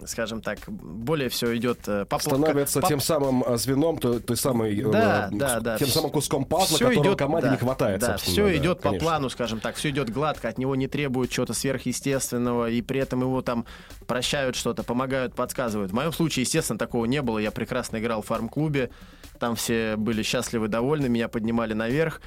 скажем 0.07 0.41
так, 0.43 0.59
более 0.69 1.29
все 1.29 1.57
идет 1.57 1.81
э, 1.89 2.05
по 2.05 2.19
становится 2.19 2.81
По- 2.81 2.89
тем 2.89 3.01
самым 3.01 3.43
э, 3.43 3.57
звеном, 3.57 3.99
той, 3.99 4.21
той 4.21 4.37
самой, 4.37 4.79
э, 4.79 4.91
Да, 4.91 5.29
э, 5.33 5.37
да, 5.37 5.61
да. 5.61 5.79
тем 5.79 5.89
самым 5.89 6.11
куском 6.11 6.45
пазла, 6.45 6.77
Всё 6.77 6.89
которого 6.89 7.05
идет- 7.07 7.19
команде 7.19 7.47
да, 7.49 7.53
не 7.53 7.59
хватает, 7.59 8.01
Да, 8.01 8.17
все 8.17 8.45
да, 8.47 8.57
идет 8.57 8.79
по 8.79 8.91
конечно. 8.91 9.07
плану, 9.09 9.31
скажем 9.31 9.61
так, 9.61 9.75
все 9.77 9.91
идет 9.91 10.11
гладко, 10.11 10.49
от 10.49 10.59
него 10.59 10.77
не 10.77 10.87
требуют 10.87 11.31
чего-то 11.31 11.55
сверхъестественного, 11.55 12.71
и 12.71 12.83
при 12.83 13.01
этом 13.01 13.23
его 13.23 13.43
там 13.43 13.65
прощают 14.07 14.57
что-то, 14.57 14.83
помогают, 14.83 15.35
подсказывают. 15.35 15.93
В 15.93 15.95
моем 15.95 16.13
случае, 16.13 16.43
естественно, 16.43 16.79
такого 16.79 17.07
не 17.07 17.23
было. 17.23 17.39
Я 17.39 17.51
прекрасно 17.51 17.97
играл 17.99 18.23
в 18.23 18.27
фарм-клубе, 18.27 18.91
там 19.39 19.57
все 19.57 19.97
были 19.97 20.23
счастливы, 20.23 20.69
довольны, 20.69 21.09
меня 21.09 21.29
поднимали 21.29 21.73
наверх. 21.75 22.21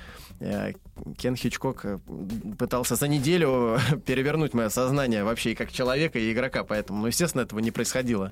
Кен 1.17 1.35
Хичкок 1.35 1.85
э, 1.85 1.99
пытался 2.57 2.95
за 2.95 3.07
неделю 3.07 3.79
перевернуть 4.05 4.53
мое 4.53 4.69
сознание 4.69 5.23
вообще 5.23 5.51
и 5.51 5.55
как 5.55 5.71
человека, 5.71 6.19
и 6.19 6.31
игрока, 6.31 6.63
поэтому, 6.63 7.01
ну, 7.01 7.07
естественно, 7.07 7.41
этого 7.41 7.59
не 7.59 7.71
происходило. 7.71 8.31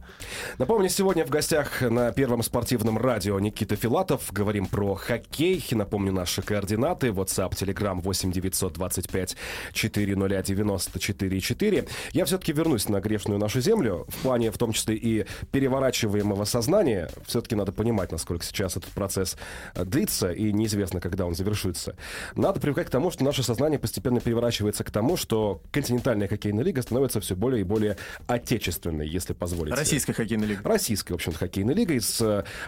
Напомню, 0.57 0.89
сегодня 0.89 1.25
в 1.25 1.29
гостях 1.29 1.81
на 1.81 2.11
Первом 2.11 2.43
спортивном 2.43 2.97
радио 2.97 3.39
Никита 3.39 3.75
Филатов. 3.75 4.31
Говорим 4.31 4.65
про 4.65 4.95
хоккей. 4.95 5.63
Напомню, 5.71 6.11
наши 6.11 6.41
координаты. 6.41 7.07
WhatsApp, 7.07 7.51
Telegram 7.51 7.99
8 8.01 8.31
925 8.31 9.35
400 9.73 10.43
94 10.43 11.39
4. 11.41 11.87
Я 12.13 12.25
все-таки 12.25 12.53
вернусь 12.53 12.89
на 12.89 12.99
грешную 12.99 13.39
нашу 13.39 13.61
землю. 13.61 14.05
В 14.09 14.21
плане, 14.23 14.51
в 14.51 14.57
том 14.57 14.73
числе, 14.73 14.95
и 14.95 15.25
переворачиваемого 15.51 16.45
сознания. 16.45 17.09
Все-таки 17.25 17.55
надо 17.55 17.71
понимать, 17.71 18.11
насколько 18.11 18.43
сейчас 18.43 18.77
этот 18.77 18.91
процесс 18.91 19.37
э, 19.75 19.85
длится, 19.85 20.31
и 20.31 20.51
неизвестно, 20.51 20.99
когда 20.99 21.25
он 21.25 21.35
завершится. 21.35 21.95
Надо 22.35 22.56
привыкать 22.59 22.87
к 22.87 22.89
тому, 22.89 23.11
что 23.11 23.23
наше 23.23 23.43
сознание 23.43 23.79
постепенно 23.79 24.19
переворачивается 24.19 24.83
к 24.83 24.91
тому, 24.91 25.17
что 25.17 25.61
континентальная 25.71 26.27
хоккейная 26.27 26.63
лига 26.63 26.81
становится 26.81 27.19
все 27.21 27.35
более 27.35 27.61
и 27.61 27.63
более 27.63 27.97
отечественной, 28.27 29.07
если 29.07 29.33
позволите. 29.33 29.75
Российская 29.75 30.13
хоккейная 30.13 30.47
лига. 30.47 30.61
Российской, 30.63 31.13
в 31.13 31.15
общем-то, 31.15 31.39
хоккейной 31.39 31.73
лигой 31.73 32.01
с 32.01 32.21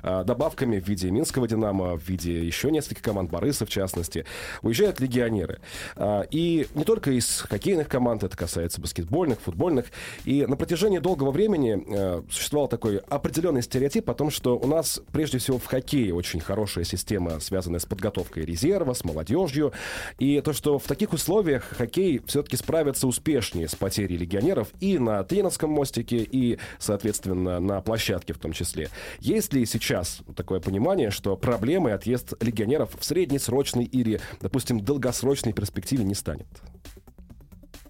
э, 0.04 0.24
добавками 0.24 0.80
в 0.80 0.88
виде 0.88 1.10
Минского 1.12 1.48
«Динамо», 1.48 1.98
в 1.98 2.08
виде 2.08 2.46
еще 2.46 2.72
нескольких 2.72 3.04
команд, 3.04 3.30
Бориса 3.30 3.66
в 3.66 3.70
частности. 3.70 4.26
Уезжают 4.62 5.00
легионеры. 5.00 5.60
А, 5.96 6.22
и 6.32 6.68
не 6.76 6.84
только 6.84 7.12
из 7.12 7.42
хоккейных 7.42 7.88
команд, 7.88 8.24
это 8.24 8.36
касается 8.36 8.82
баскетбольных, 8.82 9.40
футбольных. 9.42 9.88
И 10.26 10.46
на 10.46 10.56
протяжении 10.56 11.00
долгого 11.00 11.32
времени 11.32 11.84
э, 11.88 12.22
существовал 12.30 12.68
такой 12.68 12.98
определенный 12.98 13.62
стереотип 13.62 14.10
о 14.10 14.14
том, 14.14 14.30
что 14.30 14.58
у 14.58 14.68
нас 14.68 15.02
прежде 15.12 15.38
всего 15.38 15.58
в 15.58 15.66
хоккее 15.66 16.14
очень 16.14 16.40
хорошая 16.40 16.84
система, 16.84 17.40
связанная 17.40 17.80
с 17.80 17.86
подготовкой 17.86 18.46
резерва, 18.46 18.94
с 18.94 19.04
молодежью. 19.04 19.74
И 20.18 20.42
то, 20.42 20.54
что 20.54 20.80
в 20.80 20.84
таких 20.84 21.14
условиях 21.14 21.64
хоккей 21.64 22.22
все-таки 22.26 22.58
справится 22.58 23.08
успешнее 23.08 23.68
с 23.68 23.76
потерей 23.76 24.18
легионеров 24.18 24.70
и 24.80 24.98
на 25.00 25.24
тренерском 25.24 25.70
мостике, 25.70 26.18
и, 26.18 26.60
соответственно, 26.78 27.60
на 27.60 27.82
площадке 27.82 28.34
в 28.34 28.40
том 28.40 28.54
числе. 28.54 28.90
Есть 29.20 29.54
ли 29.54 29.66
сейчас 29.66 30.22
такое 30.36 30.60
понимание, 30.60 31.12
что 31.12 31.36
проблемой 31.38 31.94
отъезд 31.94 32.34
легионеров 32.42 32.92
в 33.00 33.04
среднесрочной 33.04 33.86
или, 33.86 34.22
допустим, 34.42 34.80
долгосрочной 34.80 35.54
перспективе 35.54 36.04
не 36.04 36.16
станет? 36.16 36.48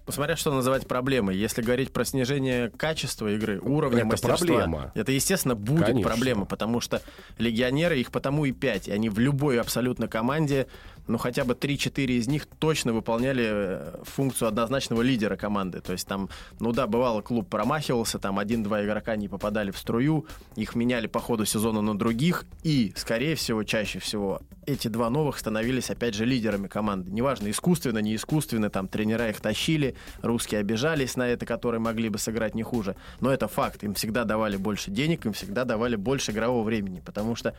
Смотря 0.08 0.36
что 0.36 0.52
называть 0.52 0.86
проблемой. 0.86 1.36
Если 1.36 1.62
говорить 1.62 1.92
про 1.92 2.04
снижение 2.04 2.70
качества 2.70 3.28
игры, 3.28 3.60
уровня 3.60 3.98
Это 3.98 4.06
мастерства, 4.06 4.46
проблема. 4.46 4.92
это, 4.94 5.12
естественно, 5.12 5.54
будет 5.54 5.86
Конечно. 5.86 6.10
проблема, 6.10 6.46
потому 6.46 6.80
что 6.80 7.02
легионеры, 7.38 8.00
их 8.00 8.10
потому 8.10 8.44
и 8.44 8.52
5, 8.52 8.88
и 8.88 8.92
они 8.92 9.08
в 9.08 9.18
любой 9.18 9.60
абсолютно 9.60 10.08
команде, 10.08 10.66
ну, 11.10 11.18
хотя 11.18 11.44
бы 11.44 11.54
3-4 11.54 12.06
из 12.06 12.28
них 12.28 12.46
точно 12.46 12.92
выполняли 12.92 13.44
э, 13.46 14.02
функцию 14.04 14.48
однозначного 14.48 15.02
лидера 15.02 15.36
команды. 15.36 15.80
То 15.80 15.92
есть 15.92 16.06
там, 16.06 16.28
ну 16.60 16.72
да, 16.72 16.86
бывало, 16.86 17.20
клуб 17.20 17.48
промахивался, 17.48 18.18
там 18.18 18.38
один-два 18.38 18.84
игрока 18.84 19.16
не 19.16 19.28
попадали 19.28 19.70
в 19.70 19.78
струю, 19.78 20.26
их 20.56 20.74
меняли 20.74 21.08
по 21.08 21.20
ходу 21.20 21.44
сезона 21.44 21.80
на 21.80 21.98
других, 21.98 22.44
и, 22.62 22.92
скорее 22.96 23.34
всего, 23.34 23.64
чаще 23.64 23.98
всего, 23.98 24.40
эти 24.66 24.88
два 24.88 25.10
новых 25.10 25.38
становились, 25.38 25.90
опять 25.90 26.14
же, 26.14 26.24
лидерами 26.24 26.68
команды. 26.68 27.10
Неважно, 27.10 27.50
искусственно, 27.50 27.98
не 27.98 28.14
искусственно, 28.14 28.70
там 28.70 28.86
тренера 28.86 29.28
их 29.30 29.40
тащили, 29.40 29.96
русские 30.22 30.60
обижались 30.60 31.16
на 31.16 31.26
это, 31.26 31.44
которые 31.44 31.80
могли 31.80 32.08
бы 32.08 32.18
сыграть 32.18 32.54
не 32.54 32.62
хуже. 32.62 32.94
Но 33.20 33.32
это 33.32 33.48
факт, 33.48 33.82
им 33.82 33.94
всегда 33.94 34.24
давали 34.24 34.56
больше 34.56 34.90
денег, 34.90 35.26
им 35.26 35.32
всегда 35.32 35.64
давали 35.64 35.96
больше 35.96 36.30
игрового 36.30 36.62
времени, 36.62 37.02
потому 37.04 37.34
что 37.34 37.54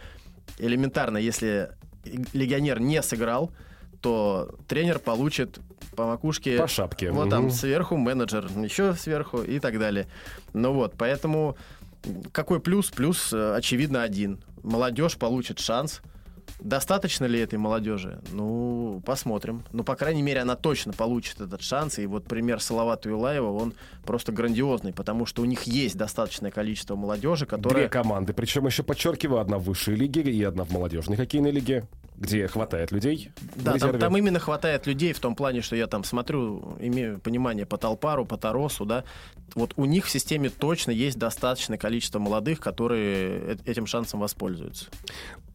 элементарно, 0.58 1.18
если 1.18 1.72
легионер 2.34 2.80
не 2.80 3.02
сыграл, 3.02 3.52
то 4.02 4.56
тренер 4.68 5.00
получит 5.00 5.60
по 5.96 6.06
макушке... 6.06 6.58
По 6.58 6.68
шапке. 6.68 7.12
Вот 7.12 7.30
там 7.30 7.44
Мгм. 7.44 7.52
сверху 7.52 7.98
менеджер, 7.98 8.48
еще 8.58 8.94
сверху 8.96 9.42
и 9.42 9.60
так 9.60 9.78
далее. 9.80 10.08
Ну 10.54 10.74
вот, 10.74 10.94
поэтому 10.98 11.56
какой 12.32 12.60
плюс? 12.60 12.90
Плюс, 12.90 13.32
э, 13.34 13.56
очевидно, 13.56 14.02
один. 14.02 14.40
Молодежь 14.64 15.18
получит 15.18 15.60
шанс. 15.60 16.02
Достаточно 16.60 17.26
ли 17.26 17.40
этой 17.40 17.58
молодежи? 17.58 18.20
Ну, 18.32 19.02
посмотрим. 19.06 19.64
Ну, 19.72 19.84
по 19.84 19.96
крайней 19.96 20.22
мере, 20.22 20.42
она 20.42 20.56
точно 20.56 20.94
получит 20.94 21.42
этот 21.42 21.62
шанс. 21.62 22.00
И 22.00 22.06
вот 22.06 22.26
пример 22.26 22.62
Салавата 22.62 23.10
Юлаева, 23.10 23.52
он 23.52 23.74
просто 24.06 24.32
грандиозный, 24.32 24.94
потому 24.94 25.26
что 25.26 25.42
у 25.42 25.46
них 25.46 25.64
есть 25.64 25.98
достаточное 25.98 26.52
количество 26.52 26.96
молодежи, 26.96 27.46
Две 27.46 27.58
которая... 27.58 27.90
команды, 27.90 28.34
причем 28.34 28.66
еще 28.66 28.84
подчеркиваю, 28.84 29.42
одна 29.42 29.58
в 29.58 29.64
высшей 29.64 29.96
лиге 29.96 30.22
и 30.22 30.44
одна 30.44 30.64
в 30.64 30.72
молодежной 30.72 31.18
хоккейной 31.18 31.52
лиге, 31.52 31.88
где 32.22 32.48
хватает 32.48 32.92
людей 32.92 33.32
Да, 33.56 33.78
там, 33.80 33.98
там 33.98 34.16
именно 34.16 34.38
хватает 34.38 34.86
людей 34.86 35.12
в 35.12 35.20
том 35.20 35.36
плане, 35.36 35.62
что 35.62 35.76
я 35.76 35.88
там 35.88 36.04
смотрю, 36.04 36.78
имею 36.80 37.20
понимание 37.20 37.66
по 37.66 37.78
Толпару, 37.80 38.26
по 38.26 38.38
Таросу, 38.38 38.86
да. 38.86 39.04
Вот 39.56 39.74
у 39.76 39.86
них 39.86 40.06
в 40.06 40.12
системе 40.12 40.50
точно 40.50 40.92
есть 40.92 41.18
достаточное 41.18 41.80
количество 41.80 42.20
молодых, 42.20 42.60
которые 42.60 43.56
э- 43.56 43.58
этим 43.66 43.88
шансом 43.88 44.20
воспользуются. 44.20 44.86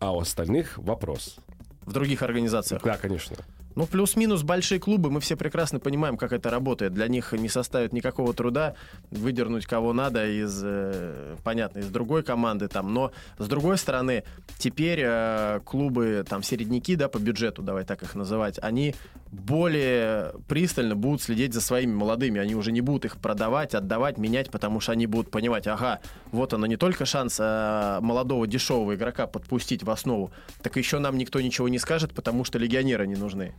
А 0.01 0.13
у 0.13 0.19
остальных 0.19 0.77
вопрос. 0.79 1.37
В 1.83 1.93
других 1.93 2.23
организациях. 2.23 2.83
Да, 2.83 2.97
конечно. 2.97 3.37
Ну, 3.77 3.87
плюс-минус 3.87 4.43
большие 4.43 4.81
клубы, 4.81 5.11
мы 5.11 5.21
все 5.21 5.37
прекрасно 5.37 5.79
понимаем, 5.79 6.17
как 6.17 6.33
это 6.33 6.49
работает. 6.49 6.95
Для 6.95 7.09
них 7.09 7.33
не 7.33 7.51
составит 7.51 7.93
никакого 7.93 8.33
труда 8.33 8.75
выдернуть 9.11 9.67
кого 9.67 9.93
надо 9.93 10.27
из, 10.27 10.63
э, 10.65 11.37
понятно, 11.45 11.81
из 11.81 11.89
другой 11.89 12.23
команды 12.23 12.69
там. 12.69 12.95
Но, 12.95 13.13
с 13.37 13.47
другой 13.47 13.77
стороны, 13.77 14.25
теперь 14.59 15.01
э, 15.05 15.61
клубы, 15.67 16.25
там, 16.27 16.43
середняки, 16.43 16.97
да, 16.97 17.11
по 17.11 17.19
бюджету, 17.19 17.61
давай 17.61 17.85
так 17.85 18.03
их 18.03 18.15
называть, 18.15 18.59
они 18.63 18.95
более 19.31 20.33
пристально 20.49 20.97
будут 20.97 21.21
следить 21.21 21.53
за 21.53 21.61
своими 21.61 21.93
молодыми. 21.93 22.41
Они 22.41 22.55
уже 22.55 22.73
не 22.73 22.81
будут 22.81 23.05
их 23.05 23.19
продавать, 23.19 23.75
отдавать, 23.75 24.17
менять, 24.17 24.51
потому 24.51 24.81
что 24.81 24.93
они 24.93 25.07
будут 25.07 25.31
понимать, 25.31 25.67
ага, 25.67 26.01
вот 26.33 26.55
оно 26.55 26.65
не 26.65 26.79
только 26.79 27.05
шанс 27.05 27.37
э, 27.39 27.99
молодого 28.01 28.47
дешевого 28.47 28.95
игрока 28.95 29.27
подпустить 29.27 29.83
в 29.83 29.91
основу, 29.91 30.31
так 30.63 30.77
еще 30.77 30.99
нам 30.99 31.19
никто 31.19 31.43
ничего 31.43 31.69
не 31.69 31.79
скажет, 31.79 32.15
потому 32.15 32.45
что 32.45 32.59
легионеры 32.59 33.07
не 33.07 33.17
нужны. 33.17 33.53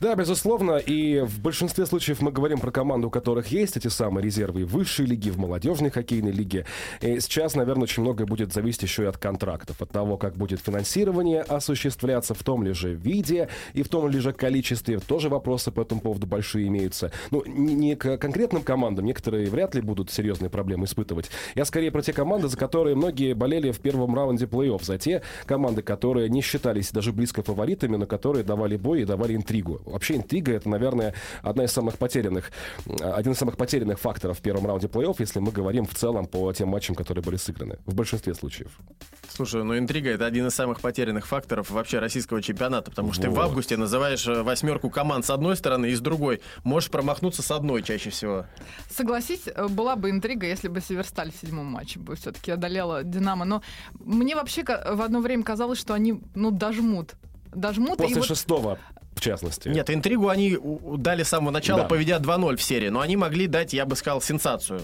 Да, 0.00 0.14
безусловно, 0.14 0.76
и 0.76 1.20
в 1.20 1.40
большинстве 1.40 1.86
случаев 1.86 2.20
мы 2.20 2.32
говорим 2.32 2.58
про 2.58 2.70
команду, 2.70 3.08
у 3.08 3.10
которых 3.10 3.48
есть 3.48 3.76
эти 3.76 3.88
самые 3.88 4.24
резервы 4.24 4.64
в 4.64 4.72
высшей 4.72 5.06
лиге, 5.06 5.30
в 5.30 5.38
молодежной 5.38 5.90
хоккейной 5.90 6.32
лиге. 6.32 6.66
И 7.00 7.20
сейчас, 7.20 7.54
наверное, 7.54 7.84
очень 7.84 8.02
многое 8.02 8.26
будет 8.26 8.52
зависеть 8.52 8.82
еще 8.82 9.04
и 9.04 9.06
от 9.06 9.18
контрактов, 9.18 9.80
от 9.80 9.90
того, 9.90 10.16
как 10.16 10.34
будет 10.36 10.60
финансирование 10.60 11.42
осуществляться 11.42 12.34
в 12.34 12.42
том 12.42 12.62
ли 12.62 12.72
же 12.72 12.94
виде 12.94 13.48
и 13.74 13.82
в 13.82 13.88
том 13.88 14.08
ли 14.08 14.18
же 14.18 14.32
количестве. 14.32 14.98
Тоже 14.98 15.28
вопросы 15.28 15.70
по 15.70 15.82
этому 15.82 16.00
поводу 16.00 16.26
большие 16.26 16.66
имеются. 16.68 17.12
Ну, 17.30 17.44
не, 17.46 17.74
не 17.74 17.96
к 17.96 18.16
конкретным 18.18 18.62
командам, 18.62 19.04
некоторые 19.04 19.48
вряд 19.48 19.74
ли 19.74 19.80
будут 19.80 20.10
серьезные 20.10 20.50
проблемы 20.50 20.86
испытывать. 20.86 21.30
Я 21.54 21.64
скорее 21.64 21.90
про 21.90 22.02
те 22.02 22.12
команды, 22.12 22.48
за 22.48 22.56
которые 22.56 22.96
многие 22.96 23.34
болели 23.34 23.70
в 23.70 23.80
первом 23.80 24.14
раунде 24.14 24.46
плей-офф, 24.46 24.82
за 24.82 24.98
те 24.98 25.22
команды, 25.46 25.82
которые 25.82 26.28
не 26.28 26.42
считались 26.42 26.90
даже 26.90 27.12
близко 27.12 27.42
фаворитами, 27.42 27.96
но 27.96 28.06
которые 28.06 28.44
давали 28.44 28.76
бой 28.76 29.02
и 29.02 29.04
давали 29.04 29.34
интригу. 29.42 29.80
Вообще 29.84 30.16
интрига 30.16 30.52
это, 30.52 30.68
наверное, 30.68 31.14
одна 31.42 31.64
из 31.64 31.72
самых 31.72 31.98
потерянных, 31.98 32.50
один 33.00 33.32
из 33.32 33.38
самых 33.38 33.56
потерянных 33.56 33.98
факторов 33.98 34.38
в 34.38 34.40
первом 34.40 34.66
раунде 34.66 34.86
плей-офф, 34.86 35.16
если 35.18 35.40
мы 35.40 35.52
говорим 35.52 35.84
в 35.86 35.94
целом 35.94 36.26
по 36.26 36.52
тем 36.52 36.68
матчам, 36.68 36.94
которые 36.94 37.22
были 37.22 37.36
сыграны. 37.36 37.78
В 37.86 37.94
большинстве 37.94 38.34
случаев. 38.34 38.70
Слушай, 39.28 39.64
ну 39.64 39.76
интрига 39.76 40.10
это 40.10 40.26
один 40.26 40.46
из 40.46 40.54
самых 40.54 40.80
потерянных 40.80 41.26
факторов 41.26 41.70
вообще 41.70 41.98
российского 41.98 42.40
чемпионата, 42.42 42.90
потому 42.90 43.12
что 43.12 43.22
вот. 43.22 43.34
ты 43.34 43.36
в 43.36 43.40
августе 43.40 43.76
называешь 43.76 44.26
э, 44.26 44.42
восьмерку 44.42 44.90
команд 44.90 45.24
с 45.26 45.30
одной 45.30 45.56
стороны 45.56 45.86
и 45.90 45.94
с 45.94 46.00
другой. 46.00 46.40
Можешь 46.64 46.90
промахнуться 46.90 47.42
с 47.42 47.50
одной 47.50 47.82
чаще 47.82 48.10
всего. 48.10 48.46
Согласись, 48.90 49.42
э, 49.46 49.68
была 49.68 49.96
бы 49.96 50.10
интрига, 50.10 50.46
если 50.46 50.68
бы 50.68 50.80
Северсталь 50.80 51.32
в 51.32 51.36
седьмом 51.36 51.66
матче 51.66 51.98
бы 51.98 52.14
все-таки 52.14 52.50
одолела 52.50 53.02
Динамо. 53.02 53.44
Но 53.44 53.62
мне 53.94 54.34
вообще 54.34 54.62
в 54.64 55.02
одно 55.02 55.20
время 55.20 55.42
казалось, 55.42 55.78
что 55.78 55.94
они 55.94 56.20
ну 56.34 56.50
дожмут 56.50 57.14
дожмут. 57.54 57.98
После 57.98 58.20
и 58.20 58.24
шестого. 58.24 58.78
В 59.14 59.20
частности. 59.20 59.68
Нет, 59.68 59.90
интригу 59.90 60.28
они 60.28 60.58
дали 60.96 61.22
с 61.22 61.28
самого 61.28 61.50
начала, 61.50 61.82
да. 61.82 61.88
поведя 61.88 62.18
2-0 62.18 62.56
в 62.56 62.62
серии, 62.62 62.88
но 62.88 63.00
они 63.00 63.16
могли 63.16 63.46
дать, 63.46 63.72
я 63.72 63.84
бы 63.84 63.94
сказал, 63.94 64.20
сенсацию. 64.20 64.80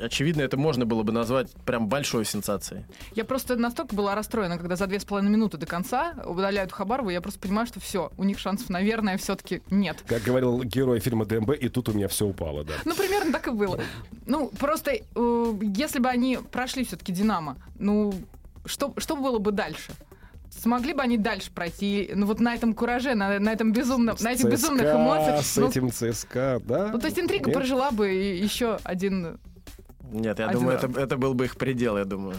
Очевидно, 0.00 0.42
это 0.42 0.56
можно 0.56 0.84
было 0.84 1.02
бы 1.02 1.12
назвать 1.12 1.50
прям 1.64 1.88
большой 1.88 2.24
сенсацией. 2.24 2.84
Я 3.14 3.24
просто 3.24 3.56
настолько 3.56 3.94
была 3.94 4.14
расстроена, 4.14 4.58
когда 4.58 4.76
за 4.76 4.86
две 4.86 5.00
с 5.00 5.04
половиной 5.04 5.30
минуты 5.30 5.56
до 5.56 5.66
конца 5.66 6.14
удаляют 6.26 6.72
Хабарову, 6.72 7.10
я 7.10 7.20
просто 7.20 7.40
понимаю, 7.40 7.66
что 7.66 7.80
все, 7.80 8.10
у 8.18 8.24
них 8.24 8.38
шансов, 8.38 8.68
наверное, 8.68 9.16
все-таки 9.16 9.62
нет. 9.70 10.04
Как 10.06 10.22
говорил 10.22 10.62
герой 10.62 11.00
фильма 11.00 11.24
ДМБ, 11.24 11.50
и 11.50 11.68
тут 11.68 11.88
у 11.88 11.92
меня 11.92 12.08
все 12.08 12.26
упало, 12.26 12.64
да. 12.64 12.74
Ну, 12.84 12.94
примерно 12.94 13.32
так 13.32 13.48
и 13.48 13.50
было. 13.50 13.80
Ну, 14.26 14.48
просто, 14.58 14.92
э, 14.92 15.54
если 15.62 16.00
бы 16.00 16.08
они 16.08 16.38
прошли 16.50 16.84
все-таки 16.84 17.12
Динамо, 17.12 17.56
ну, 17.78 18.12
что, 18.64 18.92
что 18.98 19.16
было 19.16 19.38
бы 19.38 19.52
дальше? 19.52 19.92
Смогли 20.50 20.92
бы 20.92 21.02
они 21.02 21.18
дальше 21.18 21.50
пройти, 21.50 22.10
ну 22.14 22.26
вот 22.26 22.40
на 22.40 22.54
этом 22.54 22.74
кураже, 22.74 23.14
на, 23.14 23.38
на 23.38 23.52
этом 23.52 23.72
безумном, 23.72 24.16
на 24.20 24.32
этих 24.32 24.46
безумных 24.46 24.94
эмоциях. 24.94 25.44
С 25.44 25.56
ну, 25.56 25.68
этим 25.68 25.90
ЦСКА, 25.90 26.60
да? 26.64 26.88
Ну 26.92 26.98
то 26.98 27.06
есть 27.06 27.18
интрига 27.18 27.46
Нет? 27.46 27.54
прожила 27.54 27.90
бы 27.90 28.08
еще 28.08 28.78
один 28.84 29.38
нет, 30.10 30.38
я 30.38 30.46
Один 30.46 30.60
думаю, 30.60 30.78
это, 30.78 31.00
это 31.00 31.16
был 31.16 31.34
бы 31.34 31.44
их 31.44 31.56
предел, 31.56 31.98
я 31.98 32.04
думаю. 32.04 32.36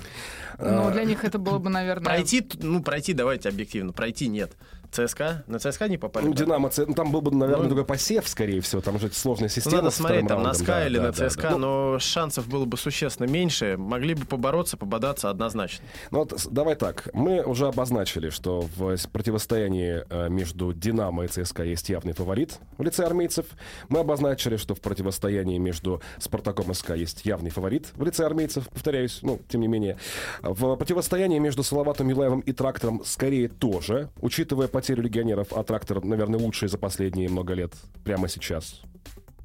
Ну, 0.57 0.91
для 0.91 1.03
них 1.03 1.23
это 1.23 1.37
было 1.37 1.59
бы, 1.59 1.69
наверное... 1.69 2.05
Пройти, 2.05 2.47
ну, 2.61 2.81
пройти, 2.81 3.13
давайте 3.13 3.49
объективно, 3.49 3.93
пройти 3.93 4.27
нет. 4.27 4.57
ЦСКА? 4.91 5.43
На 5.47 5.59
ЦСКА 5.59 5.87
не 5.87 5.97
попали? 5.97 6.25
Ну, 6.25 6.33
Динамо, 6.33 6.71
ну, 6.77 6.93
там 6.93 7.11
был 7.11 7.21
бы, 7.21 7.31
наверное, 7.31 7.63
ну, 7.63 7.69
другой 7.69 7.85
посев, 7.85 8.27
скорее 8.27 8.61
всего. 8.61 8.81
Там 8.81 8.99
же 8.99 9.09
сложная 9.11 9.49
система. 9.49 9.77
надо 9.77 9.91
смотреть, 9.91 10.27
там 10.27 10.43
на 10.43 10.53
СКА 10.53 10.65
да, 10.65 10.87
или 10.87 10.97
да, 10.97 11.03
на 11.03 11.13
ЦСКА, 11.13 11.41
да, 11.41 11.49
да. 11.49 11.57
но 11.57 11.99
шансов 11.99 12.47
было 12.47 12.65
бы 12.65 12.77
существенно 12.77 13.27
меньше. 13.27 13.75
Могли 13.77 14.13
бы 14.13 14.25
побороться, 14.25 14.77
пободаться 14.77 15.29
однозначно. 15.29 15.85
Ну 16.11 16.19
вот 16.19 16.47
давай 16.49 16.75
так. 16.75 17.09
Мы 17.13 17.43
уже 17.43 17.67
обозначили, 17.67 18.29
что 18.29 18.61
в 18.75 18.97
противостоянии 19.11 20.03
э, 20.09 20.29
между 20.29 20.73
Динамо 20.73 21.25
и 21.25 21.27
ЦСКА 21.27 21.63
есть 21.63 21.89
явный 21.89 22.13
фаворит 22.13 22.59
в 22.77 22.83
лице 22.83 23.05
армейцев. 23.05 23.45
Мы 23.89 23.99
обозначили, 23.99 24.57
что 24.57 24.75
в 24.75 24.81
противостоянии 24.81 25.57
между 25.57 26.01
Спартаком 26.17 26.71
и 26.71 26.73
СКА 26.73 26.95
есть 26.95 27.25
явный 27.25 27.49
фаворит 27.49 27.87
в 27.95 28.03
лице 28.03 28.25
армейцев, 28.25 28.67
повторяюсь, 28.69 29.19
ну, 29.21 29.39
тем 29.47 29.61
не 29.61 29.67
менее. 29.67 29.97
В 30.41 30.75
противостоянии 30.75 31.39
между 31.39 31.63
Салаватом 31.63 32.09
Юлаевым 32.09 32.39
и 32.41 32.51
Трактором 32.51 33.03
скорее 33.05 33.49
тоже, 33.49 34.09
учитывая 34.21 34.67
потерю 34.79 35.03
легионеров, 35.03 35.51
а 35.51 35.63
трактор, 35.63 36.03
наверное, 36.03 36.39
лучший 36.39 36.69
за 36.69 36.77
последние 36.77 37.29
много 37.29 37.53
лет 37.53 37.73
прямо 38.03 38.27
сейчас. 38.27 38.81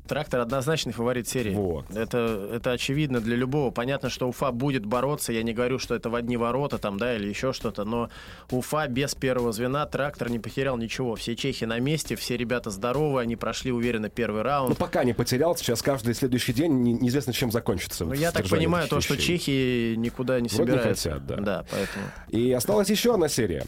Трактор 0.06 0.40
однозначный 0.40 0.92
фаворит 0.92 1.26
серии. 1.26 1.54
Вот. 1.54 1.86
Это, 1.96 2.50
это 2.52 2.72
очевидно 2.72 3.20
для 3.20 3.36
любого. 3.36 3.70
Понятно, 3.70 4.10
что 4.10 4.28
Уфа 4.28 4.52
будет 4.52 4.84
бороться. 4.84 5.32
Я 5.32 5.42
не 5.42 5.54
говорю, 5.54 5.78
что 5.78 5.94
это 5.94 6.10
в 6.10 6.14
одни 6.14 6.36
ворота 6.36 6.76
там, 6.76 6.98
да, 6.98 7.16
или 7.16 7.26
еще 7.26 7.54
что-то. 7.54 7.84
Но 7.84 8.10
Уфа 8.50 8.86
без 8.86 9.14
первого 9.14 9.50
звена, 9.52 9.86
трактор 9.86 10.28
не 10.28 10.38
потерял 10.38 10.76
ничего. 10.76 11.14
Все 11.14 11.34
чехи 11.34 11.64
на 11.64 11.78
месте, 11.80 12.16
все 12.16 12.36
ребята 12.36 12.68
здоровы, 12.68 13.22
они 13.22 13.36
прошли 13.36 13.72
уверенно 13.72 14.10
первый 14.10 14.42
раунд. 14.42 14.68
Ну, 14.68 14.76
пока 14.76 15.04
не 15.04 15.14
потерял. 15.14 15.56
Сейчас 15.56 15.80
каждый 15.80 16.14
следующий 16.14 16.52
день 16.52 16.82
неизвестно, 16.82 17.32
чем 17.32 17.50
закончится. 17.50 18.04
Ну, 18.04 18.12
я 18.12 18.30
так 18.30 18.46
понимаю, 18.46 18.88
то, 18.88 19.00
что 19.00 19.16
чехи 19.16 19.94
никуда 19.94 20.38
не 20.38 20.48
Вроде 20.48 20.72
собираются. 20.72 21.08
Не 21.08 21.14
хотят, 21.14 21.26
да. 21.26 21.36
Да, 21.36 21.64
поэтому. 21.70 22.04
И 22.28 22.52
осталась 22.52 22.90
еще 22.90 23.14
одна 23.14 23.28
серия. 23.28 23.64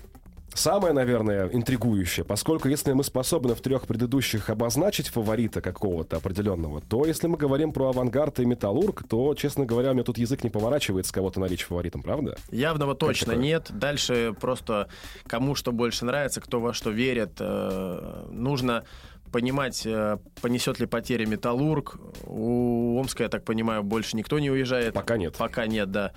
Самое, 0.57 0.94
наверное, 0.94 1.48
интригующее, 1.48 2.24
поскольку 2.24 2.68
если 2.68 2.92
мы 2.92 3.04
способны 3.04 3.54
в 3.54 3.61
трех 3.61 3.86
предыдущих 3.86 4.48
обозначить 4.48 5.09
фаворита 5.09 5.61
какого-то 5.61 6.16
определенного, 6.16 6.80
то 6.80 7.04
если 7.04 7.26
мы 7.26 7.36
говорим 7.36 7.72
про 7.72 7.90
авангард 7.90 8.40
и 8.40 8.46
металлург, 8.46 9.04
то, 9.07 9.34
честно 9.34 9.66
говоря, 9.66 9.90
у 9.90 9.94
меня 9.94 10.02
тут 10.02 10.16
язык 10.16 10.42
не 10.44 10.50
поворачивается 10.50 11.12
кого-то 11.12 11.40
наречь 11.40 11.64
фаворитом, 11.64 12.02
правда? 12.02 12.36
Явного 12.50 12.94
точно 12.94 13.32
нет. 13.32 13.70
Дальше 13.70 14.34
просто 14.40 14.88
кому 15.26 15.54
что 15.54 15.72
больше 15.72 16.07
нравится, 16.07 16.40
кто 16.40 16.59
во 16.59 16.72
что 16.72 16.90
верит. 16.90 17.32
Э, 17.38 18.26
нужно 18.30 18.84
понимать, 19.32 19.84
э, 19.84 20.16
понесет 20.40 20.80
ли 20.80 20.86
потери 20.86 21.26
Металлург. 21.26 21.98
У 22.24 22.98
Омска, 22.98 23.24
я 23.24 23.28
так 23.28 23.44
понимаю, 23.44 23.82
больше 23.82 24.16
никто 24.16 24.38
не 24.38 24.50
уезжает. 24.50 24.94
Пока 24.94 25.18
нет. 25.18 25.36
Пока 25.36 25.66
нет, 25.66 25.90
да. 25.90 26.12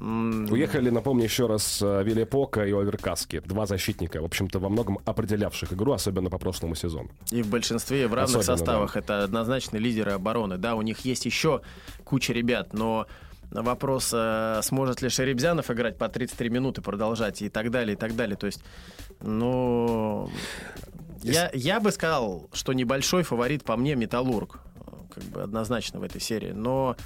Уехали, 0.00 0.88
напомню 0.88 1.24
еще 1.24 1.46
раз, 1.46 1.82
э, 1.82 2.02
Вилепока 2.02 2.64
и 2.64 2.72
Оверкаски. 2.72 3.40
Два 3.44 3.66
защитника, 3.66 4.22
в 4.22 4.24
общем-то, 4.24 4.58
во 4.58 4.70
многом 4.70 4.98
определявших 5.04 5.74
игру, 5.74 5.92
особенно 5.92 6.30
по 6.30 6.38
прошлому 6.38 6.74
сезону. 6.74 7.10
И 7.30 7.42
в 7.42 7.48
большинстве, 7.48 8.08
в 8.08 8.14
равных 8.14 8.40
особенно, 8.40 8.56
составах. 8.56 8.94
Да. 8.94 9.00
Это 9.00 9.24
однозначно 9.24 9.76
лидеры 9.76 10.12
обороны. 10.12 10.56
Да, 10.56 10.74
у 10.74 10.82
них 10.82 11.00
есть 11.00 11.26
еще 11.26 11.60
куча 12.04 12.32
ребят, 12.32 12.72
но 12.72 13.06
вопрос, 13.50 14.10
э, 14.14 14.60
сможет 14.62 15.02
ли 15.02 15.10
Шеребзянов 15.10 15.70
играть 15.70 15.98
по 15.98 16.08
33 16.08 16.48
минуты, 16.48 16.80
продолжать 16.80 17.42
и 17.42 17.50
так 17.50 17.70
далее, 17.70 17.94
и 17.94 17.96
так 17.96 18.16
далее. 18.16 18.36
То 18.36 18.46
есть, 18.46 18.62
ну... 19.20 20.30
Я, 21.22 21.50
я 21.52 21.78
бы 21.80 21.92
сказал, 21.92 22.48
что 22.54 22.72
небольшой 22.72 23.22
фаворит 23.22 23.64
по 23.64 23.76
мне 23.76 23.94
Металлург. 23.94 24.60
Как 25.14 25.24
бы 25.24 25.42
однозначно 25.42 26.00
в 26.00 26.04
этой 26.04 26.20
серии. 26.22 26.52
Но 26.52 26.96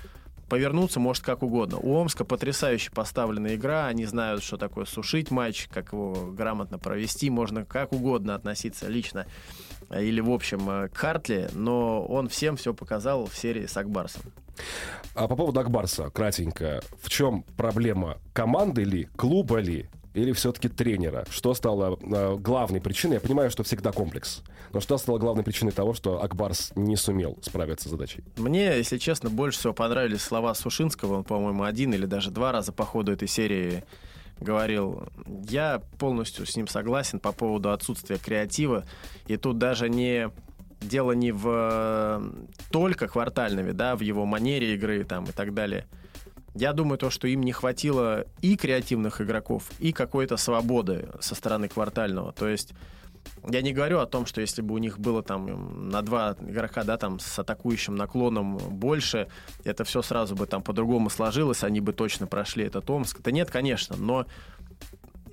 повернуться 0.55 1.01
может 1.01 1.25
как 1.25 1.43
угодно. 1.43 1.79
У 1.79 1.93
Омска 1.97 2.25
потрясающе 2.25 2.93
поставленная 2.93 3.57
игра, 3.57 3.89
они 3.89 4.05
знают, 4.05 4.45
что 4.45 4.57
такое 4.57 4.85
сушить 4.85 5.33
матч, 5.33 5.67
как 5.67 5.93
его 5.93 6.31
грамотно 6.31 6.79
провести, 6.79 7.29
можно 7.29 7.65
как 7.65 7.93
угодно 7.93 8.37
относиться 8.37 8.87
лично 8.87 9.27
или 9.91 10.21
в 10.21 10.31
общем 10.31 10.71
э, 10.71 10.89
к 10.91 10.97
Хартли, 10.97 11.51
но 11.55 12.05
он 12.05 12.29
всем 12.29 12.57
все 12.57 12.73
показал 12.73 13.27
в 13.27 13.37
серии 13.37 13.67
с 13.67 13.77
Акбарсом. 13.77 14.23
А 15.17 15.27
по 15.27 15.35
поводу 15.35 15.59
Акбарса, 15.59 16.09
кратенько, 16.11 16.81
в 17.03 17.11
чем 17.11 17.43
проблема? 17.57 18.19
Команды 18.33 18.85
ли, 18.85 19.09
клуба 19.17 19.59
ли, 19.59 19.89
или 20.15 20.33
все-таки 20.33 20.69
тренера? 20.69 21.27
Что 21.29 21.55
стало 21.55 21.99
э, 22.01 22.37
главной 22.37 22.81
причиной? 22.81 23.15
Я 23.15 23.21
понимаю, 23.21 23.51
что 23.51 23.65
всегда 23.65 23.93
комплекс. 23.93 24.43
Но 24.73 24.81
что 24.81 24.97
стало 24.97 25.19
главной 25.19 25.43
причиной 25.43 25.73
того, 25.73 25.93
что 25.93 26.23
Акбарс 26.23 26.73
не 26.77 26.97
сумел 26.97 27.37
справиться 27.43 27.89
с 27.89 27.91
задачей? 27.91 28.23
Мне, 28.37 28.77
если 28.77 28.99
честно, 28.99 29.29
больше 29.29 29.59
всего 29.59 29.73
понравились 29.73 30.23
слова 30.23 30.55
Сушинского. 30.55 31.19
Он, 31.19 31.25
по-моему, 31.25 31.65
один 31.65 31.93
или 31.93 32.07
даже 32.07 32.31
два 32.31 32.53
раза 32.53 32.73
по 32.73 32.85
ходу 32.85 33.13
этой 33.13 33.29
серии 33.29 33.83
говорил. 34.41 35.03
Я 35.49 35.83
полностью 35.99 36.47
с 36.47 36.57
ним 36.57 36.69
согласен 36.69 37.19
по 37.19 37.33
поводу 37.33 37.73
отсутствия 37.73 38.19
креатива. 38.19 38.85
И 39.27 39.37
тут 39.37 39.59
даже 39.59 39.89
не 39.89 40.31
дело 40.81 41.13
не 41.13 41.33
в 41.33 41.45
э, 41.49 42.23
только 42.71 43.09
квартальными, 43.09 43.73
да, 43.73 43.97
в 43.97 44.01
его 44.01 44.27
манере 44.27 44.75
игры 44.75 45.03
там 45.05 45.25
и 45.25 45.33
так 45.33 45.55
далее– 45.55 45.87
я 46.55 46.73
думаю, 46.73 46.99
то, 46.99 47.11
что 47.11 47.27
им 47.27 47.43
не 47.43 47.53
хватило 47.53 48.25
и 48.41 48.57
креативных 48.57 49.21
игроков, 49.21 49.71
и 49.81 49.93
какой-то 49.93 50.37
свободы 50.37 51.09
со 51.21 51.35
стороны 51.35 51.69
квартального. 51.69 52.33
То 52.33 52.49
есть 52.49 52.75
Я 53.49 53.61
не 53.63 53.73
говорю 53.73 53.99
о 53.99 54.07
том, 54.07 54.25
что 54.27 54.41
если 54.41 54.63
бы 54.63 54.75
у 54.75 54.79
них 54.79 54.99
было 54.99 55.23
там 55.23 55.89
на 55.89 56.03
два 56.03 56.37
игрока, 56.41 56.85
да, 56.85 56.97
там 56.97 57.19
с 57.19 57.39
атакующим 57.39 57.95
наклоном 57.95 58.57
больше, 58.57 59.29
это 59.65 59.85
все 59.85 60.03
сразу 60.03 60.35
бы 60.35 60.47
там 60.47 60.63
по-другому 60.63 61.11
сложилось, 61.11 61.65
они 61.65 61.81
бы 61.81 61.93
точно 61.93 62.27
прошли 62.27 62.65
этот 62.65 62.89
Омск. 62.89 63.21
Это 63.21 63.33
нет, 63.33 63.51
конечно, 63.51 63.97
но 63.97 64.27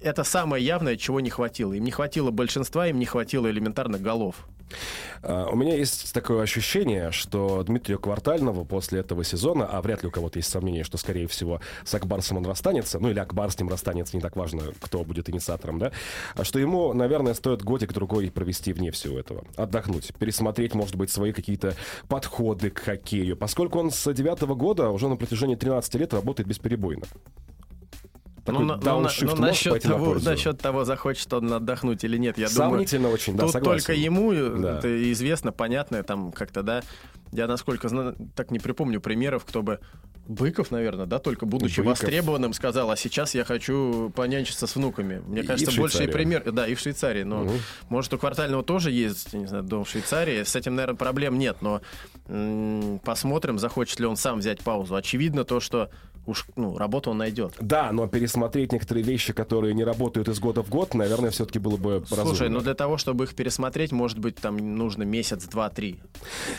это 0.01 0.23
самое 0.23 0.65
явное, 0.65 0.97
чего 0.97 1.19
не 1.19 1.29
хватило. 1.29 1.73
Им 1.73 1.83
не 1.83 1.91
хватило 1.91 2.31
большинства, 2.31 2.87
им 2.87 2.99
не 2.99 3.05
хватило 3.05 3.49
элементарных 3.49 4.01
голов. 4.01 4.47
А, 5.21 5.47
у 5.47 5.55
меня 5.55 5.75
есть 5.75 6.13
такое 6.13 6.41
ощущение, 6.41 7.11
что 7.11 7.63
Дмитрию 7.63 7.99
Квартальнову 7.99 8.65
после 8.65 8.99
этого 8.99 9.23
сезона, 9.23 9.65
а 9.65 9.81
вряд 9.81 10.03
ли 10.03 10.09
у 10.09 10.11
кого-то 10.11 10.39
есть 10.39 10.49
сомнение, 10.49 10.83
что, 10.83 10.97
скорее 10.97 11.27
всего, 11.27 11.61
с 11.83 11.93
Акбарсом 11.93 12.37
он 12.37 12.45
расстанется, 12.45 12.99
ну 12.99 13.09
или 13.09 13.19
Акбар 13.19 13.51
с 13.51 13.59
ним 13.59 13.69
расстанется, 13.69 14.15
не 14.15 14.21
так 14.21 14.35
важно, 14.35 14.63
кто 14.79 15.03
будет 15.03 15.29
инициатором, 15.29 15.79
да, 15.79 15.91
а 16.35 16.43
что 16.43 16.59
ему, 16.59 16.93
наверное, 16.93 17.33
стоит 17.33 17.63
годик-другой 17.63 18.31
провести 18.31 18.73
вне 18.73 18.91
всего 18.91 19.19
этого. 19.19 19.43
Отдохнуть, 19.55 20.13
пересмотреть, 20.17 20.73
может 20.73 20.95
быть, 20.95 21.11
свои 21.11 21.33
какие-то 21.33 21.75
подходы 22.07 22.69
к 22.69 22.79
хоккею, 22.79 23.37
поскольку 23.37 23.79
он 23.79 23.91
с 23.91 24.11
девятого 24.13 24.55
года 24.55 24.89
уже 24.89 25.07
на 25.07 25.15
протяжении 25.15 25.55
13 25.55 25.95
лет 25.95 26.13
работает 26.13 26.47
бесперебойно. 26.47 27.05
Такой 28.45 28.65
ну, 28.65 28.75
ну, 28.75 28.81
ну, 28.83 28.99
насчет, 29.01 29.81
того, 29.81 30.15
на 30.15 30.21
насчет 30.21 30.57
того, 30.57 30.83
захочет 30.83 31.31
он 31.31 31.53
отдохнуть 31.53 32.03
или 32.03 32.17
нет, 32.17 32.39
я 32.39 32.49
Сомнительно 32.49 33.03
думаю, 33.03 33.13
очень, 33.13 33.35
да, 33.35 33.43
тут 33.43 33.51
согласен. 33.51 33.85
только 33.85 33.93
ему 33.93 34.33
да. 34.33 34.79
это 34.79 35.11
известно, 35.11 35.51
понятно, 35.51 36.01
там 36.03 36.31
как-то, 36.31 36.63
да. 36.63 36.81
Я, 37.31 37.47
насколько 37.47 37.87
знаю, 37.87 38.15
так 38.35 38.51
не 38.51 38.59
припомню 38.59 38.99
примеров, 38.99 39.45
кто 39.45 39.61
бы 39.61 39.79
Быков, 40.27 40.71
наверное, 40.71 41.07
да, 41.07 41.19
только 41.19 41.45
будучи 41.45 41.81
Быков. 41.81 41.99
востребованным, 41.99 42.53
сказал, 42.53 42.91
а 42.91 42.95
сейчас 42.95 43.33
я 43.35 43.43
хочу 43.43 44.11
понянчиться 44.15 44.67
с 44.67 44.75
внуками. 44.75 45.21
Мне 45.25 45.43
кажется, 45.43 45.75
больше 45.75 46.03
и 46.03 46.07
пример, 46.07 46.51
да, 46.51 46.67
и 46.67 46.75
в 46.75 46.79
Швейцарии. 46.79 47.23
Но 47.23 47.43
угу. 47.43 47.53
может 47.89 48.13
у 48.13 48.17
Квартального 48.17 48.63
тоже 48.63 48.91
есть, 48.91 49.33
не 49.33 49.47
знаю, 49.47 49.63
дом 49.63 49.83
в 49.83 49.89
Швейцарии. 49.89 50.43
С 50.43 50.55
этим, 50.55 50.75
наверное, 50.75 50.95
проблем 50.95 51.37
нет, 51.37 51.57
но 51.61 51.81
м- 52.27 52.99
посмотрим, 52.99 53.59
захочет 53.59 53.99
ли 53.99 54.05
он 54.05 54.15
сам 54.15 54.39
взять 54.39 54.61
паузу. 54.61 54.95
Очевидно 54.95 55.43
то, 55.43 55.59
что 55.59 55.89
уж 56.25 56.45
ну, 56.55 56.77
работу 56.77 57.11
он 57.11 57.17
найдет. 57.17 57.55
Да, 57.59 57.91
но 57.91 58.07
пересмотреть 58.07 58.71
некоторые 58.71 59.03
вещи, 59.03 59.33
которые 59.33 59.73
не 59.73 59.83
работают 59.83 60.27
из 60.27 60.39
года 60.39 60.63
в 60.63 60.69
год, 60.69 60.93
наверное, 60.93 61.31
все-таки 61.31 61.59
было 61.59 61.77
бы 61.77 62.03
Слушай, 62.07 62.11
разумно. 62.11 62.25
Слушай, 62.25 62.49
ну 62.49 62.61
для 62.61 62.73
того, 62.73 62.97
чтобы 62.97 63.25
их 63.25 63.33
пересмотреть, 63.33 63.91
может 63.91 64.19
быть, 64.19 64.35
там 64.35 64.57
нужно 64.57 65.03
месяц, 65.03 65.45
два, 65.45 65.69
три. 65.69 65.99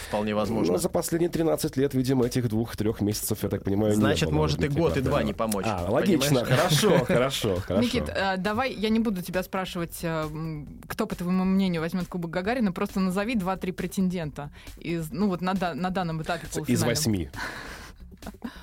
Вполне 0.09 0.35
возможно. 0.35 0.75
Ну, 0.75 0.79
за 0.79 0.89
последние 0.89 1.31
13 1.31 1.77
лет, 1.77 1.95
видимо, 1.95 2.27
этих 2.27 2.49
двух-трех 2.49 3.01
месяцев, 3.01 3.39
я 3.43 3.49
так 3.49 3.65
понимаю, 3.65 3.95
Значит, 3.95 4.29
не 4.29 4.33
было 4.33 4.43
может 4.43 4.65
и 4.65 4.69
год, 4.69 4.97
и 4.97 5.01
два 5.01 5.23
не 5.23 5.33
помочь. 5.33 5.67
А, 5.69 5.91
логично, 5.91 6.45
хорошо, 6.45 6.99
хорошо, 7.05 7.57
хорошо. 7.57 7.83
Никит, 7.83 8.09
э, 8.09 8.37
давай, 8.39 8.73
я 8.73 8.89
не 8.89 9.01
буду 9.01 9.23
тебя 9.23 9.43
спрашивать, 9.43 9.99
э, 10.03 10.65
кто, 10.89 11.07
по 11.07 11.15
твоему 11.15 11.45
мнению, 11.45 11.81
возьмет 11.83 12.09
Кубок 12.09 12.31
Гагарина, 12.31 12.73
просто 12.73 13.01
назови 13.01 13.35
два-три 13.35 13.73
претендента 13.73 14.51
из, 14.79 15.11
ну 15.11 15.29
вот 15.29 15.41
на, 15.41 15.55
на 15.55 15.91
данном 15.91 16.23
этапе 16.23 16.47
Из 16.67 16.83
восьми. 16.83 17.31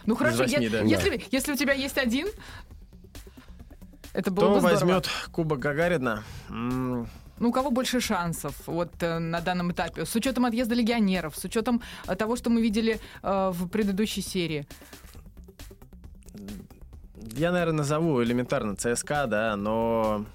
Ну 0.06 0.16
хорошо, 0.16 0.44
восьми, 0.44 0.70
да. 0.70 0.82
если, 0.82 1.24
если 1.32 1.54
у 1.54 1.56
тебя 1.56 1.74
есть 1.74 1.98
один, 1.98 2.28
это 4.14 4.32
было 4.32 4.46
Кто 4.46 4.54
бы 4.56 4.60
здорово. 4.60 4.80
возьмет 4.80 5.10
Кубок 5.32 5.60
Гагарина? 5.60 6.24
Ну, 6.50 7.08
у 7.50 7.52
кого 7.54 7.72
больше 7.72 8.02
шансов 8.02 8.54
вот 8.66 8.92
э, 9.02 9.20
на 9.20 9.40
данном 9.40 9.72
этапе? 9.72 10.06
С 10.06 10.14
учетом 10.14 10.46
отъезда 10.46 10.76
легионеров, 10.76 11.38
с 11.38 11.46
учетом 11.46 11.82
э, 12.06 12.16
того, 12.16 12.36
что 12.36 12.50
мы 12.50 12.62
видели 12.62 13.00
э, 13.24 13.52
в 13.54 13.70
предыдущей 13.70 14.22
серии. 14.22 14.68
Я, 17.38 17.52
наверное, 17.54 17.78
назову 17.78 18.22
элементарно 18.22 18.76
ЦСКА, 18.76 19.28
да, 19.28 19.56
но 19.56 20.26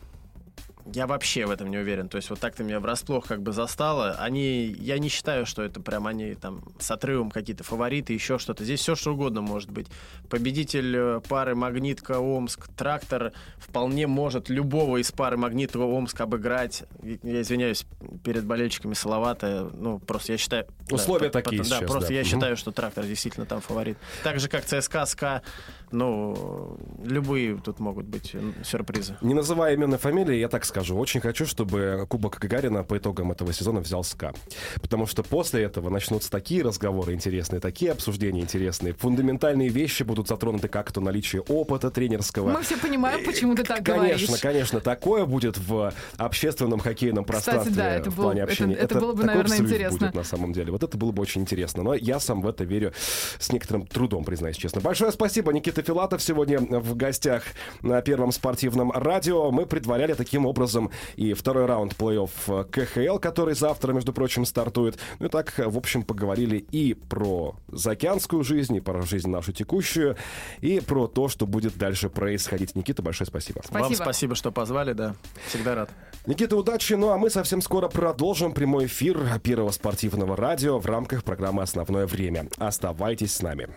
я 0.92 1.06
вообще 1.06 1.46
в 1.46 1.50
этом 1.50 1.70
не 1.70 1.78
уверен. 1.78 2.08
То 2.08 2.16
есть 2.16 2.30
вот 2.30 2.40
так 2.40 2.54
ты 2.54 2.62
меня 2.62 2.80
врасплох 2.80 3.26
как 3.26 3.42
бы 3.42 3.52
застала. 3.52 4.12
Они, 4.18 4.66
я 4.78 4.98
не 4.98 5.08
считаю, 5.08 5.46
что 5.46 5.62
это 5.62 5.80
прям 5.80 6.06
они 6.06 6.34
там 6.34 6.62
с 6.78 6.90
отрывом 6.90 7.30
какие-то 7.30 7.64
фавориты, 7.64 8.12
еще 8.12 8.38
что-то. 8.38 8.64
Здесь 8.64 8.80
все 8.80 8.94
что 8.94 9.12
угодно 9.12 9.40
может 9.40 9.70
быть. 9.70 9.86
Победитель 10.28 10.96
э, 10.96 11.20
пары 11.26 11.54
Магнитка 11.54 12.18
Омск, 12.18 12.68
Трактор 12.76 13.32
вполне 13.56 14.06
может 14.06 14.48
любого 14.48 14.98
из 14.98 15.10
пары 15.10 15.36
Магнитка 15.36 15.78
Омск 15.78 16.20
обыграть. 16.20 16.84
Я 17.02 17.40
извиняюсь 17.40 17.86
перед 18.22 18.44
болельщиками 18.44 18.94
Салавата. 18.94 19.70
Ну, 19.72 19.98
просто 19.98 20.32
я 20.32 20.38
считаю... 20.38 20.66
Условия 20.90 21.30
да, 21.30 21.40
такие 21.40 21.62
Да, 21.62 21.64
сейчас, 21.64 21.90
просто 21.90 22.08
да. 22.08 22.14
я 22.14 22.24
считаю, 22.24 22.56
что 22.56 22.72
Трактор 22.72 23.04
действительно 23.04 23.46
там 23.46 23.60
фаворит. 23.62 23.96
Так 24.22 24.38
же, 24.38 24.48
как 24.48 24.64
ЦСКА, 24.64 25.06
СКА, 25.06 25.42
ну, 25.90 26.78
любые 27.02 27.56
тут 27.56 27.78
могут 27.78 28.06
быть 28.06 28.34
сюрпризы. 28.64 29.16
Не 29.22 29.32
называя 29.32 29.72
именно 29.72 29.96
фамилии, 29.96 30.36
я 30.36 30.48
так 30.48 30.64
скажу. 30.64 30.73
Очень 30.82 31.20
хочу, 31.20 31.46
чтобы 31.46 32.06
Кубок 32.08 32.38
Гагарина 32.38 32.82
по 32.84 32.98
итогам 32.98 33.32
этого 33.32 33.52
сезона 33.52 33.80
взял 33.80 34.04
СКА. 34.04 34.32
Потому 34.80 35.06
что 35.06 35.22
после 35.22 35.62
этого 35.62 35.90
начнутся 35.90 36.30
такие 36.30 36.62
разговоры 36.62 37.14
интересные, 37.14 37.60
такие 37.60 37.92
обсуждения 37.92 38.40
интересные. 38.40 38.94
Фундаментальные 38.94 39.68
вещи 39.68 40.02
будут 40.02 40.28
затронуты, 40.28 40.68
как 40.68 40.92
то 40.92 41.00
наличие 41.00 41.42
опыта 41.42 41.90
тренерского. 41.90 42.50
Мы 42.50 42.62
все 42.62 42.76
понимаем, 42.76 43.24
почему 43.24 43.54
ты 43.54 43.62
так 43.62 43.84
конечно, 43.84 43.94
говоришь. 43.94 44.20
Конечно, 44.26 44.48
конечно. 44.48 44.80
Такое 44.80 45.26
будет 45.26 45.58
в 45.58 45.92
общественном 46.16 46.80
хоккейном 46.80 47.24
пространстве 47.24 47.70
Кстати, 47.70 47.88
да, 47.88 47.94
это 47.94 48.10
в 48.10 48.16
было, 48.16 48.24
плане 48.24 48.42
общения. 48.42 48.74
Это, 48.74 48.84
это, 48.84 48.94
это 48.94 49.00
было 49.00 49.12
бы, 49.14 49.24
наверное, 49.24 49.58
интересно. 49.58 49.98
будет 49.98 50.14
на 50.14 50.24
самом 50.24 50.52
деле. 50.52 50.72
Вот 50.72 50.82
это 50.82 50.96
было 50.96 51.12
бы 51.12 51.22
очень 51.22 51.42
интересно. 51.42 51.82
Но 51.82 51.94
я 51.94 52.20
сам 52.20 52.40
в 52.40 52.48
это 52.48 52.64
верю 52.64 52.92
с 53.38 53.52
некоторым 53.52 53.86
трудом, 53.86 54.24
признаюсь 54.24 54.56
честно. 54.56 54.80
Большое 54.80 55.12
спасибо, 55.12 55.52
Никита 55.52 55.82
Филатов 55.82 56.22
сегодня 56.22 56.58
в 56.60 56.96
гостях 56.96 57.44
на 57.82 58.00
Первом 58.02 58.32
спортивном 58.32 58.90
радио. 58.92 59.50
Мы 59.50 59.66
предваряли 59.66 60.14
таким 60.14 60.46
образом 60.64 60.90
и 61.16 61.32
второй 61.34 61.66
раунд 61.66 61.94
плей-офф 61.94 62.64
КХЛ, 62.70 63.18
который 63.18 63.54
завтра, 63.54 63.92
между 63.92 64.12
прочим, 64.12 64.44
стартует. 64.44 64.98
Ну 65.18 65.26
и 65.26 65.28
так, 65.28 65.52
в 65.56 65.76
общем, 65.76 66.02
поговорили 66.02 66.56
и 66.56 66.94
про 66.94 67.56
заокеанскую 67.68 68.42
жизнь, 68.42 68.76
и 68.76 68.80
про 68.80 69.02
жизнь 69.02 69.28
нашу 69.28 69.52
текущую, 69.52 70.16
и 70.60 70.80
про 70.80 71.06
то, 71.06 71.28
что 71.28 71.46
будет 71.46 71.76
дальше 71.76 72.08
происходить. 72.08 72.74
Никита, 72.74 73.02
большое 73.02 73.26
спасибо. 73.26 73.60
спасибо. 73.64 73.84
Вам 73.84 73.94
спасибо, 73.94 74.34
что 74.34 74.50
позвали, 74.50 74.92
да. 74.92 75.14
Всегда 75.48 75.74
рад. 75.74 75.90
Никита, 76.26 76.56
удачи. 76.56 76.94
Ну 76.94 77.10
а 77.10 77.18
мы 77.18 77.30
совсем 77.30 77.60
скоро 77.60 77.88
продолжим 77.88 78.52
прямой 78.52 78.86
эфир 78.86 79.38
Первого 79.42 79.70
спортивного 79.70 80.36
радио 80.36 80.78
в 80.78 80.86
рамках 80.86 81.24
программы 81.24 81.62
«Основное 81.62 82.06
время». 82.06 82.48
Оставайтесь 82.58 83.34
с 83.34 83.42
нами. 83.42 83.68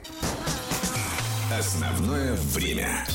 Основное 1.51 2.35
время. 2.53 3.05